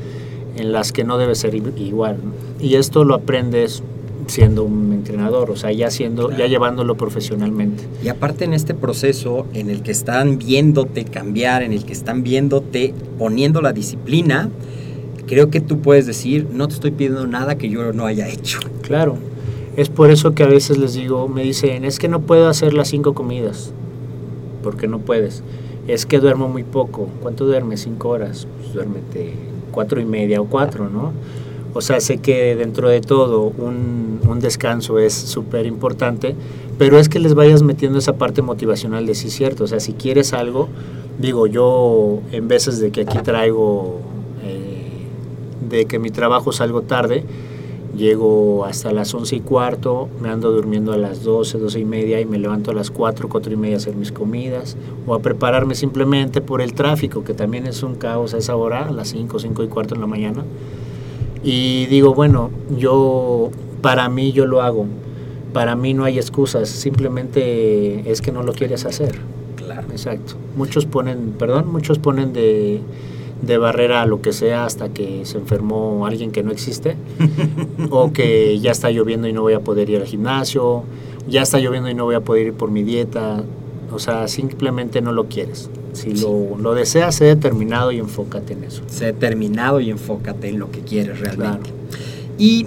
en 0.56 0.72
las 0.72 0.92
que 0.92 1.04
no 1.04 1.18
debe 1.18 1.34
ser 1.34 1.54
igual. 1.54 2.18
¿no? 2.22 2.32
Y 2.60 2.74
esto 2.76 3.04
lo 3.04 3.14
aprendes 3.14 3.82
siendo 4.26 4.64
un 4.64 4.92
entrenador, 4.92 5.50
o 5.50 5.56
sea, 5.56 5.72
ya 5.72 5.90
siendo, 5.90 6.30
ya 6.30 6.46
llevándolo 6.46 6.96
profesionalmente. 6.96 7.84
Y 8.02 8.08
aparte 8.08 8.44
en 8.44 8.54
este 8.54 8.74
proceso 8.74 9.46
en 9.52 9.70
el 9.70 9.82
que 9.82 9.90
están 9.90 10.38
viéndote 10.38 11.04
cambiar, 11.04 11.62
en 11.62 11.72
el 11.72 11.84
que 11.84 11.92
están 11.92 12.22
viéndote 12.22 12.94
poniendo 13.18 13.60
la 13.60 13.72
disciplina, 13.72 14.50
creo 15.26 15.50
que 15.50 15.60
tú 15.60 15.80
puedes 15.80 16.06
decir, 16.06 16.46
no 16.52 16.68
te 16.68 16.74
estoy 16.74 16.90
pidiendo 16.90 17.26
nada 17.26 17.56
que 17.56 17.68
yo 17.68 17.92
no 17.92 18.06
haya 18.06 18.28
hecho. 18.28 18.60
Claro. 18.82 19.16
Es 19.76 19.88
por 19.88 20.10
eso 20.10 20.34
que 20.34 20.44
a 20.44 20.46
veces 20.46 20.78
les 20.78 20.94
digo, 20.94 21.26
me 21.28 21.42
dicen, 21.42 21.84
es 21.84 21.98
que 21.98 22.08
no 22.08 22.20
puedo 22.20 22.48
hacer 22.48 22.74
las 22.74 22.88
cinco 22.88 23.14
comidas. 23.14 23.72
porque 24.62 24.88
no 24.88 24.98
puedes? 24.98 25.42
Es 25.86 26.06
que 26.06 26.18
duermo 26.20 26.48
muy 26.48 26.64
poco. 26.64 27.08
¿Cuánto 27.22 27.44
duermes? 27.44 27.82
Cinco 27.82 28.08
horas. 28.08 28.46
Pues 28.56 28.72
duérmete 28.72 29.34
cuatro 29.72 30.00
y 30.00 30.04
media 30.04 30.40
o 30.40 30.46
cuatro, 30.46 30.88
¿no? 30.88 31.12
O 31.74 31.80
sea, 31.80 32.00
sé 32.00 32.18
que 32.18 32.54
dentro 32.56 32.88
de 32.88 33.00
todo 33.00 33.52
un, 33.58 34.20
un 34.26 34.40
descanso 34.40 34.98
es 34.98 35.12
súper 35.12 35.66
importante, 35.66 36.36
pero 36.78 36.98
es 36.98 37.08
que 37.08 37.18
les 37.18 37.34
vayas 37.34 37.62
metiendo 37.62 37.98
esa 37.98 38.14
parte 38.14 38.42
motivacional 38.42 39.06
de 39.06 39.14
sí, 39.14 39.28
cierto. 39.28 39.64
O 39.64 39.66
sea, 39.66 39.80
si 39.80 39.92
quieres 39.92 40.32
algo, 40.32 40.68
digo, 41.18 41.46
yo 41.46 42.20
en 42.32 42.48
veces 42.48 42.78
de 42.78 42.90
que 42.90 43.02
aquí 43.02 43.18
traigo, 43.18 44.00
de 45.74 45.86
que 45.86 45.98
mi 45.98 46.10
trabajo 46.10 46.52
salgo 46.52 46.82
tarde, 46.82 47.24
llego 47.96 48.64
hasta 48.64 48.92
las 48.92 49.14
once 49.14 49.36
y 49.36 49.40
cuarto, 49.40 50.08
me 50.20 50.28
ando 50.28 50.50
durmiendo 50.50 50.92
a 50.92 50.96
las 50.96 51.22
12, 51.22 51.58
12 51.58 51.80
y 51.80 51.84
media 51.84 52.20
y 52.20 52.24
me 52.24 52.38
levanto 52.38 52.70
a 52.70 52.74
las 52.74 52.90
4, 52.90 53.28
4 53.28 53.52
y 53.52 53.56
media 53.56 53.76
a 53.76 53.78
hacer 53.78 53.94
mis 53.94 54.12
comidas 54.12 54.76
o 55.06 55.14
a 55.14 55.20
prepararme 55.20 55.74
simplemente 55.74 56.40
por 56.40 56.60
el 56.60 56.74
tráfico, 56.74 57.24
que 57.24 57.34
también 57.34 57.66
es 57.66 57.82
un 57.82 57.94
caos 57.94 58.34
a 58.34 58.38
esa 58.38 58.56
hora, 58.56 58.88
a 58.88 58.92
las 58.92 59.08
5, 59.08 59.38
5 59.38 59.64
y 59.64 59.68
cuarto 59.68 59.94
en 59.94 60.00
la 60.00 60.06
mañana. 60.06 60.44
Y 61.42 61.86
digo, 61.86 62.14
bueno, 62.14 62.50
yo, 62.76 63.50
para 63.82 64.08
mí 64.08 64.32
yo 64.32 64.46
lo 64.46 64.62
hago, 64.62 64.86
para 65.52 65.76
mí 65.76 65.94
no 65.94 66.04
hay 66.04 66.18
excusas, 66.18 66.68
simplemente 66.68 68.10
es 68.10 68.22
que 68.22 68.32
no 68.32 68.42
lo 68.42 68.52
quieres 68.52 68.86
hacer. 68.86 69.20
Claro. 69.56 69.86
Exacto. 69.90 70.34
Muchos 70.56 70.84
ponen, 70.86 71.34
perdón, 71.38 71.70
muchos 71.70 71.98
ponen 71.98 72.32
de, 72.32 72.80
de 73.42 73.58
barrera 73.58 74.02
a 74.02 74.06
lo 74.06 74.22
que 74.22 74.32
sea 74.32 74.64
hasta 74.64 74.88
que 74.90 75.24
se 75.24 75.38
enfermó 75.38 76.06
alguien 76.06 76.30
que 76.30 76.42
no 76.42 76.50
existe, 76.50 76.96
o 77.90 78.12
que 78.12 78.58
ya 78.58 78.70
está 78.70 78.90
lloviendo 78.90 79.28
y 79.28 79.32
no 79.32 79.42
voy 79.42 79.54
a 79.54 79.60
poder 79.60 79.90
ir 79.90 80.00
al 80.00 80.06
gimnasio, 80.06 80.84
ya 81.28 81.42
está 81.42 81.58
lloviendo 81.58 81.88
y 81.88 81.94
no 81.94 82.04
voy 82.04 82.14
a 82.14 82.20
poder 82.20 82.48
ir 82.48 82.52
por 82.54 82.70
mi 82.70 82.82
dieta, 82.82 83.42
o 83.92 83.98
sea, 83.98 84.28
simplemente 84.28 85.00
no 85.00 85.12
lo 85.12 85.28
quieres. 85.28 85.70
Si 85.92 86.14
lo, 86.16 86.58
lo 86.58 86.74
deseas, 86.74 87.14
sé 87.14 87.26
determinado 87.26 87.92
y 87.92 87.98
enfócate 87.98 88.54
en 88.54 88.64
eso. 88.64 88.82
Sé 88.88 89.06
determinado 89.06 89.80
y 89.80 89.90
enfócate 89.90 90.48
en 90.48 90.58
lo 90.58 90.70
que 90.70 90.80
quieres 90.80 91.20
realmente. 91.20 91.70
Y 92.36 92.66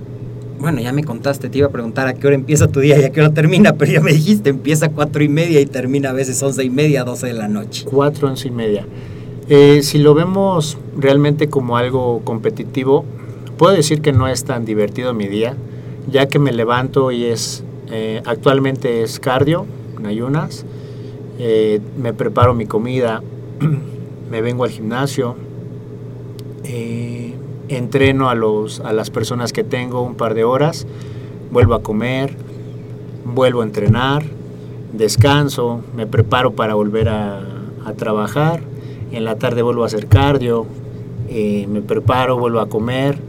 bueno, 0.60 0.80
ya 0.82 0.92
me 0.92 1.04
contaste, 1.04 1.50
te 1.50 1.58
iba 1.60 1.68
a 1.68 1.72
preguntar 1.72 2.08
a 2.08 2.14
qué 2.14 2.26
hora 2.26 2.36
empieza 2.36 2.68
tu 2.68 2.80
día 2.80 3.00
y 3.00 3.04
a 3.04 3.12
qué 3.12 3.22
hora 3.22 3.34
termina, 3.34 3.74
pero 3.74 3.92
ya 3.92 4.02
me 4.02 4.14
dijiste, 4.14 4.50
empieza 4.50 4.88
a 4.88 4.90
cuatro 4.90 5.24
y 5.24 5.30
media 5.30 5.60
y 5.60 5.66
termina 5.66 6.10
a 6.10 6.14
veces 6.14 6.42
once 6.42 6.64
y 6.64 6.70
media, 6.70 7.04
doce 7.04 7.28
de 7.28 7.34
la 7.34 7.48
noche. 7.48 7.86
Cuatro, 7.86 8.28
once 8.28 8.48
y 8.48 8.52
media. 8.52 8.86
Eh, 9.50 9.82
si 9.82 9.98
lo 9.98 10.14
vemos 10.14 10.78
realmente 10.98 11.50
como 11.50 11.78
algo 11.78 12.20
competitivo, 12.26 13.06
puedo 13.58 13.74
decir 13.74 14.02
que 14.02 14.12
no 14.12 14.28
es 14.28 14.44
tan 14.44 14.66
divertido 14.66 15.14
mi 15.14 15.28
día, 15.28 15.56
ya 16.12 16.28
que 16.28 16.38
me 16.38 16.52
levanto 16.52 17.12
y 17.12 17.24
es, 17.24 17.64
eh, 17.90 18.22
actualmente 18.26 19.04
es 19.04 19.22
cardio, 19.22 19.66
en 19.98 20.06
ayunas, 20.06 20.66
eh, 21.40 21.80
me 21.98 22.12
preparo 22.12 22.54
mi 22.54 22.66
comida, 22.66 23.24
me 24.30 24.42
vengo 24.42 24.66
al 24.66 24.72
gimnasio, 24.72 25.36
entreno 27.70 28.30
a, 28.30 28.36
los, 28.36 28.82
a 28.82 28.92
las 28.92 29.10
personas 29.10 29.54
que 29.54 29.64
tengo 29.64 30.02
un 30.02 30.16
par 30.16 30.34
de 30.34 30.44
horas, 30.44 30.86
vuelvo 31.52 31.74
a 31.74 31.82
comer, 31.82 32.36
vuelvo 33.24 33.62
a 33.62 33.64
entrenar, 33.64 34.26
descanso, 34.92 35.82
me 35.96 36.06
preparo 36.06 36.52
para 36.52 36.74
volver 36.74 37.08
a 37.08 37.44
trabajar, 37.96 38.62
en 39.12 39.26
la 39.26 39.36
tarde 39.36 39.62
vuelvo 39.62 39.84
a 39.84 39.88
hacer 39.88 40.08
cardio, 40.08 40.66
eh, 41.30 41.68
me 41.70 41.82
preparo, 41.82 42.38
vuelvo 42.38 42.60
a 42.60 42.70
comer, 42.70 43.20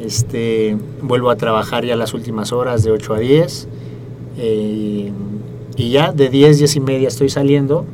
este, 0.00 0.76
vuelvo 1.02 1.30
a 1.30 1.36
trabajar 1.36 1.84
ya 1.84 1.96
las 1.96 2.14
últimas 2.14 2.52
horas 2.52 2.82
de 2.82 2.90
8 2.90 3.14
a 3.14 3.18
10 3.18 3.68
eh, 4.38 5.12
y 5.76 5.90
ya 5.90 6.12
de 6.12 6.28
10, 6.28 6.58
10 6.58 6.76
y 6.76 6.80
media 6.80 7.08
estoy 7.08 7.28
saliendo 7.28 7.84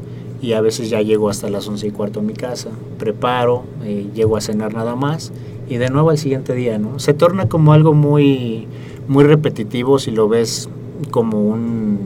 y 0.42 0.52
a 0.54 0.60
veces 0.60 0.88
ya 0.90 1.02
llego 1.02 1.28
hasta 1.28 1.50
las 1.50 1.68
11 1.68 1.88
y 1.88 1.90
cuarto 1.90 2.20
a 2.20 2.22
mi 2.22 2.32
casa, 2.32 2.70
preparo, 2.98 3.64
eh, 3.84 4.06
llego 4.14 4.36
a 4.36 4.40
cenar 4.40 4.72
nada 4.74 4.96
más 4.96 5.32
y 5.68 5.76
de 5.76 5.88
nuevo 5.90 6.10
al 6.10 6.18
siguiente 6.18 6.54
día, 6.54 6.78
¿no? 6.78 6.98
Se 6.98 7.14
torna 7.14 7.48
como 7.48 7.72
algo 7.72 7.92
muy, 7.92 8.66
muy 9.06 9.24
repetitivo 9.24 9.98
si 9.98 10.10
lo 10.10 10.28
ves 10.28 10.68
como 11.10 11.40
un, 11.40 11.98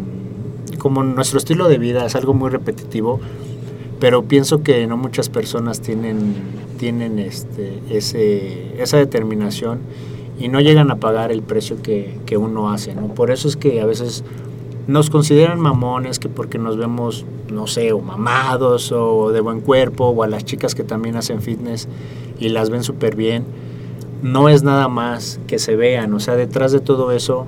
como 0.78 1.02
nuestro 1.02 1.38
estilo 1.38 1.68
de 1.68 1.78
vida, 1.78 2.04
es 2.04 2.14
algo 2.14 2.34
muy 2.34 2.50
repetitivo, 2.50 3.20
pero 4.00 4.24
pienso 4.24 4.62
que 4.62 4.86
no 4.86 4.96
muchas 4.96 5.28
personas 5.28 5.80
tienen, 5.80 6.34
tienen 6.78 7.18
este, 7.18 7.80
ese, 7.90 8.80
esa 8.82 8.98
determinación 8.98 9.80
y 10.38 10.48
no 10.48 10.60
llegan 10.60 10.90
a 10.90 10.96
pagar 10.96 11.30
el 11.30 11.42
precio 11.42 11.80
que, 11.82 12.18
que 12.26 12.36
uno 12.36 12.70
hace, 12.70 12.94
¿no? 12.94 13.08
Por 13.14 13.30
eso 13.30 13.48
es 13.48 13.56
que 13.56 13.80
a 13.80 13.86
veces 13.86 14.24
nos 14.86 15.08
consideran 15.10 15.60
mamones 15.60 16.18
que 16.18 16.28
porque 16.28 16.58
nos 16.58 16.76
vemos, 16.76 17.24
no 17.50 17.66
sé, 17.66 17.92
o 17.92 18.00
mamados 18.00 18.92
o 18.92 19.30
de 19.30 19.40
buen 19.40 19.60
cuerpo, 19.60 20.08
o 20.08 20.22
a 20.22 20.26
las 20.26 20.44
chicas 20.44 20.74
que 20.74 20.84
también 20.84 21.16
hacen 21.16 21.40
fitness 21.40 21.88
y 22.38 22.48
las 22.50 22.70
ven 22.70 22.82
súper 22.82 23.16
bien, 23.16 23.44
no 24.22 24.48
es 24.48 24.62
nada 24.62 24.88
más 24.88 25.40
que 25.46 25.58
se 25.58 25.76
vean, 25.76 26.12
o 26.14 26.20
sea, 26.20 26.34
detrás 26.34 26.72
de 26.72 26.80
todo 26.80 27.12
eso 27.12 27.46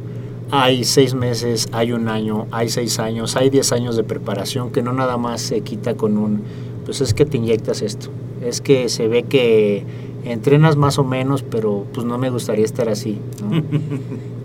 hay 0.50 0.84
seis 0.84 1.14
meses, 1.14 1.66
hay 1.72 1.92
un 1.92 2.08
año, 2.08 2.46
hay 2.50 2.68
seis 2.68 2.98
años, 2.98 3.36
hay 3.36 3.50
diez 3.50 3.72
años 3.72 3.96
de 3.96 4.04
preparación 4.04 4.70
que 4.70 4.82
no 4.82 4.92
nada 4.92 5.16
más 5.16 5.40
se 5.40 5.60
quita 5.62 5.94
con 5.96 6.16
un, 6.18 6.42
pues 6.84 7.00
es 7.00 7.14
que 7.14 7.24
te 7.24 7.36
inyectas 7.36 7.82
esto, 7.82 8.08
es 8.44 8.60
que 8.60 8.88
se 8.88 9.08
ve 9.08 9.24
que 9.24 9.84
entrenas 10.24 10.76
más 10.76 10.98
o 10.98 11.04
menos, 11.04 11.42
pero 11.42 11.86
pues 11.92 12.06
no 12.06 12.18
me 12.18 12.30
gustaría 12.30 12.64
estar 12.64 12.88
así, 12.88 13.18
¿no? 13.42 13.62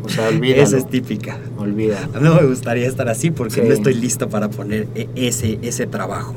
O 0.04 0.10
sea, 0.10 0.30
olvídalo. 0.30 0.64
Esa 0.64 0.78
es 0.80 0.89
típica. 0.89 1.38
Olvídalo. 1.60 2.08
A 2.16 2.20
mí 2.20 2.28
no 2.28 2.34
me 2.34 2.47
gustaría 2.47 2.88
estar 2.88 3.08
así 3.08 3.30
porque 3.30 3.62
Sí. 3.62 3.68
no 3.68 3.72
estoy 3.72 3.93
listo 3.93 4.30
para 4.30 4.49
poner 4.49 4.88
e- 4.95 5.08
ese, 5.16 5.60
ese 5.62 5.86
trabajo. 5.86 6.34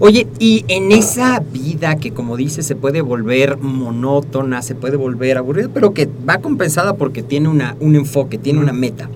Oye, 0.00 0.28
y 0.38 0.64
en 0.68 0.92
esa 0.92 1.40
vida 1.52 1.96
que 1.96 2.12
como 2.12 2.36
dices 2.36 2.64
se 2.66 2.76
puede 2.76 3.00
volver 3.00 3.58
monótona, 3.58 4.62
se 4.62 4.76
puede 4.76 4.96
volver 4.96 5.36
aburrida, 5.38 5.68
pero 5.74 5.92
que 5.92 6.08
va 6.28 6.38
compensada 6.38 6.94
porque 6.94 7.22
tiene 7.24 7.48
una, 7.48 7.76
un 7.80 7.96
enfoque, 7.96 8.38
tiene 8.38 8.60
una 8.60 8.72
meta. 8.72 9.10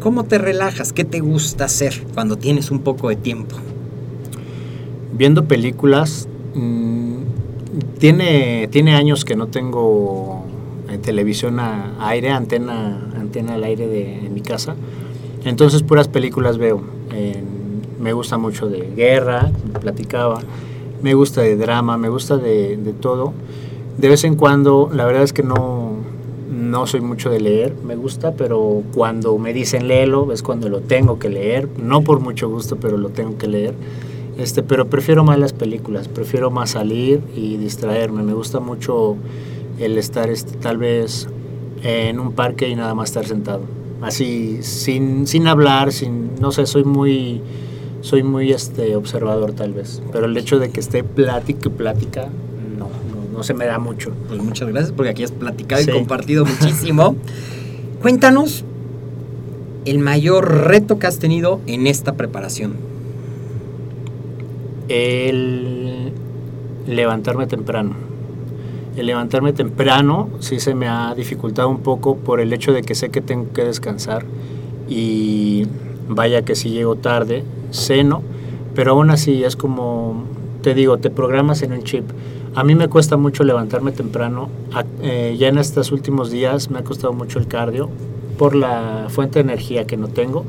¿Cómo 0.00 0.24
te 0.24 0.38
relajas? 0.38 0.92
¿Qué 0.94 1.04
te 1.04 1.20
gusta 1.20 1.66
hacer 1.66 2.02
cuando 2.14 2.36
tienes 2.36 2.70
un 2.70 2.78
poco 2.80 3.10
de 3.10 3.16
tiempo? 3.16 3.56
Viendo 5.12 5.44
películas, 5.44 6.28
mm, 6.54 7.16
tiene, 7.98 8.68
tiene 8.72 8.94
años 8.94 9.26
que 9.26 9.36
no 9.36 9.48
tengo 9.48 10.44
eh, 10.88 10.96
televisión 10.96 11.60
a, 11.60 11.94
a 12.00 12.08
aire, 12.08 12.30
antena, 12.30 13.10
antena 13.18 13.54
al 13.54 13.64
aire 13.64 13.86
de 13.86 14.26
en 14.26 14.32
mi 14.32 14.40
casa. 14.40 14.74
Entonces 15.44 15.82
puras 15.82 16.08
películas 16.08 16.56
veo. 16.56 16.80
En- 17.14 17.60
me 18.00 18.12
gusta 18.14 18.36
mucho 18.36 18.66
de 18.68 18.90
guerra, 18.96 19.52
platicaba. 19.82 20.40
Me 21.02 21.14
gusta 21.14 21.42
de 21.42 21.56
drama, 21.56 21.98
me 21.98 22.08
gusta 22.08 22.36
de, 22.36 22.76
de 22.76 22.92
todo. 22.92 23.32
De 23.98 24.08
vez 24.08 24.24
en 24.24 24.36
cuando, 24.36 24.88
la 24.92 25.04
verdad 25.04 25.22
es 25.22 25.32
que 25.32 25.42
no, 25.42 25.96
no 26.50 26.86
soy 26.86 27.00
mucho 27.00 27.28
de 27.28 27.40
leer, 27.40 27.74
me 27.84 27.96
gusta, 27.96 28.32
pero 28.32 28.82
cuando 28.94 29.36
me 29.38 29.52
dicen 29.52 29.88
léelo 29.88 30.32
es 30.32 30.42
cuando 30.42 30.68
lo 30.68 30.80
tengo 30.80 31.18
que 31.18 31.28
leer. 31.28 31.68
No 31.78 32.02
por 32.02 32.20
mucho 32.20 32.48
gusto, 32.48 32.76
pero 32.76 32.96
lo 32.96 33.10
tengo 33.10 33.36
que 33.36 33.48
leer. 33.48 33.74
Este, 34.38 34.62
pero 34.62 34.86
prefiero 34.86 35.24
más 35.24 35.38
las 35.38 35.52
películas, 35.52 36.08
prefiero 36.08 36.50
más 36.50 36.70
salir 36.70 37.20
y 37.36 37.56
distraerme. 37.56 38.22
Me 38.22 38.32
gusta 38.32 38.60
mucho 38.60 39.16
el 39.78 39.98
estar 39.98 40.30
este, 40.30 40.56
tal 40.56 40.78
vez 40.78 41.28
en 41.82 42.18
un 42.20 42.32
parque 42.32 42.68
y 42.68 42.74
nada 42.74 42.94
más 42.94 43.10
estar 43.10 43.26
sentado. 43.26 43.62
Así, 44.00 44.62
sin, 44.62 45.26
sin 45.26 45.46
hablar, 45.46 45.92
sin, 45.92 46.34
no 46.40 46.50
sé, 46.52 46.66
soy 46.66 46.84
muy, 46.84 47.40
soy 48.02 48.22
muy 48.22 48.52
este, 48.52 48.94
observador 48.96 49.52
tal 49.52 49.72
vez. 49.72 50.02
Pero 50.12 50.26
el 50.26 50.36
hecho 50.36 50.58
de 50.58 50.70
que 50.70 50.80
esté 50.80 51.02
plática 51.02 51.68
y 51.68 51.72
plática, 51.72 52.28
no, 52.78 52.84
no, 52.86 53.32
no 53.38 53.42
se 53.42 53.54
me 53.54 53.64
da 53.64 53.78
mucho. 53.78 54.12
Pues 54.28 54.42
muchas 54.42 54.68
gracias 54.68 54.92
porque 54.92 55.10
aquí 55.10 55.24
has 55.24 55.32
platicado 55.32 55.82
Sí. 55.82 55.90
y 55.90 55.94
compartido 55.94 56.44
muchísimo. 56.60 57.16
Cuéntanos 58.02 58.64
el 59.84 59.98
mayor 59.98 60.66
reto 60.66 60.98
que 60.98 61.06
has 61.06 61.18
tenido 61.18 61.60
en 61.66 61.86
esta 61.86 62.12
preparación. 62.14 62.74
El 64.88 66.12
levantarme 66.86 67.46
temprano. 67.46 67.94
El 68.96 69.06
levantarme 69.06 69.52
temprano 69.52 70.28
sí 70.40 70.60
se 70.60 70.74
me 70.74 70.86
ha 70.88 71.14
dificultado 71.14 71.68
un 71.68 71.78
poco 71.78 72.16
por 72.16 72.40
el 72.40 72.52
hecho 72.52 72.72
de 72.72 72.82
que 72.82 72.94
sé 72.94 73.10
que 73.10 73.20
tengo 73.20 73.52
que 73.52 73.64
descansar 73.64 74.24
y 74.88 75.66
vaya 76.08 76.42
que 76.42 76.54
si 76.54 76.70
llego 76.70 76.96
tarde, 76.96 77.42
ceno, 77.72 78.22
pero 78.74 78.92
aún 78.92 79.10
así 79.10 79.44
es 79.44 79.56
como, 79.56 80.24
te 80.62 80.74
digo, 80.74 80.98
te 80.98 81.10
programas 81.10 81.62
en 81.62 81.72
un 81.72 81.82
chip. 81.82 82.04
A 82.54 82.64
mí 82.64 82.74
me 82.74 82.88
cuesta 82.88 83.16
mucho 83.16 83.44
levantarme 83.44 83.92
temprano, 83.92 84.48
eh, 85.02 85.36
ya 85.38 85.48
en 85.48 85.58
estos 85.58 85.90
últimos 85.90 86.30
días 86.30 86.70
me 86.70 86.78
ha 86.78 86.84
costado 86.84 87.12
mucho 87.12 87.38
el 87.38 87.46
cardio 87.46 87.88
por 88.38 88.54
la 88.54 89.06
fuente 89.08 89.38
de 89.38 89.44
energía 89.52 89.86
que 89.86 89.96
no 89.96 90.08
tengo, 90.08 90.44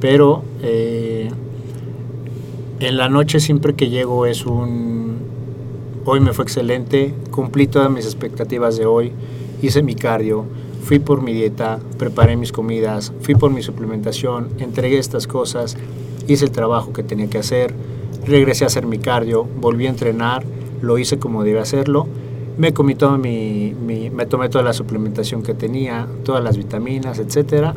pero 0.00 0.42
eh, 0.62 1.30
en 2.80 2.96
la 2.96 3.08
noche 3.08 3.40
siempre 3.40 3.74
que 3.74 3.88
llego 3.88 4.26
es 4.26 4.46
un... 4.46 5.18
Hoy 6.04 6.20
me 6.20 6.32
fue 6.32 6.44
excelente, 6.44 7.14
cumplí 7.30 7.66
todas 7.66 7.90
mis 7.90 8.04
expectativas 8.04 8.76
de 8.76 8.86
hoy, 8.86 9.12
hice 9.62 9.82
mi 9.82 9.94
cardio, 9.94 10.44
fui 10.82 10.98
por 10.98 11.22
mi 11.22 11.32
dieta, 11.32 11.78
preparé 11.98 12.36
mis 12.36 12.52
comidas, 12.52 13.12
fui 13.20 13.34
por 13.34 13.50
mi 13.50 13.62
suplementación, 13.62 14.48
entregué 14.58 14.98
estas 14.98 15.26
cosas, 15.26 15.76
hice 16.32 16.44
el 16.46 16.50
trabajo 16.50 16.92
que 16.92 17.02
tenía 17.02 17.28
que 17.28 17.38
hacer, 17.38 17.74
regresé 18.26 18.64
a 18.64 18.68
hacer 18.68 18.86
mi 18.86 18.98
cardio, 18.98 19.44
volví 19.60 19.86
a 19.86 19.90
entrenar, 19.90 20.44
lo 20.80 20.98
hice 20.98 21.18
como 21.18 21.44
debía 21.44 21.62
hacerlo, 21.62 22.06
me 22.58 22.72
comí 22.74 22.94
toda 22.94 23.16
mi, 23.18 23.74
mi- 23.86 24.10
me 24.10 24.26
tomé 24.26 24.48
toda 24.48 24.64
la 24.64 24.72
suplementación 24.72 25.42
que 25.42 25.54
tenía, 25.54 26.06
todas 26.24 26.42
las 26.44 26.56
vitaminas, 26.56 27.18
etcétera, 27.18 27.74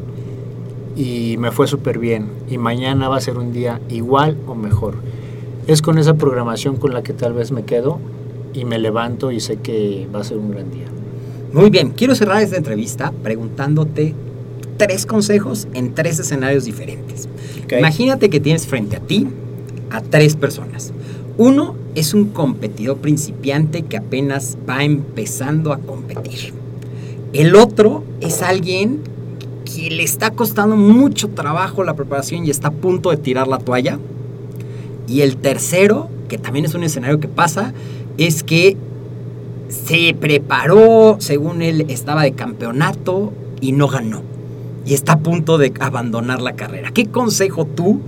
y 0.96 1.38
me 1.38 1.52
fue 1.52 1.68
súper 1.68 1.98
bien. 2.00 2.28
Y 2.50 2.58
mañana 2.58 3.10
va 3.10 3.18
a 3.18 3.22
ser 3.22 3.38
un 3.38 3.52
día 3.52 3.82
igual 3.90 4.38
o 4.48 4.56
mejor. 4.56 4.96
Es 5.68 5.82
con 5.82 5.98
esa 5.98 6.16
programación 6.16 6.76
con 6.76 6.94
la 6.94 7.02
que 7.04 7.14
tal 7.14 7.34
vez 7.34 7.52
me 7.52 7.64
quedo 7.64 8.00
y 8.54 8.66
me 8.66 8.78
levanto 8.78 9.32
y 9.32 9.40
sé 9.40 9.58
que 9.58 10.08
va 10.14 10.20
a 10.20 10.24
ser 10.24 10.38
un 10.38 10.52
gran 10.52 10.70
día. 10.70 10.86
Muy 11.54 11.70
bien, 11.70 11.92
quiero 11.92 12.14
cerrar 12.16 12.42
esta 12.42 12.58
entrevista 12.58 13.14
preguntándote 13.24 14.14
tres 14.78 15.06
consejos 15.06 15.68
en 15.74 15.94
tres 15.94 16.20
escenarios 16.20 16.66
diferentes. 16.66 17.28
Imagínate 17.78 18.30
que 18.30 18.40
tienes 18.40 18.68
frente 18.68 18.98
a 18.98 19.00
ti 19.00 19.28
a 19.90 20.02
tres 20.02 20.36
personas. 20.36 20.94
Uno 21.38 21.76
es 21.96 22.14
un 22.14 22.26
competidor 22.26 22.98
principiante 22.98 23.84
que 23.84 23.98
apenas 23.98 24.58
va 24.70 24.84
empezando 24.84 25.74
a 25.74 25.80
competir. 25.80 26.54
El 27.34 27.56
otro 27.56 28.04
es 28.22 28.42
alguien 28.42 29.00
que 29.66 29.90
le 29.90 30.04
está 30.04 30.32
costando 30.32 30.76
mucho 30.76 31.30
trabajo 31.30 31.84
la 31.84 31.96
preparación 31.96 32.46
y 32.46 32.52
está 32.52 32.68
a 32.68 32.72
punto 32.72 33.10
de 33.10 33.18
tirar 33.18 33.48
la 33.48 33.58
toalla. 33.58 33.98
Y 35.08 35.22
el 35.22 35.38
tercero, 35.38 36.10
que 36.30 36.38
también 36.38 36.66
es 36.66 36.76
un 36.76 36.84
escenario 36.84 37.20
que 37.20 37.28
pasa, 37.28 37.74
es 38.18 38.44
que 38.44 38.78
se 39.70 40.16
preparó, 40.20 41.18
según 41.20 41.62
él 41.64 41.86
estaba 41.90 42.24
de 42.24 42.34
campeonato 42.34 43.34
y 43.60 43.72
no 43.72 43.88
ganó. 43.88 44.33
Y 44.86 44.94
está 44.94 45.14
a 45.14 45.20
punto 45.20 45.58
de 45.58 45.74
abandonar 45.80 46.42
la 46.42 46.54
carrera. 46.54 46.92
¿Qué 46.92 47.06
consejo 47.06 47.66
tú, 47.66 48.02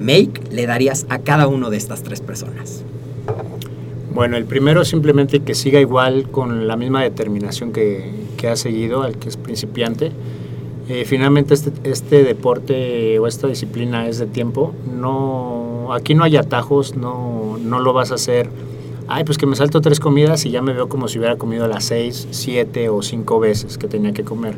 Make, 0.00 0.40
le 0.50 0.66
darías 0.66 1.06
a 1.08 1.18
cada 1.18 1.46
uno 1.46 1.70
de 1.70 1.76
estas 1.76 2.02
tres 2.02 2.20
personas? 2.20 2.84
Bueno, 4.14 4.36
el 4.36 4.44
primero 4.44 4.84
simplemente 4.84 5.40
que 5.40 5.54
siga 5.54 5.80
igual 5.80 6.28
con 6.30 6.68
la 6.68 6.76
misma 6.76 7.02
determinación 7.02 7.72
que, 7.72 8.10
que 8.36 8.48
ha 8.48 8.56
seguido, 8.56 9.02
al 9.02 9.16
que 9.16 9.28
es 9.28 9.36
principiante. 9.36 10.12
Eh, 10.88 11.04
finalmente 11.06 11.54
este, 11.54 11.72
este 11.84 12.22
deporte 12.22 13.18
o 13.18 13.26
esta 13.26 13.46
disciplina 13.46 14.08
es 14.08 14.18
de 14.18 14.26
tiempo. 14.26 14.74
No, 14.94 15.88
aquí 15.92 16.14
no 16.14 16.24
hay 16.24 16.36
atajos, 16.36 16.96
no, 16.96 17.58
no 17.62 17.80
lo 17.80 17.92
vas 17.92 18.10
a 18.12 18.16
hacer. 18.16 18.50
Ay, 19.08 19.24
pues 19.24 19.38
que 19.38 19.46
me 19.46 19.56
salto 19.56 19.80
tres 19.80 20.00
comidas 20.00 20.44
y 20.44 20.50
ya 20.50 20.62
me 20.62 20.72
veo 20.72 20.88
como 20.88 21.08
si 21.08 21.18
hubiera 21.18 21.36
comido 21.36 21.66
las 21.66 21.84
seis, 21.84 22.28
siete 22.30 22.88
o 22.88 23.02
cinco 23.02 23.40
veces 23.40 23.78
que 23.78 23.88
tenía 23.88 24.12
que 24.12 24.24
comer. 24.24 24.56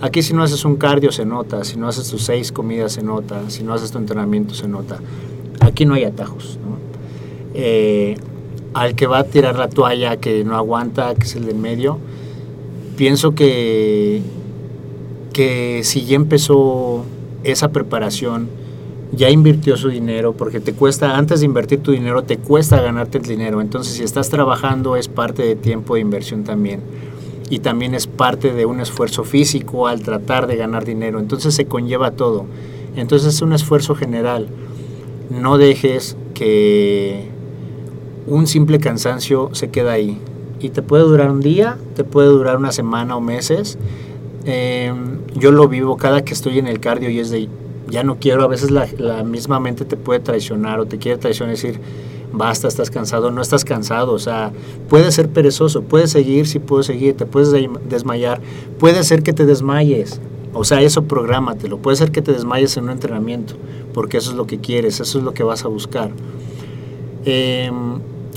Aquí 0.00 0.22
si 0.22 0.32
no 0.32 0.42
haces 0.42 0.64
un 0.64 0.76
cardio 0.76 1.12
se 1.12 1.26
nota, 1.26 1.62
si 1.64 1.76
no 1.76 1.86
haces 1.86 2.08
tus 2.08 2.22
seis 2.22 2.52
comidas 2.52 2.92
se 2.92 3.02
nota, 3.02 3.50
si 3.50 3.62
no 3.62 3.74
haces 3.74 3.90
tu 3.90 3.98
entrenamiento 3.98 4.54
se 4.54 4.66
nota. 4.66 4.98
Aquí 5.60 5.84
no 5.84 5.94
hay 5.94 6.04
atajos. 6.04 6.58
Eh, 7.54 8.16
al 8.72 8.94
que 8.94 9.06
va 9.06 9.18
a 9.18 9.24
tirar 9.24 9.58
la 9.58 9.68
toalla, 9.68 10.16
que 10.16 10.44
no 10.44 10.56
aguanta, 10.56 11.14
que 11.14 11.24
es 11.24 11.34
el 11.34 11.44
del 11.44 11.56
medio, 11.56 11.98
pienso 12.96 13.34
que, 13.34 14.22
que 15.32 15.80
si 15.84 16.06
ya 16.06 16.16
empezó 16.16 17.04
esa 17.44 17.70
preparación, 17.70 18.48
ya 19.12 19.28
invirtió 19.28 19.76
su 19.76 19.88
dinero, 19.88 20.34
porque 20.34 20.60
te 20.60 20.72
cuesta, 20.72 21.16
antes 21.16 21.40
de 21.40 21.46
invertir 21.46 21.80
tu 21.80 21.92
dinero, 21.92 22.22
te 22.22 22.38
cuesta 22.38 22.80
ganarte 22.80 23.18
el 23.18 23.24
dinero. 23.24 23.60
Entonces, 23.60 23.94
si 23.94 24.04
estás 24.04 24.30
trabajando, 24.30 24.96
es 24.96 25.08
parte 25.08 25.42
de 25.42 25.56
tiempo 25.56 25.94
de 25.94 26.00
inversión 26.00 26.44
también. 26.44 26.80
Y 27.50 27.58
también 27.58 27.94
es 27.94 28.06
parte 28.06 28.54
de 28.54 28.64
un 28.64 28.80
esfuerzo 28.80 29.24
físico 29.24 29.88
al 29.88 30.02
tratar 30.02 30.46
de 30.46 30.56
ganar 30.56 30.84
dinero. 30.84 31.18
Entonces, 31.18 31.54
se 31.54 31.66
conlleva 31.66 32.12
todo. 32.12 32.46
Entonces, 32.96 33.34
es 33.34 33.42
un 33.42 33.52
esfuerzo 33.52 33.94
general. 33.94 34.48
No 35.28 35.58
dejes 35.58 36.16
que 36.32 37.28
un 38.26 38.46
simple 38.46 38.78
cansancio 38.78 39.50
se 39.52 39.70
queda 39.70 39.92
ahí. 39.92 40.18
Y 40.60 40.70
te 40.70 40.82
puede 40.82 41.02
durar 41.02 41.30
un 41.30 41.40
día, 41.40 41.76
te 41.96 42.04
puede 42.04 42.28
durar 42.28 42.56
una 42.56 42.72
semana 42.72 43.16
o 43.16 43.20
meses. 43.20 43.78
Eh, 44.44 44.92
yo 45.34 45.52
lo 45.52 45.68
vivo 45.68 45.96
cada 45.96 46.24
que 46.24 46.32
estoy 46.32 46.58
en 46.58 46.66
el 46.66 46.80
cardio 46.80 47.10
y 47.10 47.18
es 47.18 47.30
de, 47.30 47.48
ya 47.88 48.04
no 48.04 48.18
quiero, 48.18 48.44
a 48.44 48.46
veces 48.46 48.70
la, 48.70 48.86
la 48.98 49.22
misma 49.24 49.60
mente 49.60 49.84
te 49.84 49.96
puede 49.96 50.20
traicionar 50.20 50.80
o 50.80 50.86
te 50.86 50.98
quiere 50.98 51.18
traicionar 51.18 51.54
decir, 51.54 51.80
basta, 52.32 52.68
estás 52.68 52.90
cansado, 52.90 53.30
no 53.30 53.42
estás 53.42 53.64
cansado, 53.64 54.12
o 54.12 54.18
sea, 54.18 54.52
puedes 54.88 55.14
ser 55.14 55.28
perezoso, 55.28 55.82
puedes 55.82 56.10
seguir, 56.10 56.46
sí 56.46 56.58
puedes 56.58 56.86
seguir, 56.86 57.16
te 57.16 57.26
puedes 57.26 57.50
de- 57.50 57.68
desmayar, 57.88 58.40
puede 58.78 59.02
ser 59.04 59.22
que 59.22 59.32
te 59.32 59.46
desmayes, 59.46 60.20
o 60.52 60.64
sea, 60.64 60.80
eso 60.82 61.04
prográmatelo, 61.04 61.78
puede 61.78 61.96
ser 61.96 62.10
que 62.12 62.22
te 62.22 62.32
desmayes 62.32 62.76
en 62.76 62.84
un 62.84 62.90
entrenamiento, 62.90 63.54
porque 63.94 64.16
eso 64.18 64.30
es 64.30 64.36
lo 64.36 64.46
que 64.46 64.58
quieres, 64.58 65.00
eso 65.00 65.18
es 65.18 65.24
lo 65.24 65.34
que 65.34 65.42
vas 65.42 65.64
a 65.64 65.68
buscar. 65.68 66.10
Eh, 67.24 67.70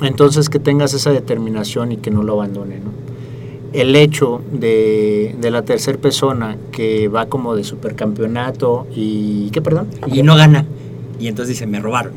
entonces 0.01 0.49
que 0.49 0.59
tengas 0.59 0.93
esa 0.93 1.11
determinación 1.11 1.91
y 1.91 1.97
que 1.97 2.11
no 2.11 2.23
lo 2.23 2.33
abandone, 2.33 2.79
¿no? 2.79 2.91
El 3.71 3.95
hecho 3.95 4.41
de, 4.51 5.35
de 5.39 5.49
la 5.51 5.63
tercera 5.63 5.97
persona 5.97 6.57
que 6.71 7.07
va 7.07 7.25
como 7.27 7.55
de 7.55 7.63
supercampeonato 7.63 8.85
y... 8.95 9.49
¿Qué, 9.51 9.61
perdón? 9.63 9.87
Y 10.13 10.21
no 10.21 10.35
gana. 10.35 10.65
Y 11.19 11.27
entonces 11.27 11.55
dice, 11.55 11.65
me 11.65 11.79
robaron. 11.79 12.13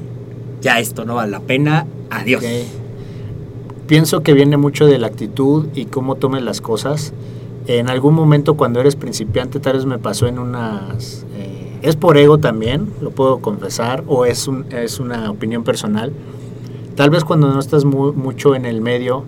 Ya 0.66 0.80
esto 0.80 1.04
no 1.04 1.14
vale 1.14 1.30
la 1.30 1.38
pena. 1.38 1.86
Adiós. 2.10 2.42
Pienso 3.86 4.24
que 4.24 4.32
viene 4.32 4.56
mucho 4.56 4.86
de 4.86 4.98
la 4.98 5.06
actitud 5.06 5.66
y 5.76 5.84
cómo 5.84 6.16
tomes 6.16 6.42
las 6.42 6.60
cosas. 6.60 7.12
En 7.68 7.88
algún 7.88 8.14
momento 8.14 8.56
cuando 8.56 8.80
eres 8.80 8.96
principiante 8.96 9.60
tal 9.60 9.74
vez 9.74 9.86
me 9.86 9.98
pasó 9.98 10.26
en 10.26 10.40
unas... 10.40 11.24
eh, 11.36 11.78
es 11.82 11.94
por 11.94 12.16
ego 12.18 12.38
también, 12.38 12.88
lo 13.00 13.12
puedo 13.12 13.38
confesar, 13.38 14.02
o 14.08 14.24
es, 14.24 14.48
un, 14.48 14.66
es 14.72 14.98
una 14.98 15.30
opinión 15.30 15.62
personal. 15.62 16.10
Tal 16.96 17.10
vez 17.10 17.22
cuando 17.22 17.46
no 17.52 17.60
estás 17.60 17.84
mu- 17.84 18.12
mucho 18.12 18.56
en 18.56 18.64
el 18.64 18.80
medio, 18.80 19.22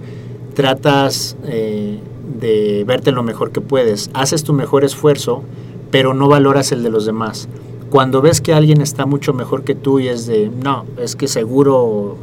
tratas 0.55 1.37
eh, 1.45 2.01
de 2.41 2.83
verte 2.85 3.13
lo 3.13 3.23
mejor 3.23 3.53
que 3.53 3.61
puedes. 3.61 4.11
Haces 4.13 4.43
tu 4.43 4.55
mejor 4.55 4.85
esfuerzo, 4.85 5.45
pero 5.93 6.15
no 6.15 6.27
valoras 6.27 6.73
el 6.73 6.83
de 6.83 6.91
los 6.91 7.07
demás. 7.07 7.49
Cuando 7.91 8.21
ves 8.21 8.41
que 8.41 8.53
alguien 8.53 8.81
está 8.81 9.07
mucho 9.07 9.33
mejor 9.33 9.65
que 9.65 9.75
tú 9.75 9.99
y 9.99 10.09
es 10.09 10.27
de, 10.27 10.51
no, 10.51 10.85
es 10.99 11.17
que 11.17 11.27
seguro 11.27 12.17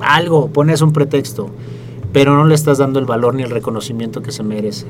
algo, 0.00 0.48
pones 0.48 0.82
un 0.82 0.92
pretexto, 0.92 1.48
pero 2.12 2.34
no 2.34 2.44
le 2.44 2.54
estás 2.54 2.78
dando 2.78 2.98
el 2.98 3.06
valor 3.06 3.34
ni 3.34 3.42
el 3.42 3.50
reconocimiento 3.50 4.22
que 4.22 4.32
se 4.32 4.42
merece. 4.42 4.86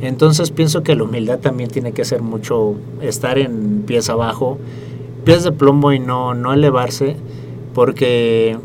Entonces 0.00 0.50
pienso 0.50 0.82
que 0.82 0.94
la 0.94 1.04
humildad 1.04 1.38
también 1.38 1.70
tiene 1.70 1.92
que 1.92 2.04
ser 2.04 2.22
mucho 2.22 2.74
estar 3.00 3.38
en 3.38 3.82
pies 3.82 4.08
abajo, 4.10 4.58
pies 5.24 5.42
de 5.42 5.52
plomo 5.52 5.92
y 5.92 5.98
no, 5.98 6.34
no 6.34 6.52
elevarse, 6.52 7.16
porque 7.74 8.56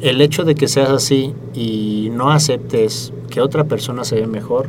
el 0.00 0.20
hecho 0.20 0.44
de 0.44 0.54
que 0.54 0.66
seas 0.66 0.90
así 0.90 1.34
y 1.54 2.10
no 2.12 2.30
aceptes 2.30 3.12
que 3.30 3.40
otra 3.40 3.64
persona 3.64 4.04
se 4.04 4.16
ve 4.16 4.26
mejor, 4.26 4.66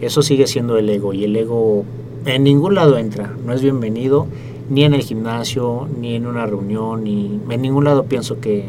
eso 0.00 0.22
sigue 0.22 0.46
siendo 0.46 0.76
el 0.76 0.90
ego 0.90 1.12
y 1.14 1.24
el 1.24 1.36
ego 1.36 1.84
en 2.26 2.44
ningún 2.44 2.74
lado 2.74 2.98
entra, 2.98 3.34
no 3.44 3.52
es 3.52 3.62
bienvenido, 3.62 4.26
ni 4.72 4.84
en 4.84 4.94
el 4.94 5.02
gimnasio, 5.02 5.86
ni 6.00 6.14
en 6.14 6.26
una 6.26 6.46
reunión, 6.46 7.04
ni 7.04 7.38
en 7.50 7.60
ningún 7.60 7.84
lado 7.84 8.04
pienso 8.04 8.40
que, 8.40 8.64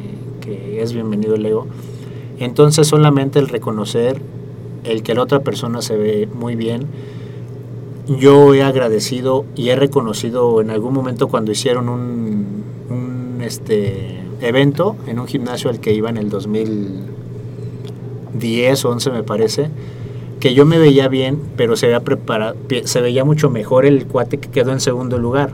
es 0.45 0.91
bienvenido 0.91 1.35
el 1.35 1.45
ego. 1.45 1.65
Entonces 2.39 2.87
solamente 2.87 3.39
el 3.39 3.47
reconocer 3.47 4.21
el 4.83 5.01
que 5.01 5.13
la 5.13 5.21
otra 5.21 5.39
persona 5.39 5.81
se 5.81 5.95
ve 5.95 6.27
muy 6.27 6.57
bien, 6.57 6.87
yo 8.19 8.53
he 8.53 8.61
agradecido 8.61 9.45
y 9.55 9.69
he 9.69 9.77
reconocido 9.77 10.59
en 10.59 10.71
algún 10.71 10.93
momento 10.93 11.29
cuando 11.29 11.53
hicieron 11.53 11.87
un, 11.87 12.65
un, 12.89 13.41
este, 13.41 14.19
evento 14.41 14.97
en 15.07 15.21
un 15.21 15.27
gimnasio 15.27 15.69
al 15.69 15.79
que 15.79 15.93
iba 15.93 16.09
en 16.09 16.17
el 16.17 16.29
2010 16.29 18.83
o 18.83 18.89
11 18.89 19.09
me 19.09 19.23
parece, 19.23 19.69
que 20.41 20.53
yo 20.53 20.65
me 20.65 20.79
veía 20.79 21.07
bien, 21.07 21.39
pero 21.55 21.77
se 21.77 21.85
veía, 21.85 22.01
preparado, 22.01 22.57
se 22.83 22.99
veía 22.99 23.23
mucho 23.23 23.49
mejor 23.49 23.85
el 23.85 24.05
cuate 24.05 24.37
que 24.37 24.49
quedó 24.49 24.73
en 24.73 24.81
segundo 24.81 25.17
lugar. 25.17 25.53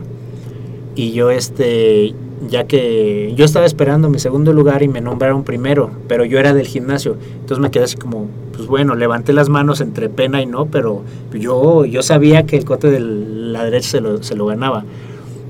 Y 1.00 1.12
yo, 1.12 1.30
este, 1.30 2.14
ya 2.46 2.64
que 2.64 3.32
yo 3.34 3.46
estaba 3.46 3.64
esperando 3.64 4.10
mi 4.10 4.18
segundo 4.18 4.52
lugar 4.52 4.82
y 4.82 4.88
me 4.88 5.00
nombraron 5.00 5.44
primero, 5.44 5.90
pero 6.08 6.26
yo 6.26 6.38
era 6.38 6.52
del 6.52 6.66
gimnasio. 6.66 7.16
Entonces 7.36 7.58
me 7.58 7.70
quedé 7.70 7.84
así 7.84 7.96
como, 7.96 8.26
pues 8.54 8.68
bueno, 8.68 8.94
levanté 8.94 9.32
las 9.32 9.48
manos 9.48 9.80
entre 9.80 10.10
pena 10.10 10.42
y 10.42 10.46
no, 10.46 10.66
pero 10.66 11.00
yo, 11.32 11.86
yo 11.86 12.02
sabía 12.02 12.44
que 12.44 12.58
el 12.58 12.66
cuate 12.66 12.90
de 12.90 13.00
la 13.00 13.64
derecha 13.64 13.88
se 13.88 14.02
lo, 14.02 14.22
se 14.22 14.36
lo 14.36 14.44
ganaba. 14.44 14.84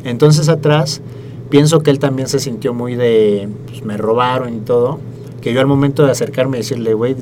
Entonces 0.05 0.49
atrás, 0.49 1.03
pienso 1.49 1.81
que 1.81 1.91
él 1.91 1.99
también 1.99 2.29
se 2.29 2.39
sintió 2.39 2.73
muy 2.73 2.95
de, 2.95 3.49
pues 3.67 3.85
me 3.85 3.97
robaron 3.97 4.55
y 4.55 4.61
todo 4.61 5.01
que 5.41 5.53
yo 5.53 5.61
al 5.61 5.67
momento 5.67 6.05
de 6.05 6.13
acercarme 6.13 6.59
y 6.59 6.61
decirle, 6.61 6.95
güey, 6.95 7.17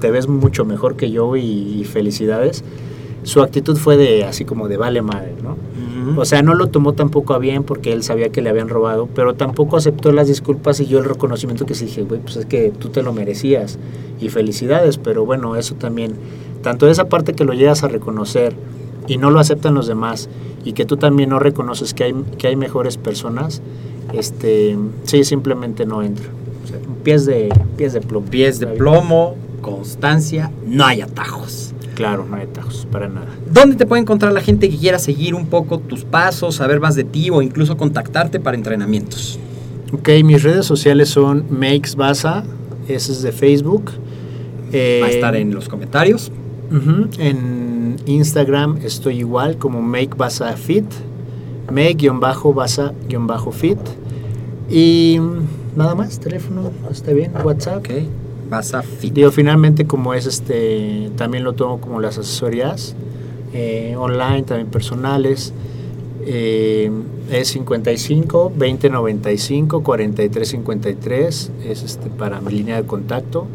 te 0.00 0.10
ves 0.10 0.26
mucho 0.26 0.64
mejor 0.64 0.96
que 0.96 1.12
yo 1.12 1.36
y, 1.36 1.42
y, 1.42 1.84
felicidades, 1.84 2.64
su 3.22 3.42
actitud 3.42 3.76
fue 3.76 3.96
de 3.96 4.24
así 4.24 4.44
como 4.44 4.66
de 4.66 4.76
vale 4.76 5.02
madre, 5.02 5.34
¿no? 5.40 5.56
-huh. 6.00 6.20
O 6.20 6.24
sea, 6.24 6.42
no 6.42 6.54
lo 6.54 6.68
tomó 6.68 6.92
tampoco 6.92 7.34
a 7.34 7.38
bien 7.38 7.64
porque 7.64 7.92
él 7.92 8.02
sabía 8.02 8.30
que 8.30 8.42
le 8.42 8.50
habían 8.50 8.68
robado, 8.68 9.08
pero 9.14 9.34
tampoco 9.34 9.76
aceptó 9.76 10.12
las 10.12 10.28
disculpas 10.28 10.80
y 10.80 10.86
yo 10.86 10.98
el 10.98 11.04
reconocimiento 11.04 11.66
que 11.66 11.74
sí 11.74 11.86
dije, 11.86 12.02
güey, 12.02 12.20
pues 12.20 12.36
es 12.36 12.46
que 12.46 12.70
tú 12.70 12.88
te 12.88 13.02
lo 13.02 13.12
merecías 13.12 13.78
y 14.20 14.28
felicidades, 14.28 14.98
pero 14.98 15.24
bueno, 15.24 15.56
eso 15.56 15.74
también, 15.74 16.12
tanto 16.62 16.88
esa 16.88 17.08
parte 17.08 17.34
que 17.34 17.44
lo 17.44 17.52
llegas 17.52 17.82
a 17.82 17.88
reconocer 17.88 18.54
y 19.06 19.16
no 19.16 19.30
lo 19.30 19.40
aceptan 19.40 19.74
los 19.74 19.86
demás 19.86 20.28
y 20.64 20.72
que 20.72 20.84
tú 20.84 20.96
también 20.96 21.30
no 21.30 21.38
reconoces 21.38 21.94
que 21.94 22.04
hay, 22.04 22.14
que 22.38 22.48
hay 22.48 22.56
mejores 22.56 22.96
personas, 22.96 23.62
este, 24.12 24.76
sí, 25.04 25.24
simplemente 25.24 25.86
no 25.86 26.02
entra 26.02 26.28
pies 27.02 27.26
de, 27.26 27.48
pies 27.76 27.92
de 27.92 28.00
plomo. 28.00 28.26
Pies 28.26 28.58
de 28.60 28.66
plomo, 28.66 29.34
constancia, 29.60 30.50
no 30.66 30.84
hay 30.84 31.00
atajos. 31.00 31.74
Claro, 32.00 32.24
no 32.24 32.36
hay 32.36 32.44
atajos, 32.44 32.86
para 32.90 33.08
nada. 33.08 33.26
¿Dónde 33.52 33.76
te 33.76 33.84
puede 33.84 34.00
encontrar 34.00 34.32
la 34.32 34.40
gente 34.40 34.70
que 34.70 34.78
quiera 34.78 34.98
seguir 34.98 35.34
un 35.34 35.46
poco 35.46 35.78
tus 35.78 36.04
pasos, 36.04 36.54
saber 36.54 36.80
más 36.80 36.94
de 36.94 37.04
ti 37.04 37.28
o 37.28 37.42
incluso 37.42 37.76
contactarte 37.76 38.40
para 38.40 38.56
entrenamientos? 38.56 39.38
Ok, 39.92 40.08
mis 40.24 40.42
redes 40.42 40.64
sociales 40.64 41.10
son 41.10 41.44
Makes 41.50 41.96
Baza, 41.96 42.42
ese 42.88 43.12
es 43.12 43.20
de 43.20 43.32
Facebook. 43.32 43.90
Eh, 44.72 45.00
Va 45.02 45.08
a 45.08 45.10
estar 45.10 45.36
en 45.36 45.54
los 45.54 45.68
comentarios. 45.68 46.32
Uh 46.70 46.76
-huh. 46.76 47.08
En 47.18 47.96
Instagram 48.06 48.78
estoy 48.82 49.18
igual 49.18 49.58
como 49.58 49.82
Make 49.82 50.14
Baza 50.16 50.56
Fit, 50.56 50.86
Make-Baza-Fit. 51.70 53.78
Y 54.70 55.18
nada 55.76 55.94
más, 55.94 56.18
teléfono, 56.18 56.70
está 56.90 57.12
bien, 57.12 57.32
WhatsApp. 57.44 57.78
Ok, 57.78 57.90
vas 58.50 58.74
a 58.74 58.82
fit. 58.82 59.14
Digo, 59.14 59.30
finalmente 59.30 59.86
como 59.86 60.12
es 60.12 60.26
este, 60.26 61.10
también 61.16 61.44
lo 61.44 61.54
tomo 61.54 61.80
como 61.80 62.00
las 62.00 62.18
asesorías 62.18 62.94
eh, 63.52 63.94
online, 63.96 64.42
también 64.42 64.68
personales. 64.68 65.54
Eh, 66.26 66.90
es 67.30 67.48
55 67.48 68.52
20 68.54 68.90
95 68.90 69.82
43 69.82 70.48
53 70.48 71.52
es 71.64 71.82
este 71.82 72.10
para 72.10 72.40
mi 72.42 72.52
línea 72.52 72.76
de 72.76 72.86
contacto 72.86 73.46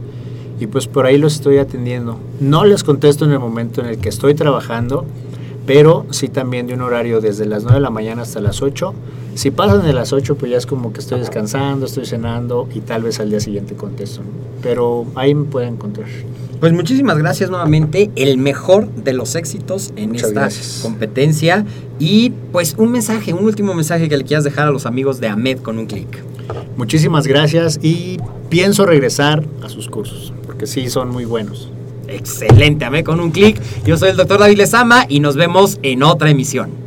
y 0.59 0.65
pues 0.65 0.87
por 0.87 1.05
ahí 1.05 1.19
los 1.19 1.35
estoy 1.35 1.57
atendiendo 1.59 2.17
no 2.39 2.65
les 2.65 2.83
contesto 2.83 3.25
en 3.25 3.33
el 3.33 3.39
momento 3.39 3.81
en 3.81 3.87
el 3.87 3.97
que 3.99 4.09
estoy 4.09 4.33
trabajando 4.33 5.05
pero 5.65 6.05
sí 6.11 6.29
también 6.29 6.67
de 6.67 6.73
un 6.73 6.81
horario 6.81 7.21
desde 7.21 7.45
las 7.45 7.63
9 7.63 7.75
de 7.75 7.81
la 7.81 7.89
mañana 7.89 8.21
hasta 8.21 8.39
las 8.39 8.61
8 8.61 8.93
si 9.35 9.51
pasan 9.51 9.85
de 9.85 9.91
las 9.91 10.13
8, 10.13 10.35
pues 10.35 10.49
ya 10.49 10.57
es 10.57 10.65
como 10.65 10.93
que 10.93 11.01
estoy 11.01 11.19
descansando, 11.19 11.85
estoy 11.85 12.05
cenando 12.05 12.69
y 12.73 12.79
tal 12.79 13.03
vez 13.03 13.19
al 13.19 13.29
día 13.29 13.41
siguiente 13.41 13.75
contesto. 13.75 14.21
Pero 14.63 15.05
ahí 15.15 15.35
me 15.35 15.43
pueden 15.43 15.73
encontrar. 15.73 16.07
Pues 16.61 16.71
muchísimas 16.71 17.17
gracias 17.17 17.49
nuevamente. 17.49 18.09
El 18.15 18.37
mejor 18.37 18.89
de 18.95 19.11
los 19.11 19.35
éxitos 19.35 19.91
en 19.97 20.11
Muchas 20.11 20.29
esta 20.29 20.39
gracias. 20.39 20.79
competencia. 20.81 21.65
Y 21.99 22.29
pues 22.53 22.75
un 22.77 22.91
mensaje, 22.93 23.33
un 23.33 23.43
último 23.43 23.73
mensaje 23.73 24.07
que 24.07 24.15
le 24.15 24.23
quieras 24.23 24.45
dejar 24.45 24.69
a 24.69 24.71
los 24.71 24.85
amigos 24.85 25.19
de 25.19 25.27
AMED 25.27 25.59
con 25.59 25.79
un 25.79 25.85
clic. 25.85 26.23
Muchísimas 26.77 27.27
gracias 27.27 27.77
y 27.81 28.17
pienso 28.49 28.85
regresar 28.85 29.45
a 29.61 29.67
sus 29.67 29.89
cursos, 29.89 30.33
porque 30.45 30.65
sí 30.65 30.89
son 30.89 31.09
muy 31.09 31.25
buenos. 31.25 31.69
Excelente, 32.07 32.85
AMED 32.85 33.03
con 33.03 33.19
un 33.19 33.31
clic. 33.31 33.61
Yo 33.85 33.97
soy 33.97 34.09
el 34.09 34.17
doctor 34.17 34.39
David 34.39 34.57
Lezama 34.57 35.05
y 35.07 35.19
nos 35.19 35.35
vemos 35.35 35.79
en 35.81 36.03
otra 36.03 36.29
emisión. 36.29 36.84